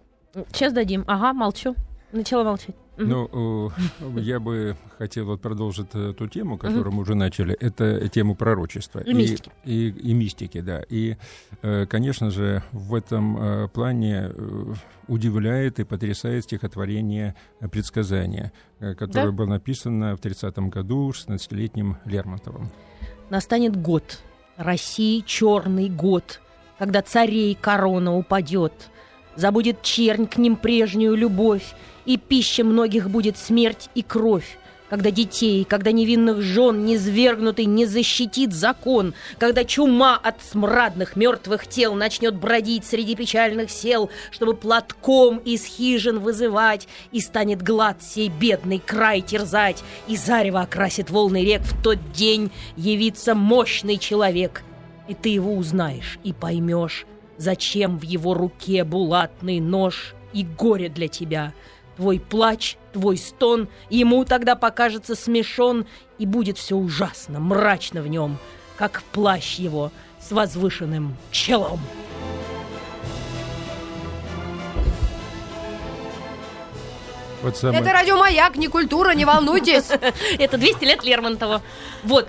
Сейчас 0.52 0.72
дадим. 0.72 1.04
Ага, 1.06 1.32
молчу. 1.32 1.74
Начала 2.16 2.44
молчать. 2.44 2.74
Ну, 2.96 3.70
э, 4.16 4.20
я 4.20 4.40
бы 4.40 4.74
хотел 4.98 5.26
вот 5.26 5.42
продолжить 5.42 5.88
э, 5.92 6.14
ту 6.16 6.26
тему, 6.28 6.56
которую 6.56 6.92
мы 6.92 7.02
уже 7.02 7.14
начали. 7.14 7.54
Это 7.54 8.08
тему 8.08 8.34
пророчества. 8.34 9.00
И 9.00 9.12
мистики. 9.12 9.50
И, 9.64 9.88
и 9.90 10.14
мистики, 10.14 10.60
да. 10.60 10.82
И, 10.88 11.16
э, 11.60 11.84
конечно 11.86 12.30
же, 12.30 12.62
в 12.72 12.94
этом 12.94 13.68
плане 13.74 14.30
удивляет 15.08 15.78
и 15.78 15.84
потрясает 15.84 16.44
стихотворение 16.44 17.34
«Предсказание», 17.70 18.52
э, 18.80 18.94
которое 18.94 19.26
Да? 19.26 19.32
было 19.32 19.46
написано 19.46 20.16
в 20.16 20.20
30-м 20.20 20.70
году 20.70 21.10
16-летним 21.10 21.98
Лермонтовым. 22.06 22.70
Настанет 23.28 23.76
год. 23.76 24.22
России 24.56 25.20
черный 25.20 25.90
год, 25.90 26.40
когда 26.78 27.02
царей 27.02 27.54
корона 27.54 28.16
упадет. 28.16 28.90
Забудет 29.36 29.82
чернь 29.82 30.26
к 30.26 30.38
ним 30.38 30.56
прежнюю 30.56 31.14
любовь, 31.14 31.74
и 32.06 32.16
пища 32.16 32.64
многих 32.64 33.10
будет 33.10 33.36
смерть 33.36 33.90
и 33.94 34.02
кровь. 34.02 34.58
Когда 34.88 35.10
детей, 35.10 35.64
когда 35.64 35.90
невинных 35.90 36.42
жен 36.42 36.84
низвергнутый 36.84 37.64
не 37.64 37.86
защитит 37.86 38.52
закон, 38.52 39.14
когда 39.36 39.64
чума 39.64 40.16
от 40.16 40.36
смрадных 40.44 41.16
мертвых 41.16 41.66
тел 41.66 41.94
начнет 41.94 42.36
бродить 42.36 42.84
среди 42.84 43.16
печальных 43.16 43.70
сел, 43.70 44.10
чтобы 44.30 44.54
платком 44.54 45.38
из 45.38 45.64
хижин 45.64 46.20
вызывать, 46.20 46.86
и 47.10 47.20
станет 47.20 47.62
глад 47.62 48.00
сей 48.00 48.28
бедный 48.28 48.78
край 48.78 49.22
терзать, 49.22 49.82
и 50.06 50.16
зарево 50.16 50.60
окрасит 50.60 51.10
волны 51.10 51.44
рек, 51.44 51.62
в 51.62 51.82
тот 51.82 51.98
день 52.12 52.52
явится 52.76 53.34
мощный 53.34 53.98
человек, 53.98 54.62
и 55.08 55.14
ты 55.14 55.30
его 55.30 55.54
узнаешь 55.54 56.20
и 56.22 56.32
поймешь, 56.32 57.06
зачем 57.38 57.98
в 57.98 58.02
его 58.02 58.34
руке 58.34 58.84
булатный 58.84 59.60
нож 59.60 60.14
и 60.32 60.44
горе 60.44 60.88
для 60.88 61.08
тебя. 61.08 61.52
Твой 61.96 62.20
плач, 62.20 62.76
твой 62.92 63.16
стон 63.16 63.68
ему 63.88 64.24
тогда 64.24 64.54
покажется 64.54 65.14
смешон, 65.14 65.86
и 66.18 66.26
будет 66.26 66.58
все 66.58 66.76
ужасно, 66.76 67.40
мрачно 67.40 68.02
в 68.02 68.08
нем, 68.08 68.38
как 68.76 69.02
плащ 69.12 69.56
его 69.56 69.90
с 70.20 70.30
возвышенным 70.30 71.16
челом. 71.30 71.80
Вот 77.42 77.56
самое... 77.56 77.80
Это 77.80 77.92
радиомаяк, 77.92 78.56
не 78.56 78.68
культура, 78.68 79.12
не 79.12 79.24
волнуйтесь. 79.24 79.88
Это 80.38 80.58
200 80.58 80.84
лет 80.84 81.04
Лермонтова. 81.04 81.62
Вот. 82.02 82.28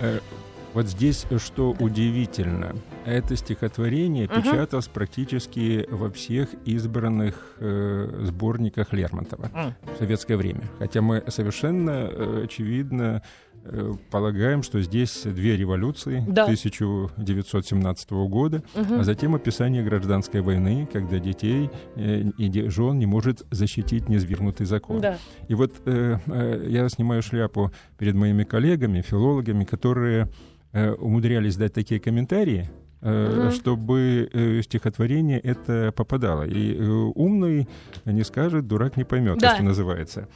Э, 0.78 0.80
Вот 0.80 0.86
здесь 0.88 1.26
что 1.38 1.74
удивительно, 1.80 2.74
это 3.04 3.34
стихотворение 3.36 4.26
Мгм. 4.28 4.42
печаталось 4.42 4.86
практически 4.86 5.86
во 5.90 6.08
всех 6.10 6.50
избранных 6.66 7.56
э, 7.58 8.20
сборниках 8.26 8.92
Лермонтова 8.92 9.50
М. 9.54 9.74
в 9.94 9.98
советское 9.98 10.36
время. 10.36 10.62
Хотя 10.78 11.00
мы 11.02 11.22
совершенно 11.28 11.90
э, 11.90 12.42
очевидно 12.44 13.22
э, 13.64 13.92
полагаем, 14.10 14.62
что 14.62 14.80
здесь 14.80 15.22
две 15.24 15.56
революции 15.56 16.24
Да. 16.28 16.44
1917 16.44 18.10
года, 18.28 18.62
Мгм. 18.74 19.00
а 19.00 19.04
затем 19.04 19.34
описание 19.34 19.82
гражданской 19.82 20.40
войны, 20.42 20.88
когда 20.92 21.18
детей 21.18 21.68
э, 21.96 22.22
и 22.38 22.68
жен 22.70 22.98
не 22.98 23.06
может 23.06 23.42
защитить 23.50 24.08
низвергнутый 24.08 24.64
закон. 24.66 25.00
Да. 25.00 25.18
И 25.48 25.54
вот 25.54 25.72
э, 25.86 26.18
э, 26.26 26.66
я 26.68 26.88
снимаю 26.88 27.20
шляпу 27.22 27.72
перед 27.98 28.14
моими 28.14 28.44
коллегами, 28.44 29.00
филологами, 29.02 29.64
которые 29.64 30.28
э, 30.72 30.92
умудрялись 30.92 31.56
дать 31.56 31.72
такие 31.72 32.00
комментарии, 32.00 32.68
Мгм. 33.00 33.52
чтобы 33.52 34.28
э, 34.32 34.60
стихотворение 34.62 35.38
это 35.38 35.92
попадало. 35.94 36.42
И 36.46 36.76
умный 37.14 37.68
не 38.04 38.24
скажет, 38.24 38.66
дурак 38.66 38.96
не 38.96 39.04
поймет, 39.04 39.38
Да. 39.38 39.54
что 39.54 39.62
называется. 39.64 40.28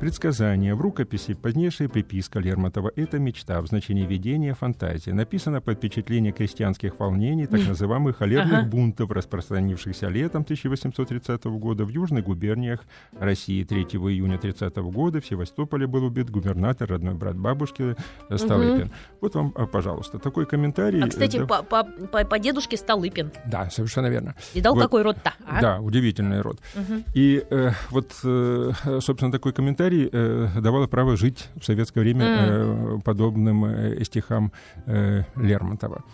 Предсказание 0.00 0.74
в 0.74 0.80
рукописи, 0.80 1.34
позднейшая 1.34 1.90
приписка 1.90 2.38
Лермонтова— 2.38 2.90
это 2.96 3.18
мечта 3.18 3.60
в 3.60 3.66
значении 3.66 4.06
видения, 4.06 4.54
фантазии. 4.54 5.10
Написано 5.10 5.60
под 5.60 5.76
впечатление 5.76 6.32
крестьянских 6.32 6.98
волнений, 6.98 7.46
так 7.46 7.60
называемых 7.68 8.16
холерных 8.16 8.66
бунтов, 8.70 9.10
распространившихся 9.10 10.08
летом 10.08 10.40
1830 10.40 11.44
года 11.58 11.84
в 11.84 11.90
южных 11.90 12.24
губерниях 12.24 12.80
России. 13.18 13.62
3 13.62 13.82
июня 13.82 14.38
30 14.38 14.74
года 14.76 15.20
в 15.20 15.26
Севастополе 15.26 15.86
был 15.86 16.04
убит 16.04 16.30
губернатор, 16.30 16.88
родной 16.88 17.12
брат 17.14 17.36
бабушки 17.36 17.94
э, 18.30 18.36
Столыпин. 18.38 18.90
Вот 19.20 19.34
вам, 19.34 19.52
э, 19.54 19.66
пожалуйста, 19.66 20.18
такой 20.18 20.46
комментарий. 20.46 21.02
А, 21.02 21.08
кстати, 21.08 21.36
э, 21.36 21.40
да, 21.40 21.46
по, 21.46 21.62
по, 21.62 21.84
по- 21.84 22.24
по 22.24 22.38
дедушке 22.38 22.78
Столыпин. 22.78 23.32
да, 23.44 23.68
совершенно 23.68 24.06
верно. 24.06 24.34
Видал, 24.54 24.74
Вот. 24.74 24.82
какой 24.82 25.02
род-то? 25.02 25.34
а? 25.46 25.60
Да, 25.60 25.78
удивительный 25.80 26.40
род. 26.40 26.58
Мгм. 26.74 27.04
И 27.12 27.44
э, 27.50 27.72
вот, 27.90 28.12
э, 28.24 28.72
собственно, 29.00 29.30
такой 29.30 29.52
комментарий 29.52 29.89
э, 30.12 30.48
давало 30.60 30.86
право 30.86 31.16
жить 31.16 31.48
в 31.56 31.64
советское 31.64 32.00
время 32.00 32.24
э, 32.26 32.98
подобным 33.04 33.64
э, 33.64 34.04
стихам 34.04 34.52
э, 34.86 35.22
Лермонтова. 35.36 36.04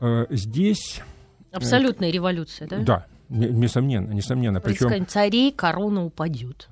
Э, 0.00 0.26
здесь, 0.30 1.00
Абсолютная 1.52 2.10
революция, 2.10 2.68
да? 2.68 2.78
да, 2.78 3.06
не- 3.28 3.48
несомненно, 3.48 4.12
несомненно. 4.12 4.60
Причем 4.60 5.06
царей 5.06 5.52
корона 5.52 6.04
упадет. 6.04 6.68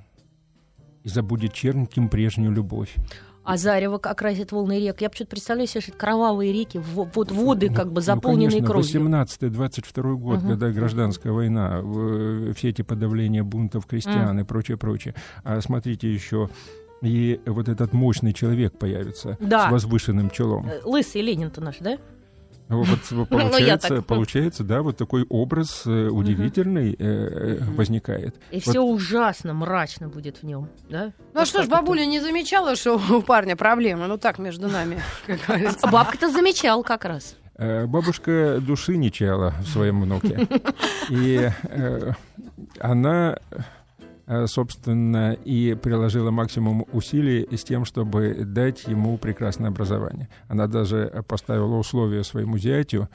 и 1.05 1.09
забудет 1.09 1.53
чернким 1.53 2.09
прежнюю 2.09 2.53
любовь. 2.53 2.95
А 3.44 3.57
зарево 3.57 3.96
окрасит 4.02 4.52
волны 4.52 4.78
рек. 4.78 5.00
Я 5.00 5.11
почему-то 5.11 5.31
представляю 5.31 5.66
себе, 5.66 5.81
что 5.81 5.90
это 5.90 5.98
кровавые 5.98 6.52
реки, 6.52 6.78
во- 6.78 7.09
вот 7.14 7.33
воды 7.33 7.68
как 7.70 7.88
бы 7.88 7.96
Ну, 7.96 8.00
заполненные 8.00 8.61
конечно, 8.62 8.66
кровью. 8.66 8.83
18-22 8.85 10.14
год, 10.16 10.38
Мгм. 10.40 10.48
когда 10.50 10.70
гражданская 10.70 11.33
война, 11.33 11.81
в- 11.83 12.52
все 12.55 12.68
эти 12.68 12.83
подавления 12.83 13.42
бунтов 13.42 13.87
крестьян 13.87 14.38
и 14.38 14.44
прочее, 14.44 14.76
прочее. 14.76 15.14
А 15.44 15.61
смотрите 15.61 16.12
еще, 16.12 16.50
и 17.02 17.40
вот 17.46 17.68
этот 17.68 17.92
мощный 17.92 18.33
человек 18.33 18.78
появится 18.78 19.37
Да. 19.40 19.68
с 19.68 19.72
возвышенным 19.72 20.31
челом. 20.31 20.66
Э, 20.68 20.81
Лысый 20.85 21.22
Ленин-то 21.22 21.61
наш, 21.61 21.78
да? 21.78 21.98
Вот 22.68 22.98
Ну, 23.11 23.20
я 23.20 23.27
получается, 23.27 23.88
так. 23.88 24.07
получается, 24.07 24.64
да, 24.64 24.83
вот 24.83 24.96
такой 24.96 25.25
образ 25.29 25.83
э, 25.87 26.09
удивительный 26.09 26.92
э, 26.92 26.96
э, 26.98 27.59
возникает. 27.77 28.37
И 28.51 28.57
Вот 28.57 28.62
все 28.64 28.81
ужасно 28.81 29.53
мрачно 29.55 30.09
будет 30.09 30.38
в 30.38 30.42
нем, 30.44 30.68
да? 30.88 31.12
Ну 31.35 31.40
Вот 31.40 31.48
что 31.48 31.62
ж, 31.62 31.68
бабуля 31.68 32.05
не 32.07 32.20
замечала, 32.20 32.77
что 32.77 33.01
у 33.11 33.22
парня 33.22 33.57
проблемы? 33.57 34.07
Ну 34.07 34.18
так, 34.18 34.38
между 34.38 34.68
нами, 34.68 35.01
как 35.27 35.40
говорится. 35.46 35.87
А 35.87 35.90
бабка-то 35.90 36.31
замечал 36.31 36.83
как 36.83 37.05
раз. 37.05 37.37
Бабушка 37.59 38.59
души 38.61 38.96
не 38.96 39.12
чаяла 39.12 39.55
в 39.61 39.68
своем 39.68 40.01
внуке. 40.01 40.48
И 41.11 41.51
э, 41.64 42.12
она, 42.81 43.38
собственно, 44.47 45.33
и 45.33 45.75
приложила 45.75 46.31
максимум 46.31 46.87
усилий 46.92 47.49
с 47.57 47.64
тем, 47.64 47.85
чтобы 47.85 48.35
дать 48.45 48.85
ему 48.85 49.18
прекрасное 49.18 49.68
образование. 49.68 50.29
Она 50.49 50.66
даже 50.66 51.25
поставила 51.27 51.77
условие 51.77 52.25
своему 52.25 52.59
зятю, 52.59 53.03
э, 53.03 53.07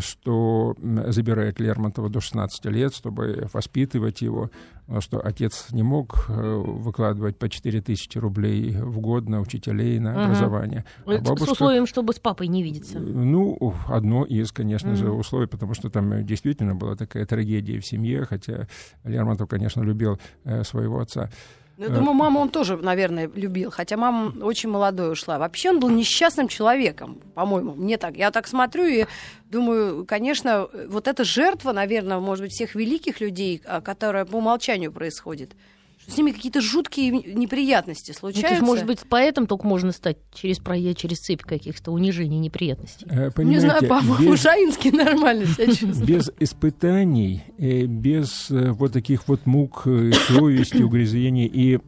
что 0.00 0.74
м, 0.78 1.10
забирает 1.12 1.58
Лермонтова 1.60 2.10
до 2.10 2.20
16 2.20 2.66
лет, 2.66 2.94
чтобы 2.94 3.48
воспитывать 3.52 4.20
его, 4.22 4.50
потому 4.82 5.00
что 5.00 5.20
отец 5.20 5.68
не 5.72 5.82
мог 5.82 6.26
э, 6.28 6.32
выкладывать 6.34 7.38
по 7.38 7.48
4 7.48 7.80
тысячи 7.80 8.18
рублей 8.18 8.76
в 8.76 9.00
год 9.00 9.26
на 9.28 9.40
учителей, 9.40 9.98
на 9.98 10.10
Мгм. 10.12 10.20
образование. 10.24 10.84
А 11.06 11.12
С- 11.12 11.18
С 11.18 11.22
бабушка- 11.22 11.52
условием, 11.52 11.86
чтобы 11.86 12.12
с 12.12 12.18
папой 12.18 12.48
не 12.48 12.62
видеться. 12.62 12.98
ну, 13.00 13.72
одно 13.88 14.24
из, 14.24 14.52
конечно 14.52 14.94
же, 14.96 15.06
Мгм. 15.06 15.18
условий, 15.20 15.46
потому 15.46 15.72
что 15.74 15.88
там 15.88 16.12
э, 16.12 16.22
действительно 16.22 16.74
была 16.74 16.94
такая 16.96 17.24
трагедия 17.24 17.78
в 17.80 17.86
семье, 17.86 18.24
хотя 18.26 18.66
Лермонтов, 19.04 19.48
конечно, 19.48 19.82
любил 19.82 20.18
э, 20.44 20.62
своего 20.64 21.00
отца. 21.00 21.30
Ну, 21.76 21.84
Я 21.86 21.90
думаю, 21.90 22.14
маму 22.14 22.40
он 22.40 22.50
тоже, 22.50 22.76
наверное, 22.76 23.28
любил, 23.34 23.70
хотя 23.70 23.96
мама 23.96 24.32
очень 24.44 24.68
молодой 24.68 25.12
ушла. 25.12 25.38
Вообще 25.38 25.70
он 25.70 25.80
был 25.80 25.88
несчастным 25.88 26.46
человеком, 26.46 27.20
по-моему. 27.34 27.74
Мне 27.74 27.96
так. 27.96 28.16
Я 28.16 28.30
так 28.30 28.46
смотрю 28.46 28.84
и 28.84 29.06
думаю, 29.50 30.06
конечно, 30.06 30.68
вот 30.88 31.08
эта 31.08 31.24
жертва, 31.24 31.72
наверное, 31.72 32.20
может 32.20 32.44
быть, 32.44 32.52
всех 32.52 32.76
великих 32.76 33.20
людей, 33.20 33.60
а, 33.66 33.80
которая 33.80 34.24
по 34.24 34.36
умолчанию 34.36 34.92
происходит. 34.92 35.56
Что 36.04 36.12
с 36.12 36.16
ними 36.18 36.32
какие-то 36.32 36.60
жуткие 36.60 37.10
неприятности 37.10 38.10
Ну, 38.12 38.18
случаются. 38.18 38.48
то 38.48 38.54
есть, 38.54 38.62
может 38.66 38.86
быть, 38.86 39.00
поэтому 39.08 39.46
только 39.46 39.66
можно 39.66 39.90
стать 39.92 40.18
через 40.34 40.58
проезд, 40.58 40.98
через 40.98 41.18
цепь 41.20 41.42
каких-то 41.42 41.90
унижений, 41.92 42.38
неприятностей. 42.38 43.06
Э, 43.08 43.30
Не 43.42 43.58
знаю, 43.58 43.80
понимаете, 43.80 43.86
по-моему, 43.88 44.32
без- 44.32 44.40
Шаинский 44.42 44.90
нормально 44.90 45.46
себя 45.46 45.66
чувствует. 45.74 46.04
без 46.04 46.30
испытаний, 46.38 47.42
э, 47.58 47.86
без 47.86 48.50
э, 48.50 48.70
вот 48.72 48.92
таких 48.92 49.28
вот 49.28 49.46
мук, 49.46 49.82
совести, 50.28 50.82
угрызений 50.82 51.46
и 51.46 51.78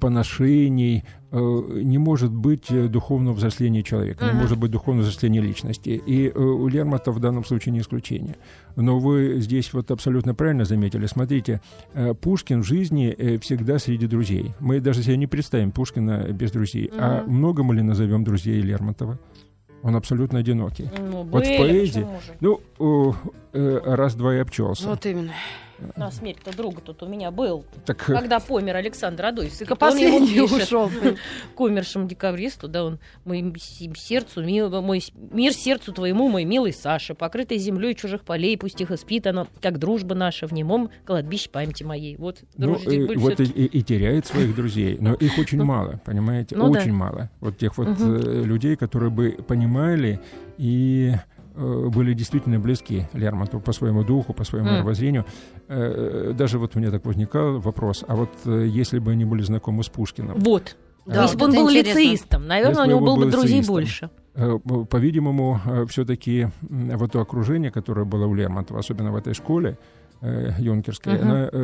поношений, 0.00 1.04
не 1.32 1.98
может 1.98 2.32
быть 2.32 2.70
э, 2.70 2.88
духовного 2.88 3.34
взросления 3.34 3.82
человека, 3.82 4.24
не 4.24 4.30
Мгм. 4.32 4.40
может 4.40 4.58
быть 4.58 4.70
духовного 4.70 5.02
взросления 5.06 5.40
личности. 5.40 5.90
И 5.90 6.28
э, 6.28 6.38
у 6.38 6.66
Лермонтова 6.68 7.14
в 7.14 7.20
данном 7.20 7.44
случае 7.44 7.72
не 7.72 7.80
исключение. 7.80 8.36
Но 8.76 8.98
вы 8.98 9.36
здесь 9.40 9.72
вот 9.72 9.90
абсолютно 9.90 10.34
правильно 10.34 10.64
заметили. 10.64 11.06
Смотрите, 11.06 11.60
э, 11.94 12.14
Пушкин 12.14 12.62
в 12.62 12.64
жизни 12.66 13.14
э, 13.16 13.38
всегда 13.38 13.78
среди 13.78 14.06
друзей. 14.06 14.52
Мы 14.60 14.80
даже 14.80 15.02
себе 15.02 15.16
не 15.16 15.26
представим 15.26 15.70
Пушкина 15.70 16.28
без 16.32 16.50
друзей. 16.50 16.90
А 16.96 17.24
много 17.26 17.62
мы 17.62 17.74
ли 17.76 17.82
назовем 17.82 18.24
друзей 18.24 18.60
Лермонтова? 18.60 19.18
Он 19.82 19.96
абсолютно 19.96 20.40
одинокий. 20.40 20.88
Ну, 20.98 21.22
Вот 21.24 21.46
в 21.46 21.56
поэзии-? 21.56 22.06
Ну, 22.40 22.60
э, 23.52 23.80
раз-два 23.84 24.34
и 24.34 24.38
обчелся. 24.38 24.86
Вот 24.88 25.06
именно. 25.06 25.32
На 25.96 26.10
смерть-то 26.10 26.56
друга 26.56 26.80
тут 26.80 27.02
у 27.02 27.06
меня 27.06 27.30
был. 27.30 27.64
Так, 27.86 27.98
Когда 27.98 28.40
помер 28.40 28.76
Александр 28.76 29.26
Адойский, 29.26 29.66
Только 29.66 29.84
он 29.84 29.98
ему 29.98 30.18
последний 30.18 30.48
пишет. 30.48 30.62
ушел. 30.68 30.90
к 31.54 31.60
умершему 31.60 32.06
декабристу, 32.08 32.68
да, 32.68 32.84
он 32.84 32.98
мой 33.24 33.42
с- 33.58 33.78
сердцу, 34.00 34.42
мой 34.42 35.02
мир 35.32 35.52
сердцу 35.52 35.92
твоему, 35.92 36.28
мой 36.28 36.44
милый 36.44 36.72
Саша, 36.72 37.14
покрытый 37.14 37.58
землей 37.58 37.94
чужих 37.94 38.22
полей, 38.22 38.56
пусть 38.58 38.80
их 38.80 38.90
испитано, 38.90 39.46
как 39.60 39.78
дружба 39.78 40.14
наша 40.14 40.46
в 40.46 40.52
немом 40.52 40.90
кладбище 41.04 41.50
памяти 41.50 41.82
моей. 41.84 42.16
Вот, 42.16 42.38
Ну, 42.56 42.66
дружите, 42.66 43.02
э, 43.02 43.06
были 43.06 43.18
вот 43.18 43.40
и, 43.40 43.44
и- 43.44 43.64
и 43.78 43.82
теряет 43.82 44.26
своих 44.26 44.54
друзей, 44.54 44.96
но 45.00 45.14
их 45.14 45.38
очень 45.38 45.58
Ну, 45.58 45.64
мало, 45.64 46.00
понимаете, 46.04 46.56
ну 46.56 46.70
да. 46.72 46.80
очень 46.80 46.92
мало. 46.92 47.30
Вот 47.40 47.58
тех 47.58 47.76
вот 47.78 47.88
э, 48.00 48.42
людей, 48.44 48.76
которые 48.76 49.10
бы 49.10 49.30
понимали 49.46 50.20
и 50.58 51.12
э, 51.14 51.18
были 51.56 52.14
действительно 52.14 52.58
близки 52.58 53.06
Лермонтову 53.12 53.62
по 53.62 53.72
своему 53.72 54.04
духу, 54.04 54.32
по 54.32 54.44
своему 54.44 54.68
М. 54.68 54.74
мировоззрению. 54.76 55.24
Э, 55.68 56.32
Даже 56.36 56.58
вот 56.58 56.76
у 56.76 56.78
меня 56.80 56.90
так 56.90 57.04
возникал 57.04 57.58
вопрос, 57.60 58.04
а 58.06 58.14
вот 58.16 58.30
э, 58.46 58.66
если 58.68 58.98
бы 58.98 59.12
они 59.12 59.24
были 59.24 59.42
знакомы 59.42 59.82
с 59.82 59.88
Пушкиным, 59.88 60.38
Вот. 60.38 60.76
Да, 61.06 61.22
Если 61.22 61.36
вот 61.36 61.50
бы 61.50 61.58
он 61.58 61.64
был 61.66 61.70
интересно. 61.70 61.98
лицеистом, 61.98 62.46
наверное, 62.46 62.70
Если 62.84 62.92
у 62.92 62.96
него 62.96 63.06
было 63.06 63.24
бы 63.24 63.30
друзей 63.30 63.48
лицеистом. 63.60 63.74
больше. 63.74 64.10
Э, 64.34 64.58
По-видимому, 64.88 65.60
все-таки 65.88 66.48
вот 66.60 67.12
то 67.12 67.20
окружение, 67.20 67.70
которое 67.70 68.04
было 68.04 68.26
у 68.26 68.34
Лермонтова, 68.34 68.80
особенно 68.80 69.10
в 69.10 69.16
этой 69.16 69.34
школе 69.34 69.76
э, 70.22 70.50
юнкерской, 70.58 71.14
Мгм. 71.14 71.22
она 71.30 71.48
э, 71.52 71.58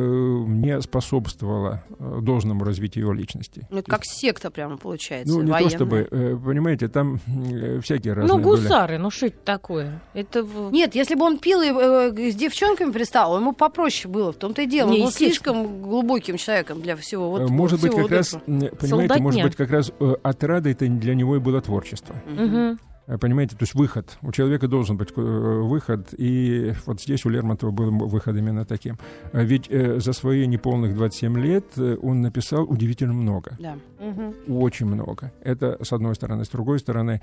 не 0.47 0.81
способствовала 0.81 1.83
э, 1.99 2.19
должному 2.21 2.63
развитию 2.63 3.03
его 3.05 3.13
личности. 3.13 3.67
Ну, 3.69 3.79
это 3.79 3.89
как 3.91 4.01
секта 4.03 4.51
прямо 4.51 4.77
получается. 4.77 5.33
Ну, 5.33 5.41
не 5.43 5.51
военная. 5.51 5.69
то 5.71 5.75
чтобы, 5.75 6.07
э, 6.09 6.37
понимаете, 6.43 6.87
там 6.87 7.19
э, 7.27 7.79
всякие 7.81 8.13
разные 8.13 8.37
Ну, 8.37 8.43
были. 8.43 8.61
гусары, 8.61 8.97
ну 8.97 9.09
что 9.09 9.27
это 9.27 9.37
такое? 9.43 10.01
Это 10.13 10.45
Нет, 10.71 10.95
если 10.95 11.15
бы 11.15 11.25
он 11.25 11.37
пил 11.39 11.61
и 11.61 11.67
э, 11.71 12.31
с 12.31 12.35
девчонками 12.35 12.91
пристал, 12.91 13.37
ему 13.37 13.53
попроще 13.53 14.11
было. 14.11 14.31
В 14.31 14.37
том-то 14.37 14.61
и 14.63 14.65
дело. 14.65 14.89
Не, 14.89 14.97
он 14.99 15.03
был 15.05 15.11
слишком 15.11 15.81
глубоким 15.81 16.37
человеком 16.37 16.81
для 16.81 16.95
всего 16.95 17.29
вот 17.29 17.41
Э, 17.41 17.47
может 17.47 17.81
быть, 17.81 17.91
всего 17.91 18.03
как 18.03 18.11
вот 18.11 18.17
раз, 18.17 18.27
этого. 18.33 18.43
понимаете, 18.45 18.87
Солдатня. 18.87 19.23
может 19.23 19.43
быть, 19.43 19.55
как 19.55 19.71
раз 19.71 19.91
э, 19.99 20.15
отрадой 20.23 20.71
это 20.73 20.87
для 20.87 21.15
него 21.15 21.35
и 21.35 21.39
было 21.39 21.61
творчество. 21.61 22.15
Мгм. 22.27 22.79
Э, 23.07 23.17
Понимаете, 23.17 23.55
то 23.55 23.63
есть 23.63 23.73
выход. 23.73 24.17
У 24.21 24.31
человека 24.31 24.67
должен 24.67 24.97
быть 24.97 25.09
э, 25.15 25.21
выход, 25.21 26.09
и 26.17 26.73
вот 26.85 27.01
здесь 27.01 27.25
у 27.25 27.29
Лермонтова 27.29 27.71
был 27.71 27.89
выход 28.07 28.35
именно 28.35 28.65
таким. 28.65 28.97
А 29.31 29.41
Ведь 29.43 29.67
э, 29.69 29.99
за 29.99 30.13
свои 30.13 30.45
неполных 30.45 30.93
27 30.95 31.39
лет 31.39 31.65
он 32.01 32.21
написал 32.21 32.63
удивительно 32.63 33.13
много. 33.13 33.55
Да. 33.59 33.77
Мгм. 33.99 34.33
Очень 34.61 34.85
много. 34.87 35.31
Это 35.41 35.77
с 35.83 35.91
одной 35.93 36.15
стороны. 36.15 36.45
С 36.45 36.49
другой 36.49 36.79
стороны, 36.79 37.21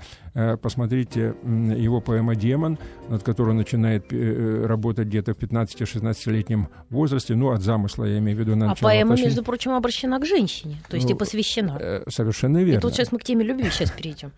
посмотрите 0.61 1.33
его 1.43 2.01
поэма 2.01 2.35
«Демон», 2.35 2.77
над 3.09 3.23
которой 3.23 3.51
он 3.51 3.57
начинает 3.57 4.11
работать 4.11 5.07
где-то 5.07 5.33
в 5.33 5.37
15-16-летнем 5.37 6.67
возрасте. 6.89 7.35
Ну, 7.35 7.51
от 7.51 7.61
замысла, 7.61 8.05
я 8.05 8.17
имею 8.19 8.37
в 8.37 8.39
виду, 8.41 8.55
на 8.55 8.71
А 8.71 8.75
поэма, 8.75 9.11
уточнить. 9.11 9.27
между 9.27 9.43
прочим, 9.43 9.71
обращена 9.71 10.19
к 10.19 10.25
женщине, 10.25 10.77
то 10.89 10.95
есть 10.95 11.09
и 11.09 11.13
Ну, 11.13 11.19
посвящена. 11.19 11.77
Э, 11.79 12.03
Совершенно 12.09 12.57
И 12.59 12.65
верно. 12.65 12.81
тут 12.81 12.93
сейчас 12.93 13.11
мы 13.11 13.19
к 13.19 13.23
теме 13.23 13.43
любви 13.45 13.69
сейчас 13.69 13.91
перейдем. 13.91 14.31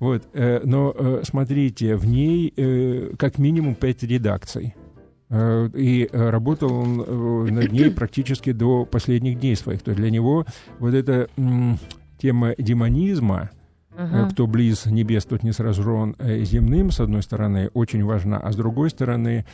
Вот, 0.00 0.24
э, 0.32 0.60
но 0.86 0.94
э, 0.94 1.22
смотрите, 1.24 1.96
в 1.96 2.06
ней 2.06 2.52
э, 2.56 3.12
как 3.18 3.38
минимум 3.38 3.74
пять 3.74 4.02
редакций. 4.02 4.74
Э, 5.30 5.68
И 5.74 6.08
работал 6.12 6.72
он 6.72 7.54
над 7.54 7.72
ней 7.72 7.90
практически 7.96 8.52
до 8.52 8.84
последних 8.84 9.40
дней 9.40 9.56
своих. 9.56 9.82
То 9.82 9.90
есть 9.90 10.00
для 10.00 10.10
него 10.10 10.44
вот 10.78 10.94
эта 10.94 11.28
тема 12.18 12.54
демонизма, 12.58 13.50
э, 13.96 14.04
Мгм. 14.06 14.30
кто 14.30 14.46
близ 14.46 14.86
небес, 14.86 15.24
тот 15.24 15.42
не 15.42 15.52
сражен 15.52 16.14
э, 16.18 16.42
земным, 16.44 16.90
с 16.90 17.00
одной 17.00 17.22
стороны, 17.22 17.70
очень 17.74 18.04
важна, 18.04 18.38
а 18.38 18.52
с 18.52 18.56
другой 18.56 18.90
стороны, 18.90 19.44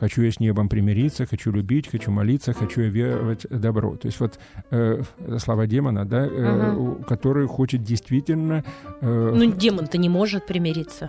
хочу 0.00 0.22
я 0.22 0.30
с 0.32 0.40
небом 0.40 0.68
примириться, 0.68 1.26
хочу 1.26 1.52
любить, 1.52 1.88
хочу 1.90 2.10
молиться, 2.10 2.52
хочу 2.52 2.80
я 2.82 2.88
веровать 2.88 3.46
добро. 3.50 3.96
То 3.96 4.06
есть 4.06 4.20
вот 4.20 4.38
э, 4.70 5.02
слова 5.38 5.66
демона, 5.66 6.04
да, 6.04 6.26
э, 6.26 6.74
у- 6.76 6.94
который 7.04 7.46
хочет 7.46 7.82
действительно 7.82 8.64
э, 9.00 9.32
Ну, 9.34 9.52
демон-то 9.52 9.98
не 9.98 10.08
может 10.08 10.46
примириться. 10.46 11.08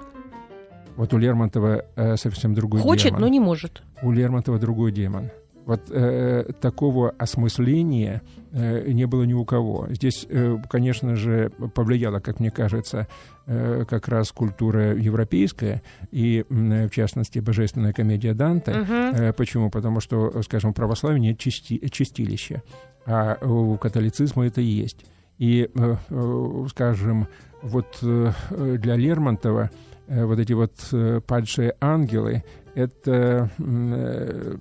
вот 0.95 1.13
у 1.13 1.17
Лермонтова 1.17 1.83
э, 1.95 2.17
совсем 2.17 2.53
другой 2.53 2.79
Хочет, 2.81 3.07
демон. 3.07 3.21
но 3.21 3.27
не 3.27 3.39
может. 3.39 3.81
У 4.03 4.11
Лермонтова 4.11 4.59
другой 4.59 4.91
демон. 4.91 5.29
Вот 5.65 5.89
э, 5.89 6.51
такого 6.59 7.11
осмысления 7.11 8.21
э, 8.51 8.91
не 8.91 9.05
было 9.05 9.23
ни 9.23 9.33
у 9.33 9.45
кого. 9.45 9.87
Здесь, 9.91 10.25
э, 10.29 10.57
конечно 10.69 11.15
же, 11.15 11.51
повлияла, 11.73 12.19
как 12.19 12.39
мне 12.41 12.51
кажется, 12.51 13.07
э, 13.45 13.85
как 13.87 14.07
раз 14.09 14.31
культура 14.31 14.93
европейская 14.93 15.81
и, 16.11 16.45
м, 16.49 16.87
в 16.87 16.91
частности, 16.91 17.39
божественная 17.39 17.93
комедия 17.93 18.33
Данте. 18.33 18.71
Мгм. 18.71 18.93
Э, 19.15 19.33
Почему? 19.33 19.69
Потому 19.69 20.01
что, 20.01 20.41
скажем, 20.41 20.71
в 20.71 20.75
православии 20.75 21.19
нет 21.19 21.37
чисти- 21.39 21.87
чистилища, 21.89 22.61
а 23.05 23.37
у 23.41 23.77
католицизма 23.77 24.45
это 24.45 24.59
есть. 24.61 25.05
И, 25.39 25.69
э, 25.73 25.95
э, 26.09 26.65
скажем, 26.69 27.27
вот 27.61 27.97
э, 28.01 28.31
для 28.51 28.95
Лермонтова 28.97 29.69
э, 30.07 30.25
вот 30.25 30.39
эти 30.39 30.51
вот 30.53 30.73
э, 30.91 31.21
падшие 31.25 31.73
ангелы— 31.79 32.43
это 32.75 33.49
э, 33.57 33.63
э, 33.63 34.55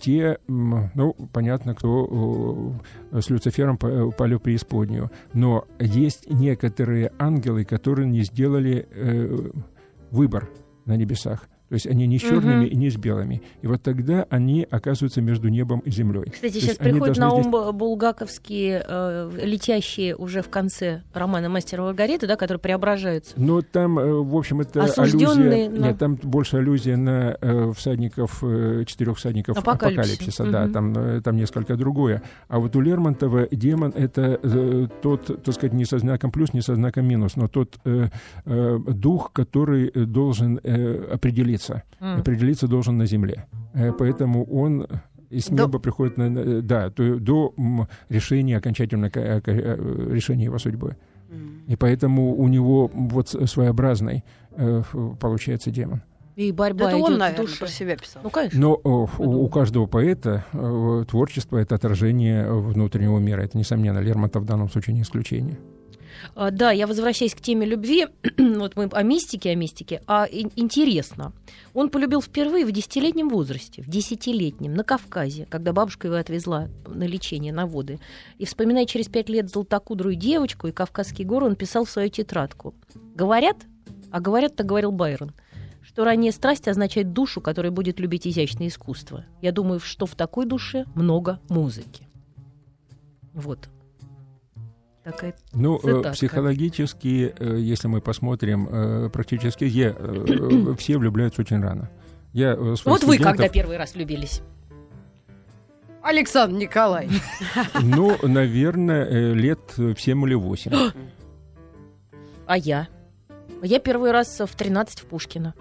те, 0.00 0.38
м, 0.48 0.90
ну, 0.94 1.14
понятно, 1.32 1.74
кто 1.74 2.74
э, 3.12 3.20
с 3.20 3.30
Люцифером 3.30 3.78
по- 3.78 3.86
упали 4.04 4.34
в 4.34 4.40
преисподнюю. 4.40 5.10
Но 5.32 5.64
есть 5.78 6.28
некоторые 6.30 7.10
ангелы, 7.18 7.64
которые 7.64 8.08
не 8.08 8.22
сделали 8.22 8.86
э, 8.90 9.50
выбор 10.10 10.48
на 10.84 10.96
небесах. 10.96 11.48
То 11.72 11.76
есть 11.76 11.86
они 11.86 12.06
не 12.06 12.18
с 12.18 12.20
черными 12.20 12.56
Мгм. 12.56 12.64
и 12.66 12.76
не 12.76 12.90
с 12.90 12.96
белыми. 12.98 13.40
И 13.62 13.66
вот 13.66 13.80
тогда 13.82 14.26
они 14.28 14.66
оказываются 14.70 15.22
между 15.22 15.48
небом 15.48 15.78
и 15.80 15.90
землей. 15.90 16.24
Кстати, 16.30 16.52
То 16.52 16.60
сейчас 16.60 16.76
приходят 16.76 17.16
на 17.16 17.30
здесь- 17.30 17.46
ум 17.46 17.50
бу- 17.54 17.72
булгаковские, 17.72 18.84
э, 18.86 19.30
летящие 19.42 20.14
уже 20.14 20.42
в 20.42 20.50
конце 20.50 21.00
романа 21.14 21.48
«Мастер 21.48 21.78
и 21.80 21.82
Маргарита», 21.84 22.26
да, 22.26 22.36
которые 22.36 22.60
преображаются. 22.60 23.32
Но 23.38 23.62
там, 23.62 23.98
э, 23.98 24.12
в 24.12 24.36
общем, 24.36 24.60
это 24.60 24.82
аллюзия... 24.82 25.70
на- 25.70 25.86
Нет, 25.86 25.98
там 25.98 26.16
больше 26.16 26.58
аллюзия 26.58 26.98
на 26.98 27.38
э, 27.40 27.72
всадников, 27.74 28.40
э, 28.42 28.84
четырех 28.86 29.16
всадников 29.16 29.56
Апокалипсиса. 29.56 30.42
апокалипсиса. 30.42 30.44
да, 30.52 30.64
Мгм. 30.64 30.72
там, 30.74 30.92
э, 30.98 31.20
там 31.22 31.36
несколько 31.36 31.76
другое. 31.76 32.20
А 32.48 32.58
вот 32.58 32.76
у 32.76 32.80
Лермонтова 32.82 33.48
демон— 33.50 33.94
это 33.96 34.38
э, 34.42 34.88
тот, 35.00 35.42
так 35.42 35.54
сказать, 35.54 35.72
не 35.72 35.86
со 35.86 35.98
знаком 35.98 36.30
плюс, 36.32 36.52
не 36.52 36.60
со 36.60 36.74
знаком 36.74 37.06
минус, 37.06 37.36
но 37.36 37.48
тот 37.48 37.78
э, 37.86 38.08
э, 38.44 38.78
дух, 38.88 39.32
который 39.32 39.88
э, 39.88 40.00
должен 40.04 40.60
э, 40.62 41.08
определиться. 41.14 41.61
М. 42.00 42.20
Определиться 42.20 42.66
должен 42.68 42.98
на 42.98 43.06
земле. 43.06 43.46
Э, 43.74 43.92
поэтому 43.92 44.44
он 44.44 44.86
из 45.30 45.46
До- 45.46 45.62
неба 45.64 45.78
приходит 45.78 46.18
на, 46.18 46.62
да, 46.62 46.90
то- 46.90 47.16
до 47.18 47.54
решения, 48.08 48.58
окончательного 48.58 49.10
ка- 49.10 49.42
э, 49.46 50.08
решения 50.10 50.44
его 50.44 50.58
судьбы. 50.58 50.96
И 51.66 51.76
поэтому 51.76 52.34
у 52.36 52.46
него 52.48 52.90
вот 52.92 53.28
своеобразный 53.28 54.22
э, 54.54 54.82
получается 55.18 55.70
демон. 55.70 56.02
И 56.36 56.50
борьба 56.52 56.88
Это 56.88 56.98
идет 56.98 57.08
он, 57.10 57.18
наверное, 57.18 57.46
душе. 57.46 57.58
про 57.58 57.68
себя 57.68 57.96
писал. 57.96 58.22
Ну, 58.24 58.30
конечно. 58.30 58.58
Но 58.60 58.80
о, 58.84 59.08
у, 59.18 59.44
у 59.44 59.48
каждого 59.48 59.86
поэта 59.86 60.44
э, 60.52 61.04
творчество— 61.08 61.56
это 61.58 61.74
отражение 61.74 62.50
внутреннего 62.50 63.18
мира. 63.18 63.42
Это, 63.42 63.56
несомненно, 63.58 63.98
Лермонтов 63.98 64.42
в 64.42 64.46
данном 64.46 64.68
случае 64.70 64.94
не 64.94 65.02
исключение. 65.02 65.58
А, 66.34 66.50
Да, 66.50 66.70
я 66.70 66.86
возвращаюсь 66.86 67.34
к 67.34 67.40
теме 67.40 67.66
любви. 67.66 68.06
вот 68.38 68.76
мы 68.76 68.84
о 68.84 69.02
мистике, 69.02 69.50
о 69.50 69.54
мистике. 69.54 70.02
А 70.06 70.26
ин- 70.30 70.52
интересно, 70.56 71.32
он 71.74 71.88
полюбил 71.90 72.20
впервые 72.20 72.64
в 72.64 72.72
десятилетнем 72.72 73.28
возрасте, 73.28 73.82
в 73.82 73.88
десятилетнем, 73.88 74.74
на 74.74 74.84
Кавказе, 74.84 75.46
когда 75.50 75.72
бабушка 75.72 76.08
его 76.08 76.16
отвезла 76.16 76.68
на 76.86 77.04
лечение, 77.04 77.52
на 77.52 77.66
воды. 77.66 77.98
И 78.38 78.44
вспоминая 78.44 78.86
через 78.86 79.08
пять 79.08 79.28
лет 79.28 79.50
золотокудрую 79.50 80.14
девочку 80.16 80.66
и 80.68 80.72
Кавказские 80.72 81.26
горы, 81.26 81.46
он 81.46 81.56
писал 81.56 81.84
в 81.84 81.90
свою 81.90 82.08
тетрадку. 82.08 82.74
Говорят, 83.14 83.56
а 84.10 84.20
говорят, 84.20 84.56
так 84.56 84.66
говорил 84.66 84.92
Байрон, 84.92 85.32
что 85.82 86.04
ранняя 86.04 86.32
страсть 86.32 86.68
означает 86.68 87.12
душу, 87.12 87.40
которая 87.40 87.72
будет 87.72 87.98
любить 88.00 88.26
изящное 88.26 88.68
искусство. 88.68 89.24
Я 89.40 89.52
думаю, 89.52 89.80
что 89.80 90.06
в 90.06 90.14
такой 90.14 90.46
душе 90.46 90.84
много 90.94 91.40
музыки. 91.48 92.06
Вот. 93.32 93.68
Такая 95.04 95.34
Ну, 95.52 95.76
э, 95.78 95.80
Цитатка. 95.80 96.10
психологически, 96.12 97.34
э, 97.36 97.56
если 97.58 97.88
мы 97.88 98.00
посмотрим, 98.00 98.68
э, 98.70 99.08
практически 99.12 99.64
е- 99.64 99.94
э, 99.98 100.74
все 100.78 100.96
влюбляются 100.98 101.42
очень 101.42 101.60
рано. 101.60 101.90
Я 102.32 102.54
Вот 102.56 102.80
вы 102.86 103.16
студентов- 103.16 103.24
когда 103.24 103.48
первый 103.48 103.76
раз 103.76 103.94
влюбились? 103.94 104.40
Александр 106.02 106.56
Николаевич. 106.58 107.20
Ну, 107.82 108.16
наверное, 108.22 109.32
лет 109.34 109.60
в 109.76 109.96
7 109.96 110.24
или 110.26 110.34
8. 110.34 110.72
А 112.46 112.56
я? 112.58 112.88
Я 113.62 113.78
первый 113.78 114.10
раз 114.10 114.40
в 114.40 114.56
13 114.56 115.00
в 115.00 115.06
Пушкино. 115.06 115.54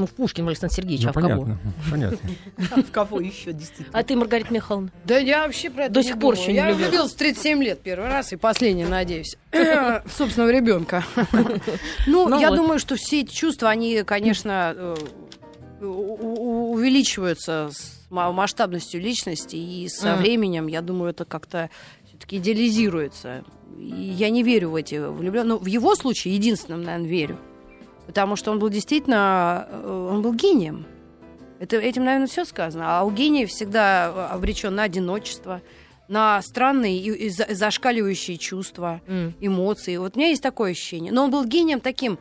Ну, 0.00 0.06
в 0.06 0.10
Пушкин, 0.10 0.48
Александр 0.48 0.74
Сергеевич, 0.74 1.04
Ну, 1.04 1.10
а 1.10 1.12
в 1.12 1.14
кого? 1.14 1.42
понятно, 1.42 1.58
понятно. 1.90 2.82
В 2.82 2.90
кого 2.90 3.20
еще 3.20 3.52
действительно? 3.52 3.98
А 3.98 4.02
ты, 4.02 4.16
Маргарита 4.16 4.52
Михайловна? 4.52 4.90
Да 5.04 5.18
я 5.18 5.44
вообще 5.46 5.70
про 5.70 5.84
это 5.84 5.94
До 5.94 6.00
не 6.00 6.06
сих 6.06 6.18
пор 6.18 6.34
еще 6.34 6.48
не 6.52 6.54
Я 6.56 6.72
влюбилась. 6.72 7.12
в 7.12 7.16
37 7.16 7.62
лет 7.62 7.80
первый 7.82 8.08
раз 8.08 8.32
и 8.32 8.36
последний, 8.36 8.84
надеюсь. 8.84 9.36
Собственного 10.16 10.50
ребенка. 10.50 11.04
Ну, 12.06 12.28
Ну 12.28 12.40
я 12.40 12.50
думаю, 12.50 12.78
что 12.78 12.96
все 12.96 13.20
эти 13.20 13.32
чувства, 13.32 13.68
они, 13.68 14.02
конечно, 14.04 14.74
э, 14.74 14.94
увеличиваются 16.40 17.70
с 17.72 18.06
ма- 18.10 18.32
масштабностью 18.32 19.00
личности, 19.00 19.56
и 19.56 19.88
со 19.88 20.16
временем, 20.16 20.66
я 20.66 20.80
думаю, 20.82 21.10
это 21.10 21.24
как-то 21.24 21.70
все-таки 22.06 22.38
идеализируется. 22.38 23.44
И 23.78 23.84
я 23.84 24.30
не 24.30 24.42
верю 24.42 24.70
в 24.70 24.74
эти 24.76 24.96
влюбленные. 24.96 25.54
Ну, 25.54 25.58
в 25.58 25.66
его 25.66 25.94
случае 25.94 26.34
единственным, 26.34 26.82
наверное, 26.82 27.08
верю. 27.08 27.38
Потому 28.06 28.36
что 28.36 28.50
он 28.50 28.58
был 28.58 28.68
действительно, 28.70 29.66
э, 29.70 30.08
он 30.12 30.22
был 30.22 30.32
гением. 30.34 30.84
Это, 31.58 31.76
этим, 31.76 32.04
наверное, 32.04 32.26
все 32.26 32.44
сказано. 32.44 32.84
А 32.98 33.04
у 33.04 33.10
гения 33.10 33.46
всегда 33.46 34.28
обречен 34.30 34.74
на 34.74 34.84
одиночество, 34.84 35.60
на 36.08 36.40
странные 36.42 36.96
и, 36.98 37.10
и 37.10 37.28
за- 37.28 37.46
зашкаливающие 37.50 38.36
чувства, 38.38 39.00
М. 39.06 39.34
эмоции. 39.40 39.96
Вот 39.98 40.16
у 40.16 40.18
меня 40.18 40.30
есть 40.30 40.42
такое 40.42 40.72
ощущение. 40.72 41.12
Но 41.12 41.24
он 41.24 41.30
был 41.30 41.44
гением 41.44 41.80
таким 41.80 42.18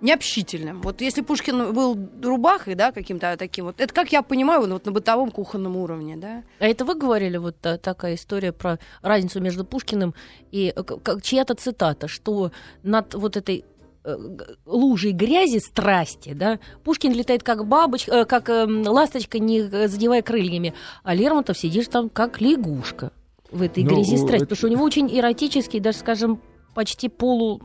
необщительным. 0.00 0.80
Вот 0.82 1.00
если 1.00 1.22
Пушкин 1.22 1.72
был 1.72 1.98
рубахой, 2.22 2.74
да, 2.76 2.92
каким-то 2.92 3.36
таким 3.36 3.64
вот, 3.66 3.80
это 3.80 3.92
как 3.92 4.12
я 4.12 4.22
понимаю, 4.22 4.60
вот 4.66 4.86
на 4.86 4.92
бытовом 4.92 5.30
кухонном 5.30 5.76
уровне, 5.76 6.16
да. 6.16 6.44
А 6.60 6.66
это 6.66 6.84
вы 6.84 6.94
говорили, 6.94 7.36
вот 7.36 7.56
та- 7.60 7.78
такая 7.78 8.14
история 8.14 8.52
про 8.52 8.78
разницу 9.02 9.40
между 9.40 9.64
Пушкиным 9.64 10.14
и 10.52 10.72
э, 10.74 10.82
как, 10.82 11.22
чья-то 11.22 11.54
цитата, 11.54 12.06
что 12.08 12.52
над 12.84 13.14
вот 13.14 13.36
этой 13.36 13.58
э, 13.58 13.64
лужей 14.66 15.12
грязи 15.12 15.58
страсти, 15.58 16.32
да, 16.32 16.58
Пушкин 16.84 17.12
летает 17.12 17.42
как 17.42 17.66
бабочка, 17.66 18.12
э, 18.12 18.24
как 18.24 18.48
эм, 18.48 18.82
ласточка, 18.86 19.38
не 19.38 19.60
э, 19.60 19.88
задевая 19.88 20.22
крыльями, 20.22 20.74
а 21.02 21.14
Лермонтов 21.14 21.58
сидишь 21.58 21.88
там 21.88 22.08
как 22.08 22.40
лягушка 22.40 23.12
в 23.50 23.62
этой 23.62 23.82
Ну, 23.84 23.90
грязи 23.90 24.16
страсти, 24.16 24.36
это- 24.36 24.44
потому 24.46 24.56
что 24.56 24.66
у 24.66 24.70
него 24.70 24.84
очень 24.84 25.08
эротический, 25.18 25.80
даже, 25.80 25.98
скажем, 25.98 26.40
почти 26.74 27.08
полу, 27.08 27.62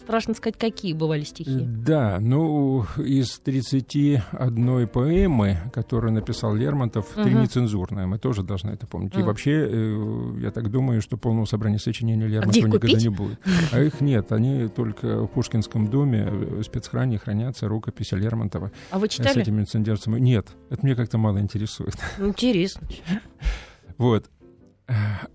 страшно 0.00 0.34
сказать, 0.34 0.56
какие 0.58 0.92
бывали 0.92 1.22
стихи. 1.22 1.60
Да, 1.60 2.18
ну, 2.20 2.84
из 2.96 3.38
31 3.40 4.86
поэмы, 4.88 5.58
которую 5.72 6.12
написал 6.12 6.54
Лермонтов, 6.54 7.06
три 7.14 7.32
Мгм. 7.32 7.42
нецензурные, 7.42 8.06
мы 8.06 8.18
тоже 8.18 8.42
должны 8.42 8.70
это 8.70 8.86
помнить. 8.86 9.14
И 9.14 9.18
Мгм. 9.18 9.26
вообще, 9.26 9.52
э, 9.70 10.34
я 10.42 10.50
так 10.50 10.70
думаю, 10.70 11.00
что 11.02 11.16
полного 11.16 11.44
собрания 11.44 11.78
сочинений 11.78 12.24
где 12.24 12.34
Лермонтова 12.34 12.66
их 12.66 12.72
никогда 12.74 12.98
не 12.98 13.08
будет. 13.08 13.38
А 13.72 13.80
их 13.80 14.00
нет, 14.00 14.32
они 14.32 14.68
только 14.68 15.22
в 15.22 15.28
Пушкинском 15.28 15.88
доме, 15.88 16.26
э, 16.30 16.60
в 16.60 16.62
спецхране 16.64 17.18
хранятся 17.18 17.68
рукописи 17.68 18.14
Лермонтова 18.14 18.72
А 18.90 18.98
вы 18.98 19.06
э, 19.06 19.10
с 19.10 19.12
читали? 19.12 19.42
этими 19.42 19.60
инцидентами. 19.60 20.18
Нет, 20.18 20.48
это 20.70 20.84
мне 20.84 20.94
как-то 20.94 21.18
мало 21.18 21.38
интересует. 21.38 21.96
Интересно. 22.18 22.86
Вот. 23.98 24.30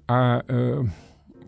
А 0.08 0.42
э, 0.48 0.84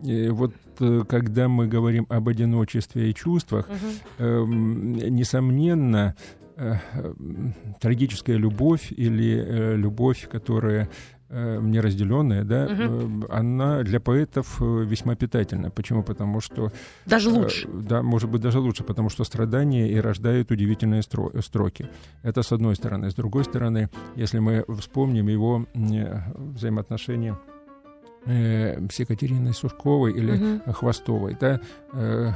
э, 0.06 0.30
вот 0.30 0.52
э, 0.52 0.67
когда 1.08 1.48
мы 1.48 1.66
говорим 1.68 2.06
об 2.08 2.28
одиночестве 2.28 3.10
и 3.10 3.14
чувствах, 3.14 3.68
Мгм. 3.68 4.26
эм, 4.26 4.92
несомненно, 5.14 6.14
э, 6.56 6.74
трагическая 7.80 8.36
любовь 8.36 8.92
или 8.96 9.36
э, 9.36 9.76
любовь, 9.76 10.28
которая 10.30 10.88
э, 11.30 11.60
неразделенная, 11.60 12.42
да, 12.42 12.66
э, 12.70 13.08
она 13.28 13.82
для 13.82 14.00
поэтов 14.00 14.62
э, 14.62 14.84
весьма 14.86 15.14
питательна. 15.14 15.70
Почему? 15.70 16.02
Потому 16.02 16.40
что 16.40 16.72
Даже 17.06 17.28
Э, 17.28 17.32
лучше. 17.34 17.68
Да, 17.68 18.02
может 18.02 18.30
быть, 18.30 18.40
даже 18.40 18.60
лучше, 18.60 18.82
потому 18.82 19.10
что 19.10 19.24
страдания 19.24 19.92
и 19.92 20.00
рождают 20.00 20.50
удивительные 20.50 21.02
стро- 21.02 21.42
строки. 21.42 21.86
Это 22.22 22.42
с 22.42 22.50
одной 22.50 22.76
стороны. 22.76 23.10
С 23.10 23.14
другой 23.14 23.44
стороны, 23.44 23.90
если 24.16 24.38
мы 24.38 24.64
вспомним 24.80 25.28
его 25.28 25.66
э, 25.74 26.20
взаимоотношения 26.34 27.36
э, 28.28 28.86
с 28.90 28.98
Екатериной 29.00 29.52
Сушковой 29.54 30.12
или 30.12 30.32
Мгм. 30.32 30.72
Хвостовой, 30.72 31.36
да, 31.40 31.60
э, 31.94 32.30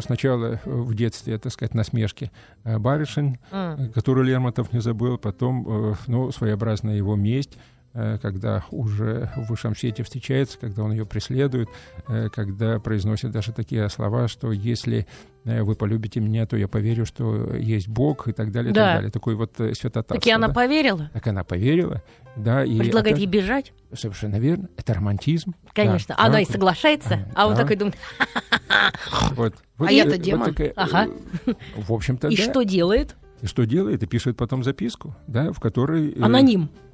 сначала 0.00 0.60
в 0.64 0.94
детстве, 0.94 1.38
так 1.38 1.52
сказать, 1.52 1.74
насмешки 1.74 2.30
э, 2.64 2.78
барышень, 2.78 3.38
М. 3.50 3.92
которую 3.92 4.26
Лермонтов 4.26 4.72
не 4.72 4.80
забыл, 4.80 5.18
потом, 5.18 5.66
э, 5.66 5.94
ну, 6.06 6.30
своеобразная 6.32 6.96
его 6.96 7.16
месть, 7.16 7.54
э, 7.54 7.58
когда 7.92 8.64
уже 8.70 9.30
в 9.36 9.48
высшем 9.50 9.76
свете 9.76 10.02
встречается, 10.02 10.58
когда 10.58 10.82
он 10.82 10.92
ее 10.92 11.04
преследует, 11.04 11.68
э, 12.08 12.28
когда 12.30 12.78
произносит 12.80 13.30
даже 13.32 13.52
такие 13.52 13.88
слова, 13.90 14.28
что 14.28 14.50
если 14.52 15.06
э, 15.44 15.62
вы 15.62 15.74
полюбите 15.74 16.20
меня, 16.20 16.46
то 16.46 16.56
я 16.56 16.68
поверю, 16.68 17.04
что 17.04 17.54
есть 17.54 17.88
Бог 17.88 18.28
и 18.28 18.32
так 18.32 18.50
далее, 18.52 18.70
и 18.70 18.74
Да. 18.74 18.84
так 18.86 18.94
далее. 18.96 19.10
Такой 19.10 19.34
вот 19.34 19.58
э, 19.60 19.74
святотатство. 19.74 20.16
Так 20.16 20.26
и 20.26 20.30
она 20.30 20.48
да. 20.48 20.54
поверила. 20.54 21.10
Так 21.12 21.26
она 21.26 21.44
поверила, 21.44 22.02
да, 22.36 22.64
и 22.64 22.78
Предлагает 22.78 23.16
это- 23.16 23.20
ей 23.24 23.26
бежать. 23.26 23.72
совершенно 23.94 24.36
верно, 24.36 24.68
это 24.78 24.94
романтизм. 24.94 25.54
Конечно. 25.74 26.14
Да, 26.16 26.24
Она 26.24 26.34
да. 26.34 26.40
и 26.40 26.44
соглашается, 26.46 27.28
А, 27.34 27.42
а 27.44 27.46
он 27.48 27.54
да. 27.56 27.62
такой 27.62 27.76
думает, 27.76 27.96
Вот, 29.32 29.54
вот, 29.78 29.88
А 29.88 29.92
я-то 29.92 30.10
э, 30.10 30.16
вот 30.16 30.22
демон. 30.22 30.48
такая, 30.50 30.72
Ага. 30.76 31.08
э, 31.46 31.52
В 31.76 31.92
общем-то, 31.92 32.28
и 32.28 32.36
да. 32.36 32.42
что 32.42 32.62
делает? 32.62 33.16
И 33.42 33.46
что 33.46 33.64
делает? 33.64 34.02
И 34.02 34.06
пишет 34.06 34.36
потом 34.36 34.62
записку, 34.62 35.16
да, 35.26 35.52
в 35.52 35.58
которой... 35.60 36.12
э, 36.12 36.22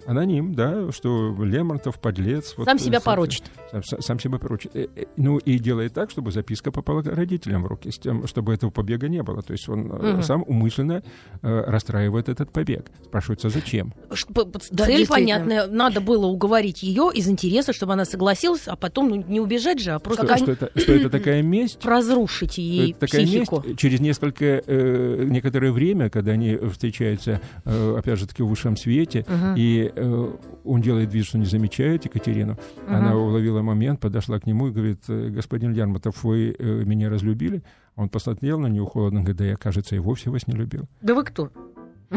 Аноним. 0.08 0.54
Да, 0.54 0.90
что 0.92 1.36
Лермонтов 1.42 2.00
подлец. 2.00 2.54
вот, 2.56 2.64
Сам 2.66 2.76
э, 2.76 2.80
себя 2.80 3.00
порочит. 3.00 3.44
Сам, 3.70 3.82
сам- 3.84 4.00
сам 4.00 4.18
себя 4.20 4.38
порочит. 4.38 4.74
Э, 4.74 4.86
э, 4.96 5.04
Ну 5.16 5.38
и 5.38 5.58
делает 5.58 5.92
так, 5.92 6.10
чтобы 6.10 6.32
записка 6.32 6.72
попала 6.72 7.02
к 7.02 7.06
родителям 7.06 7.62
в 7.64 7.66
руки, 7.66 7.90
с 7.90 7.98
тем, 7.98 8.26
чтобы 8.26 8.54
этого 8.54 8.70
побега 8.70 9.08
не 9.08 9.22
было. 9.22 9.42
То 9.42 9.52
есть 9.52 9.68
он 9.68 9.80
Мгм. 9.88 10.22
сам 10.22 10.44
умышленно 10.46 11.02
э, 11.42 11.64
расстраивает 11.66 12.28
этот 12.28 12.50
побег. 12.52 12.86
Спрашивается, 13.04 13.50
зачем? 13.50 13.92
Да, 14.70 14.84
Цель 14.86 15.06
понятная. 15.06 15.66
Надо 15.66 16.00
было 16.00 16.26
уговорить 16.26 16.82
ее 16.82 17.10
из 17.14 17.28
интереса, 17.28 17.72
чтобы 17.72 17.92
она 17.92 18.04
согласилась, 18.04 18.66
а 18.66 18.76
потом 18.76 19.08
ну, 19.10 19.16
не 19.28 19.40
убежать 19.40 19.80
же, 19.80 19.92
а 19.92 19.98
просто 19.98 20.26
Что, 20.26 20.36
что 20.38 20.52
это, 20.52 20.70
что 20.74 20.92
это 20.92 21.10
такая 21.10 21.42
месть? 21.42 21.84
разрушить 21.84 22.58
ей 22.58 22.90
Это 22.92 23.00
такая 23.00 23.24
психику. 23.26 23.62
месть. 23.66 23.78
Через 23.78 24.00
несколько, 24.00 24.62
э, 24.66 25.24
некоторое 25.28 25.70
время, 25.72 26.08
когда 26.10 26.32
они 26.32 26.56
встречаются, 26.56 27.40
э, 27.64 27.96
опять 27.98 28.18
же 28.18 28.26
таки, 28.26 28.42
в 28.42 28.46
высшем 28.48 28.76
свете, 28.76 29.24
Мгм. 29.28 29.54
и 29.56 29.92
он 30.64 30.80
делает 30.82 31.12
вид, 31.12 31.24
что 31.26 31.38
не 31.38 31.44
замечает 31.46 32.04
Екатерину. 32.04 32.56
Мгм. 32.86 32.94
Она 32.94 33.16
уловила 33.16 33.62
момент, 33.62 34.00
подошла 34.00 34.38
к 34.38 34.46
нему 34.46 34.68
и 34.68 34.70
говорит, 34.70 35.00
«Э, 35.08 35.28
господин 35.30 35.72
Лермонтов, 35.74 36.24
вы 36.24 36.54
э, 36.58 36.84
меня 36.84 37.08
разлюбили? 37.10 37.62
Он 37.96 38.08
посмотрел 38.08 38.58
на 38.58 38.66
нее 38.68 38.84
холодно, 38.84 39.20
говорит, 39.20 39.36
да 39.38 39.44
я, 39.44 39.56
кажется, 39.56 39.96
и 39.96 39.98
вовсе 39.98 40.30
вас 40.30 40.46
не 40.46 40.54
любил. 40.54 40.88
Да 41.00 41.14
вы 41.14 41.24
кто? 41.24 41.50
А 42.10 42.14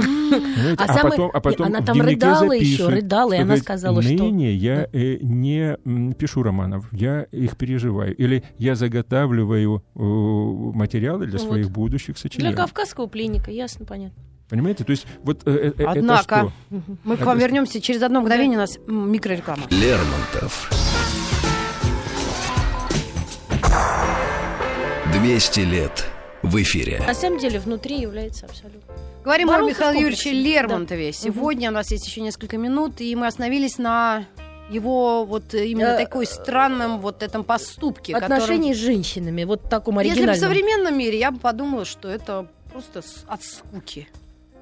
А, 0.78 0.88
самое- 0.88 1.10
потом, 1.10 1.32
а 1.34 1.42
потом 1.42 1.68
она 1.68 1.82
там 1.82 2.00
рыдала 2.02 2.54
еще, 2.54 2.84
запишет, 2.84 2.90
рыдала, 2.90 3.34
и 3.34 3.38
она 3.38 3.46
говорит, 3.46 3.64
сказала, 3.64 4.02
что... 4.02 4.12
ныне 4.14 4.54
я 4.54 4.88
э, 4.94 5.18
не 5.22 5.78
пишу 6.14 6.44
романов, 6.44 6.88
я 6.94 7.24
их 7.24 7.58
переживаю. 7.58 8.16
Или 8.16 8.44
я 8.58 8.76
заготавливаю 8.76 9.84
э, 9.96 10.00
материалы 10.00 11.26
для 11.26 11.40
Вот. 11.40 11.48
своих 11.48 11.70
будущих 11.72 12.16
Для 12.16 12.22
сочинений. 12.22 12.56
кавказского 12.56 13.08
пленника, 13.08 13.52
ясно, 13.52 13.86
понятно. 13.86 14.24
Понимаете? 14.52 14.84
То 14.84 14.92
есть 14.92 15.08
вот 15.24 15.42
э, 15.48 15.72
э, 15.78 15.84
Однако, 15.86 16.36
это 16.36 16.54
что? 16.78 16.82
мы 17.06 17.16
к 17.18 17.22
вам 17.22 17.40
вернемся 17.40 17.80
через 17.82 18.04
одно 18.04 18.20
мгновение, 18.22 18.58
у 18.58 18.62
нас 18.62 18.78
микрореклама. 18.86 19.64
Лермонтов. 19.70 20.70
200 25.14 25.60
лет 25.62 26.06
в 26.42 26.62
эфире. 26.62 27.02
На 27.08 27.14
самом 27.14 27.40
деле 27.40 27.60
внутри 27.60 28.00
является 28.02 28.46
абсолютно. 28.46 28.94
Говорим 29.24 29.50
о 29.50 29.54
Боролся 29.54 29.76
с 29.76 29.78
Михаиле 29.80 30.02
Юрьевиче. 30.02 30.32
Лермонтове. 30.32 31.14
Сегодня 31.14 31.70
у 31.70 31.74
нас 31.74 31.92
есть 31.92 32.06
еще 32.08 32.22
несколько 32.22 32.58
минут, 32.58 33.00
и 33.02 33.16
мы 33.16 33.28
остановились 33.28 33.78
на 33.78 34.26
его 34.70 35.26
вот 35.26 35.54
именно 35.54 35.90
Э, 35.96 35.98
такой 36.04 36.26
странном 36.26 37.00
вот 37.00 37.24
этом 37.24 37.44
поступке. 37.44 38.14
которым- 38.14 38.34
Отношения 38.34 38.74
с 38.74 38.78
женщинами, 38.78 39.44
вот 39.44 39.70
таком 39.70 40.00
Если 40.00 40.10
бы 40.10 40.16
в 40.16 40.30
оригинальном. 40.30 40.50
современном 40.50 40.98
мире, 40.98 41.20
я 41.20 41.32
бы 41.32 41.40
подумала, 41.40 41.86
что 41.86 42.08
это 42.10 42.48
просто 42.72 43.02
от 43.28 43.44
скуки, 43.44 44.08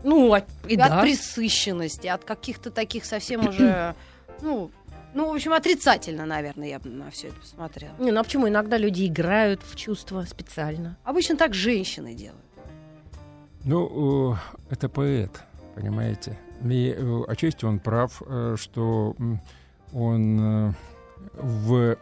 Ну, 0.04 0.34
а- 0.34 0.40
и 0.68 0.74
и 0.74 0.78
да. 0.78 0.86
от 0.86 1.02
присыщенности, 1.02 2.08
от 2.08 2.24
каких-то 2.24 2.72
таких 2.72 3.06
совсем 3.06 3.48
уже, 3.48 3.96
ну, 4.42 4.72
ну, 5.14 5.32
в 5.32 5.34
общем, 5.34 5.54
отрицательно, 5.54 6.26
наверное, 6.26 6.68
я 6.68 6.80
бы 6.80 6.90
на 6.90 7.10
все 7.10 7.28
это 7.28 7.38
посмотрела. 7.38 7.94
Не, 8.00 8.12
ну 8.12 8.20
а 8.20 8.24
почему 8.24 8.48
иногда 8.48 8.78
люди 8.78 9.08
играют 9.08 9.62
в 9.64 9.76
чувства 9.76 10.24
специально? 10.24 10.98
Обычно 11.04 11.36
так 11.36 11.54
женщины 11.54 12.14
делают. 12.14 12.44
Ну, 13.66 14.34
э, 14.34 14.36
это 14.70 14.88
поэт, 14.88 15.32
понимаете. 15.76 16.38
И 16.64 16.94
э, 16.96 17.22
отчасти 17.28 17.66
он 17.66 17.80
прав, 17.80 18.22
э, 18.26 18.56
что 18.60 19.16
он 19.94 20.76
в, 21.34 21.98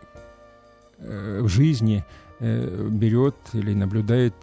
в 1.00 1.48
жизни 1.48 2.04
берет 2.40 3.36
или 3.54 3.74
наблюдает 3.74 4.36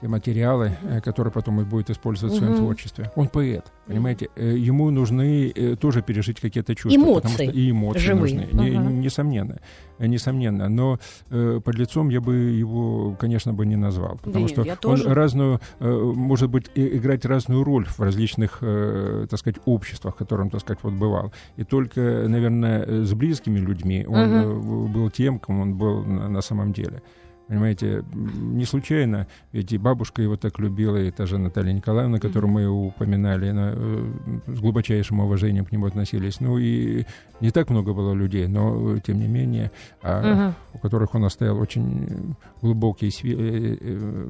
те 0.00 0.08
материалы, 0.08 0.76
э, 0.82 1.00
которые 1.00 1.32
потом 1.32 1.60
и 1.60 1.64
будет 1.64 1.90
использовать 1.90 2.34
в 2.34 2.38
своем 2.38 2.56
творчестве. 2.56 3.10
Он 3.16 3.28
поэт, 3.28 3.72
понимаете? 3.86 4.28
Э, 4.36 4.56
Ему 4.56 4.90
нужны 4.90 5.50
э, 5.54 5.76
тоже 5.76 6.02
пережить 6.02 6.40
какие-то 6.40 6.74
чувства. 6.74 7.00
потому 7.00 7.20
Эмоции 7.20 7.34
что 7.34 7.52
и 7.58 7.70
эмоции 7.70 7.98
живые. 8.00 8.20
нужны, 8.20 8.62
не- 8.62 8.76
Ага. 8.76 8.90
несомненно. 8.90 9.58
Несомненно. 9.98 10.68
Но 10.68 10.98
э, 11.30 11.60
под 11.64 11.74
лицом 11.76 12.10
я 12.10 12.20
бы 12.20 12.34
его, 12.34 13.16
конечно, 13.18 13.54
бы 13.54 13.64
не 13.64 13.76
назвал. 13.76 14.18
Потому 14.22 14.40
нет, 14.44 14.50
что 14.50 14.62
я 14.62 14.72
он 14.72 14.78
тоже. 14.78 15.14
разную, 15.14 15.60
э, 15.80 16.12
может 16.14 16.50
быть, 16.50 16.66
и- 16.74 16.96
играть 16.98 17.24
разную 17.24 17.64
роль 17.64 17.86
в 17.86 17.98
различных, 18.00 18.58
э, 18.60 19.26
так 19.30 19.38
сказать, 19.38 19.60
обществах, 19.64 20.14
в 20.14 20.18
котором, 20.18 20.50
так 20.50 20.60
сказать, 20.60 20.80
вот 20.82 20.92
бывал. 20.92 21.32
И 21.56 21.64
только, 21.64 22.00
наверное, 22.28 23.04
с 23.04 23.14
близкими 23.14 23.58
людьми 23.58 24.04
он 24.06 24.60
в- 24.60 24.92
был 24.92 25.10
тем, 25.10 25.38
кем 25.38 25.60
он 25.60 25.74
был 25.74 26.04
на, 26.04 26.28
на 26.28 26.42
самом 26.42 26.72
деле. 26.74 27.02
Понимаете, 27.48 28.02
не 28.12 28.64
случайно, 28.64 29.28
ведь 29.52 29.72
и 29.72 29.78
бабушка 29.78 30.20
его 30.20 30.36
так 30.36 30.58
любила, 30.58 30.96
и 30.96 31.12
та 31.12 31.26
же 31.26 31.38
Наталья 31.38 31.72
Николаевна, 31.72 32.18
которую 32.18 32.50
мы 32.50 32.66
упоминали, 32.68 33.48
она, 33.50 33.70
э, 33.72 34.12
с 34.48 34.58
глубочайшим 34.60 35.20
уважением 35.20 35.64
к 35.64 35.70
нему 35.70 35.86
относились. 35.86 36.40
Ну 36.40 36.58
и 36.58 37.04
не 37.40 37.52
так 37.52 37.70
много 37.70 37.92
было 37.92 38.14
людей, 38.14 38.48
но 38.48 38.96
э, 38.96 39.00
тем 39.00 39.20
не 39.20 39.28
менее, 39.28 39.70
а, 40.02 40.22
Мгм. 40.34 40.54
у 40.74 40.78
которых 40.78 41.14
он 41.14 41.24
оставил 41.24 41.60
очень 41.60 42.34
глубокий 42.62 43.08
све- 43.10 43.36
э, 43.38 43.76
э, 43.80 44.26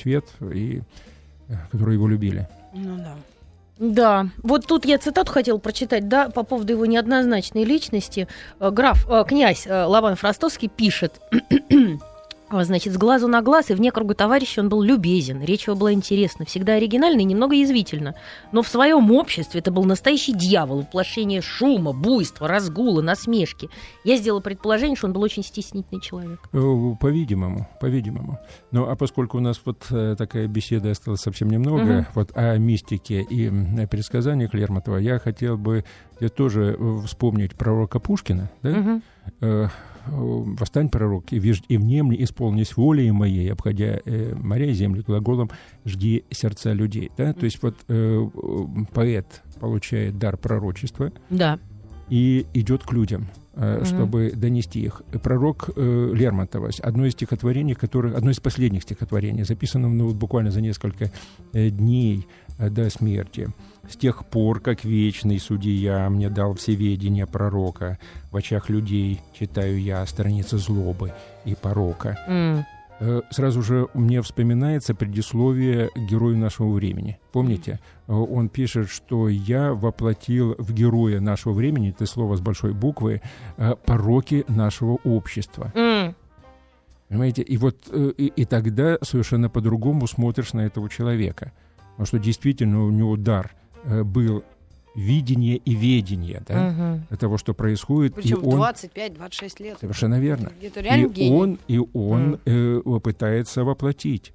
свет, 0.00 0.26
и 0.54 0.82
которые 1.72 1.96
его 1.96 2.06
любили. 2.06 2.46
Ну 2.74 2.96
да. 2.96 3.14
Да, 3.78 4.26
вот 4.44 4.66
тут 4.66 4.84
я 4.84 4.98
цитату 4.98 5.32
хотел 5.32 5.58
прочитать, 5.58 6.06
да, 6.08 6.28
по 6.28 6.44
поводу 6.44 6.72
его 6.74 6.86
неоднозначной 6.86 7.64
личности. 7.64 8.28
Граф, 8.60 9.04
э, 9.10 9.24
князь 9.26 9.66
э, 9.66 9.84
Лаван 9.84 10.14
Фростовский 10.14 10.68
пишет, 10.68 11.20
значит, 12.64 12.92
с 12.92 12.96
глазу 12.96 13.28
на 13.28 13.42
глаз 13.42 13.70
и 13.70 13.74
вне 13.74 13.90
круга 13.92 14.14
товарища 14.14 14.60
он 14.60 14.68
был 14.68 14.82
любезен, 14.82 15.42
речь 15.42 15.66
его 15.66 15.76
была 15.76 15.92
интересна, 15.92 16.44
всегда 16.44 16.74
оригинальна 16.74 17.20
и 17.20 17.24
немного 17.24 17.54
язвительна. 17.54 18.14
Но 18.52 18.62
в 18.62 18.68
своем 18.68 19.10
обществе 19.12 19.60
это 19.60 19.70
был 19.70 19.84
настоящий 19.84 20.32
дьявол, 20.32 20.80
воплощение 20.80 21.40
шума, 21.40 21.92
буйства, 21.92 22.48
разгула, 22.48 23.02
насмешки. 23.02 23.68
Я 24.04 24.16
сделала 24.16 24.40
предположение, 24.40 24.96
что 24.96 25.06
он 25.06 25.12
был 25.12 25.22
очень 25.22 25.42
стеснительный 25.42 26.00
человек. 26.00 26.40
Э, 26.52 26.94
По-видимому, 27.00 27.68
по-видимому. 27.80 28.38
Ну, 28.70 28.88
а 28.88 28.96
поскольку 28.96 29.38
у 29.38 29.40
нас 29.40 29.60
вот 29.64 29.86
э, 29.90 30.14
такая 30.18 30.46
беседа 30.46 30.90
осталась 30.90 31.20
совсем 31.20 31.48
немного, 31.50 31.82
Мгм. 31.82 32.06
вот 32.14 32.30
о 32.36 32.56
мистике 32.58 33.22
и 33.22 33.48
о 33.48 33.86
предсказаниях 33.86 34.54
Лермонтова, 34.54 34.98
я 34.98 35.18
хотел 35.18 35.56
бы 35.56 35.84
э, 36.20 36.28
тоже 36.28 36.76
э, 36.78 36.98
вспомнить 37.06 37.54
пророка 37.54 37.98
Пушкина, 37.98 38.50
да? 38.62 38.70
Мгм. 38.70 39.02
Э, 40.06 40.10
«Восстань, 40.58 40.88
пророк, 40.88 41.32
и, 41.32 41.38
виж- 41.38 41.64
и 41.68 41.76
внемли, 41.76 42.22
исполнись 42.24 42.76
волей 42.76 43.10
моей, 43.12 43.52
обходя 43.52 44.00
э, 44.04 44.34
моря 44.34 44.66
и 44.70 44.72
земли 44.72 45.02
глаголом 45.06 45.50
«жди 45.84 46.24
сердца 46.30 46.72
людей». 46.72 47.10
Да? 47.16 47.32
То 47.32 47.44
есть 47.44 47.62
вот 47.62 47.76
э, 47.88 48.26
э, 48.32 48.66
поэт 48.92 49.42
получает 49.60 50.18
дар 50.18 50.36
пророчества, 50.36 51.12
Да. 51.30 51.58
и 52.08 52.46
идет 52.54 52.82
к 52.82 52.92
людям, 52.92 53.28
Мгм. 53.54 53.84
чтобы 53.84 54.32
донести 54.34 54.80
их. 54.80 55.02
Пророк 55.22 55.70
э, 55.76 56.10
Лермонтова, 56.14 56.70
одно 56.82 57.06
из 57.06 57.12
стихотворений, 57.12 57.74
которое, 57.74 58.14
одно 58.14 58.30
из 58.30 58.40
последних 58.40 58.82
стихотворений, 58.82 59.44
записано 59.44 59.88
ну, 59.88 60.06
вот 60.06 60.16
буквально 60.16 60.50
за 60.50 60.60
несколько 60.62 61.12
э, 61.52 61.68
дней 61.70 62.26
до 62.58 62.90
смерти. 62.90 63.48
«С 63.88 63.96
тех 63.96 64.24
пор, 64.26 64.60
как 64.60 64.84
вечный 64.84 65.38
судья 65.38 66.08
мне 66.08 66.28
дал 66.30 66.54
всеведение 66.54 67.26
пророка, 67.26 67.98
в 68.30 68.36
очах 68.36 68.70
людей 68.70 69.20
читаю 69.38 69.80
я 69.80 70.06
страницы 70.06 70.58
злобы 70.58 71.12
и 71.44 71.54
порока». 71.54 72.16
Э, 73.00 73.22
Сразу 73.30 73.62
же 73.62 73.88
мне 73.94 74.22
вспоминается 74.22 74.94
предисловие 74.94 75.90
герою 75.96 76.38
нашего 76.38 76.72
времени. 76.72 77.18
Помните? 77.32 77.80
Э, 78.06 78.12
Он 78.12 78.48
пишет, 78.48 78.90
что 78.90 79.28
я 79.28 79.74
воплотил 79.74 80.54
в 80.58 80.72
героя 80.72 81.18
нашего 81.18 81.52
времени, 81.52 81.90
это 81.90 82.06
слово 82.06 82.36
с 82.36 82.40
большой 82.40 82.72
буквы, 82.74 83.20
э, 83.56 83.74
пороки 83.84 84.44
нашего 84.46 84.98
общества. 85.04 85.72
М. 85.74 86.14
Понимаете? 87.08 87.42
И 87.42 87.56
вот 87.56 87.76
э, 87.90 88.12
и, 88.16 88.26
и 88.26 88.44
тогда 88.44 88.98
совершенно 89.02 89.50
по-другому 89.50 90.06
смотришь 90.06 90.52
на 90.52 90.60
этого 90.60 90.88
человека. 90.88 91.52
Потому 91.92 92.06
что 92.06 92.18
действительно 92.18 92.84
у 92.84 92.90
него 92.90 93.16
дар 93.16 93.54
э, 93.84 94.02
был 94.02 94.44
видение 94.94 95.56
и 95.56 95.74
ведение 95.74 96.42
да, 96.46 96.70
Мгм. 97.08 97.16
того, 97.18 97.38
что 97.38 97.54
происходит. 97.54 98.14
Причем 98.14 98.40
и 98.40 98.44
он... 98.46 98.60
25-26 98.60 99.62
лет. 99.62 99.78
Совершенно 99.80 100.20
верно. 100.20 100.52
Это 100.60 100.80
и 100.80 101.08
гений. 101.08 101.30
он, 101.36 101.58
и 101.68 101.78
он 101.78 102.40
э, 102.44 102.80
пытается 103.02 103.64
воплотить. 103.64 104.32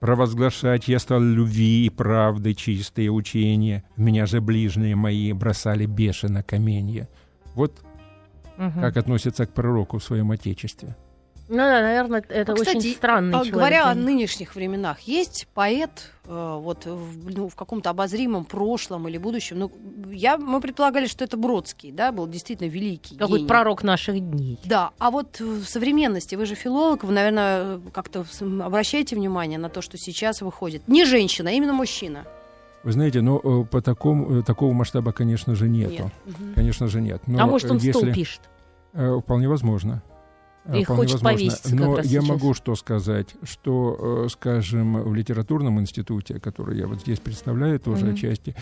Провозглашать 0.00 0.88
я 0.88 0.98
стал 0.98 1.22
любви 1.22 1.86
и 1.86 1.90
правды 1.90 2.52
чистые 2.52 3.10
учения. 3.10 3.84
Меня 3.96 4.26
же 4.26 4.42
ближние 4.42 4.96
мои 4.96 5.32
бросали 5.32 5.86
бешено 5.86 6.42
каменья. 6.42 7.08
Вот 7.54 7.82
Мгм. 8.58 8.80
как 8.80 8.96
относятся 8.98 9.46
к 9.46 9.54
пророку 9.54 9.98
в 9.98 10.04
своем 10.04 10.30
отечестве. 10.30 10.96
Ну 11.48 11.56
да, 11.56 11.82
наверное, 11.82 12.24
это 12.28 12.52
А, 12.52 12.54
кстати, 12.54 12.76
очень 12.78 12.92
странный 12.94 13.30
а, 13.34 13.38
человек. 13.40 13.54
Говоря 13.54 13.90
о 13.90 13.94
нынешних 13.94 14.54
временах, 14.54 15.00
есть 15.00 15.46
поэт 15.52 16.10
э, 16.24 16.58
вот 16.60 16.86
в, 16.86 17.36
ну, 17.36 17.48
в 17.48 17.54
каком-то 17.54 17.90
обозримом 17.90 18.44
прошлом 18.44 19.08
или 19.08 19.18
будущем. 19.18 19.58
Ну, 19.58 19.72
я, 20.10 20.38
мы 20.38 20.60
предполагали, 20.60 21.06
что 21.06 21.22
это 21.24 21.36
Бродский, 21.36 21.92
да, 21.92 22.12
был 22.12 22.26
действительно 22.26 22.68
великий. 22.68 23.16
Какой-то 23.16 23.38
гений. 23.38 23.48
пророк 23.48 23.82
наших 23.82 24.18
дней. 24.18 24.58
Да, 24.64 24.92
а 24.98 25.10
вот 25.10 25.38
в 25.38 25.64
современности, 25.66 26.34
вы 26.34 26.46
же 26.46 26.54
филолог, 26.54 27.04
вы, 27.04 27.12
наверное, 27.12 27.80
как-то 27.92 28.24
обращаете 28.62 29.16
внимание 29.16 29.58
на 29.58 29.68
то, 29.68 29.82
что 29.82 29.98
сейчас 29.98 30.40
выходит. 30.40 30.88
Не 30.88 31.04
женщина, 31.04 31.50
а 31.50 31.52
именно 31.52 31.74
мужчина. 31.74 32.24
Вы 32.84 32.92
знаете, 32.92 33.20
но 33.22 33.40
э, 33.42 33.64
по 33.64 33.80
такому, 33.82 34.40
э, 34.40 34.42
такого 34.42 34.72
масштаба, 34.72 35.12
конечно 35.12 35.54
же, 35.54 35.68
нету. 35.68 36.10
Нет. 36.26 36.36
Конечно 36.54 36.86
же, 36.86 37.00
нет. 37.00 37.22
Но, 37.26 37.42
а 37.42 37.46
может, 37.46 37.70
он 37.70 37.78
э, 37.78 37.80
стол 37.80 38.02
если- 38.02 38.12
пишет? 38.12 38.40
Э, 38.92 39.18
Вполне 39.22 39.48
возможно. 39.48 40.02
Э, 40.66 40.78
И 40.80 40.84
вполне 40.84 41.02
хочет 41.02 41.22
возможно. 41.22 41.36
повеситься 41.38 41.70
как 41.70 41.78
Но 41.80 41.96
я 41.98 42.02
сейчас. 42.04 42.28
могу 42.28 42.54
что 42.54 42.74
сказать, 42.74 43.34
что, 43.42 44.24
э, 44.26 44.28
скажем, 44.30 45.02
в 45.02 45.14
литературном 45.14 45.80
институте, 45.80 46.40
который 46.40 46.78
я 46.78 46.86
вот 46.86 47.00
здесь 47.00 47.20
представляю 47.20 47.78
тоже 47.80 48.06
Мгм. 48.06 48.14
отчасти, 48.14 48.54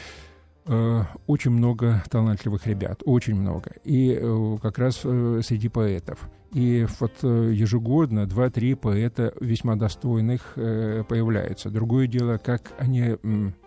э, 0.66 1.02
очень 1.26 1.50
много 1.52 2.02
талантливых 2.10 2.66
ребят, 2.66 3.02
очень 3.04 3.34
много. 3.36 3.72
И 3.84 4.18
э, 4.20 4.56
как 4.62 4.78
раз 4.78 4.96
среди 4.96 5.68
поэтов. 5.68 6.28
И 6.52 6.86
вот 7.00 7.12
ежегодно 7.22 8.26
два-три 8.26 8.74
поэта 8.74 9.32
весьма 9.40 9.74
достойных 9.76 10.52
появляются. 10.54 11.70
Другое 11.70 12.06
дело, 12.06 12.36
как 12.36 12.72
они 12.78 13.16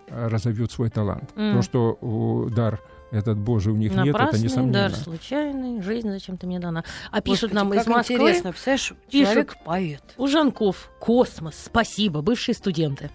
разовьют 0.08 0.72
свой 0.72 0.92
талант. 0.92 1.32
М. 1.36 1.56
То, 1.56 1.62
что 1.64 2.48
дар 2.56 2.80
этот 3.12 3.38
Божий 3.38 3.72
у 3.74 3.76
них 3.76 3.92
нет, 3.92 4.02
это 4.08 4.12
Напрасный 4.12 4.40
несомненно. 4.44 4.74
дар, 4.90 4.96
случайный, 4.96 5.82
жизнь 5.82 6.10
зачем-то 6.10 6.48
мне 6.48 6.60
дана. 6.60 6.84
А 7.12 7.22
пишут 7.22 7.52
Господи, 7.52 7.54
нам 7.56 7.74
из 7.74 7.78
как 7.86 7.88
Москвы, 7.88 8.16
интересно, 8.16 8.52
представляешь, 8.52 8.94
Пишут. 9.10 9.26
человек 9.28 9.56
поэт. 9.64 10.04
Ужанков, 10.18 10.90
космос, 11.00 11.56
спасибо, 11.66 12.22
бывшие 12.22 12.56
студенты. 12.56 13.10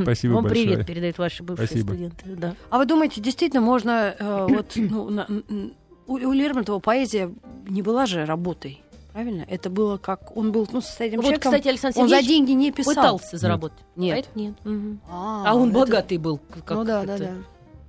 Спасибо 0.00 0.32
Вам 0.34 0.44
большое. 0.44 0.66
привет 0.68 0.86
передают 0.86 1.18
ваши 1.18 1.42
бывшие 1.42 1.66
Спасибо. 1.68 1.88
студенты. 1.88 2.24
Да. 2.36 2.54
А 2.70 2.78
вы 2.78 2.86
думаете, 2.86 3.20
действительно 3.20 3.60
можно 3.60 4.14
э, 4.18 4.46
вот 4.48 4.72
ну, 4.76 5.10
на- 5.10 5.26
у, 6.06 6.14
у 6.14 6.32
Лермонтова 6.32 6.78
поэзия 6.78 7.30
не 7.68 7.82
была 7.82 8.06
же 8.06 8.24
работой, 8.24 8.80
правильно? 9.12 9.44
Это 9.46 9.68
было 9.68 9.98
как 9.98 10.34
он 10.34 10.50
был 10.50 10.66
ну 10.72 10.80
состоятельным 10.80 11.20
Вот, 11.20 11.26
человеком. 11.28 11.52
кстати, 11.52 11.68
Александр 11.68 11.98
он 12.00 12.08
за 12.08 12.16
Сергеевич 12.20 12.46
деньги 12.48 12.52
не 12.58 12.72
писал. 12.72 12.94
пытался 12.94 13.36
заработать. 13.36 13.78
Нет. 13.96 14.18
Это 14.20 14.28
нет. 14.38 14.54
Мгм. 14.64 15.00
А, 15.10 15.44
А 15.50 15.54
он 15.54 15.68
это- 15.68 15.78
богатый 15.78 16.16
был. 16.16 16.38
Как 16.64 16.70
ну 16.78 16.84
да, 16.84 17.04
да, 17.04 17.14
это. 17.16 17.24
да. 17.24 17.32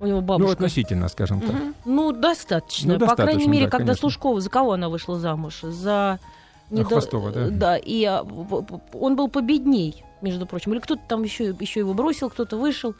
У 0.00 0.06
него 0.06 0.20
Ну, 0.20 0.26
бабушка. 0.26 0.52
относительно, 0.52 1.08
скажем 1.08 1.40
так. 1.40 1.50
Мгм. 1.52 1.74
Ну, 1.84 2.12
достаточно. 2.12 2.94
Ну, 2.94 3.00
По 3.00 3.06
крайней 3.14 3.16
достаточно, 3.34 3.50
мере, 3.50 3.64
да, 3.64 3.70
когда 3.70 3.84
конечно. 3.86 4.00
Служкова, 4.00 4.40
за 4.40 4.50
кого 4.50 4.72
она 4.72 4.88
вышла 4.88 5.18
замуж? 5.18 5.60
За... 5.62 6.18
недо- 6.70 6.84
Хвостова, 6.84 7.30
да? 7.32 7.48
Да, 7.50 7.76
и 7.76 8.04
а, 8.04 8.22
он 8.92 9.16
был 9.16 9.28
победней, 9.28 10.04
между 10.22 10.46
прочим. 10.46 10.72
Или 10.72 10.80
кто-то 10.80 11.02
там 11.08 11.22
еще, 11.24 11.54
еще 11.58 11.80
его 11.80 11.94
бросил, 11.94 12.30
кто-то 12.30 12.56
вышел. 12.56 12.94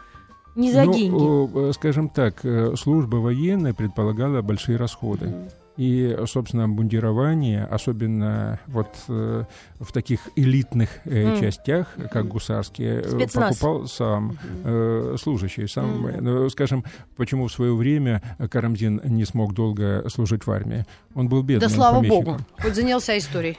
Не 0.57 0.73
за 0.73 0.85
Ну, 0.85 0.93
деньги. 0.95 1.69
э, 1.69 1.73
скажем 1.73 2.09
так, 2.09 2.45
э, 2.45 2.75
служба 2.77 3.17
военная 3.17 3.75
предполагала 3.75 4.43
большие 4.43 4.77
расходы. 4.77 5.27
Мгм. 5.27 5.49
И, 5.79 6.17
собственно, 6.27 6.65
обмундирование, 6.65 7.65
особенно 7.65 8.59
вот 8.67 8.89
э, 9.09 9.45
в 9.79 9.93
таких 9.93 10.21
элитных 10.35 10.89
э, 11.05 11.35
М. 11.35 11.41
частях, 11.41 11.87
как 12.11 12.27
гусарские, 12.27 13.01
э, 13.03 13.09
Спецназ. 13.11 13.57
покупал 13.57 13.87
сам 13.87 14.37
э, 14.65 15.15
служащий. 15.21 15.69
Сам, 15.69 16.11
ну, 16.21 16.51
скажем, 16.51 16.85
почему 17.17 17.47
в 17.47 17.53
свое 17.53 17.75
время 17.77 18.21
Карамзин 18.51 19.03
не 19.05 19.25
смог 19.25 19.55
долго 19.55 20.05
служить 20.09 20.47
в 20.47 20.51
армии? 20.51 20.85
Он 21.15 21.29
был 21.29 21.43
бедным 21.45 21.69
Да 21.69 21.75
слава 21.75 21.97
помещиком. 22.01 22.25
богу, 22.25 22.39
хоть 22.61 22.75
занялся 22.75 23.17
историей. 23.17 23.57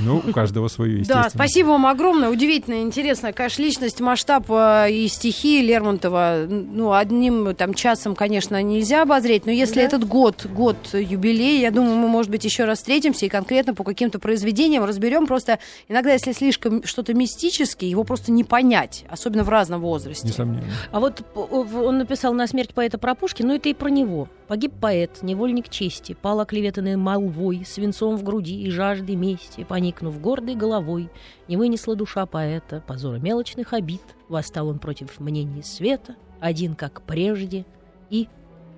Ну, 0.00 0.22
у 0.26 0.32
каждого 0.32 0.68
свое, 0.68 0.98
естественно. 0.98 1.24
Да, 1.24 1.30
спасибо 1.30 1.68
вам 1.68 1.86
огромное. 1.86 2.30
Удивительно, 2.30 2.82
интересно. 2.82 3.32
Конечно, 3.32 3.62
личность, 3.62 4.00
масштаб 4.00 4.50
э, 4.50 4.90
и 4.90 5.08
стихи 5.08 5.62
Лермонтова, 5.62 6.46
ну, 6.48 6.92
одним 6.92 7.54
там 7.54 7.74
часом, 7.74 8.14
конечно, 8.14 8.62
нельзя 8.62 9.02
обозреть, 9.02 9.46
но 9.46 9.52
если 9.52 9.82
этот 9.82 10.06
год, 10.06 10.46
год 10.46 10.76
юбилей, 10.92 11.60
я 11.60 11.70
думаю, 11.70 11.96
мы, 11.96 12.08
может 12.08 12.30
быть, 12.30 12.44
еще 12.44 12.64
раз 12.64 12.78
встретимся 12.78 13.26
и 13.26 13.28
конкретно 13.28 13.74
по 13.74 13.84
каким-то 13.84 14.18
произведениям 14.18 14.84
разберем. 14.84 15.26
Просто 15.26 15.58
иногда, 15.88 16.12
если 16.12 16.32
слишком 16.32 16.84
что-то 16.84 17.14
мистическое, 17.14 17.88
его 17.88 18.04
просто 18.04 18.32
не 18.32 18.44
понять, 18.44 19.04
особенно 19.08 19.44
в 19.44 19.48
разном 19.48 19.80
возрасте. 19.80 20.28
Несомненно. 20.28 20.64
А 20.92 21.00
вот 21.00 21.22
он 21.34 21.98
написал 21.98 22.34
на 22.34 22.46
смерть 22.46 22.74
поэта 22.74 22.98
про 22.98 23.14
Пушкина, 23.14 23.48
но 23.48 23.54
это 23.54 23.68
и 23.68 23.74
про 23.74 23.88
него. 23.88 24.28
Погиб 24.46 24.72
поэт, 24.78 25.22
невольник 25.22 25.68
чести, 25.70 26.14
пал 26.20 26.40
оклеветанный 26.40 26.96
молвой, 26.96 27.64
свинцом 27.66 28.16
в 28.16 28.22
груди 28.22 28.62
и 28.62 28.70
жаждой 28.70 29.16
мести, 29.16 29.53
поникнув 29.62 30.20
гордой 30.20 30.56
головой, 30.56 31.10
не 31.46 31.56
вынесла 31.56 31.94
душа 31.94 32.26
поэта 32.26 32.82
позора 32.84 33.16
мелочных 33.16 33.72
обид, 33.72 34.02
восстал 34.28 34.68
он 34.68 34.80
против 34.80 35.20
мнений 35.20 35.62
света, 35.62 36.16
один 36.40 36.74
как 36.74 37.02
прежде 37.02 37.64
и 38.10 38.28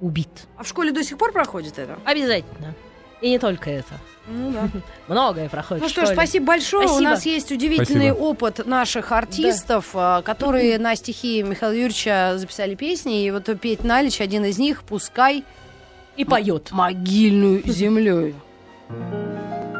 убит. 0.00 0.46
А 0.56 0.62
в 0.62 0.68
школе 0.68 0.92
до 0.92 1.02
сих 1.02 1.16
пор 1.18 1.32
проходит 1.32 1.78
это? 1.78 1.98
Обязательно. 2.04 2.74
И 3.20 3.30
не 3.30 3.38
только 3.38 3.70
это. 3.70 3.94
Ну 4.28 4.52
да. 4.52 4.68
Многое 5.08 5.48
проходит. 5.48 5.82
Ну 5.82 5.88
что 5.88 6.04
ж, 6.04 6.10
спасибо 6.10 6.46
большое. 6.46 6.86
Спасибо. 6.86 7.08
У 7.08 7.10
нас 7.10 7.24
есть 7.24 7.50
удивительный 7.50 8.08
Спасибо. 8.10 8.24
опыт 8.24 8.66
наших 8.66 9.12
артистов, 9.12 9.90
а, 9.94 10.22
которые 10.22 10.78
на 10.78 10.94
стихи 10.96 11.42
Михаила 11.42 11.72
Юрьевича 11.72 12.34
записали 12.36 12.74
песни. 12.74 13.24
И 13.24 13.30
вот 13.30 13.48
Петь 13.60 13.84
Налич, 13.84 14.20
один 14.20 14.44
из 14.44 14.58
них, 14.58 14.82
пускай 14.82 15.44
И 16.16 16.24
поет. 16.24 16.70
могильную 16.72 17.62
землей. 17.66 18.34
Thank 18.88 19.75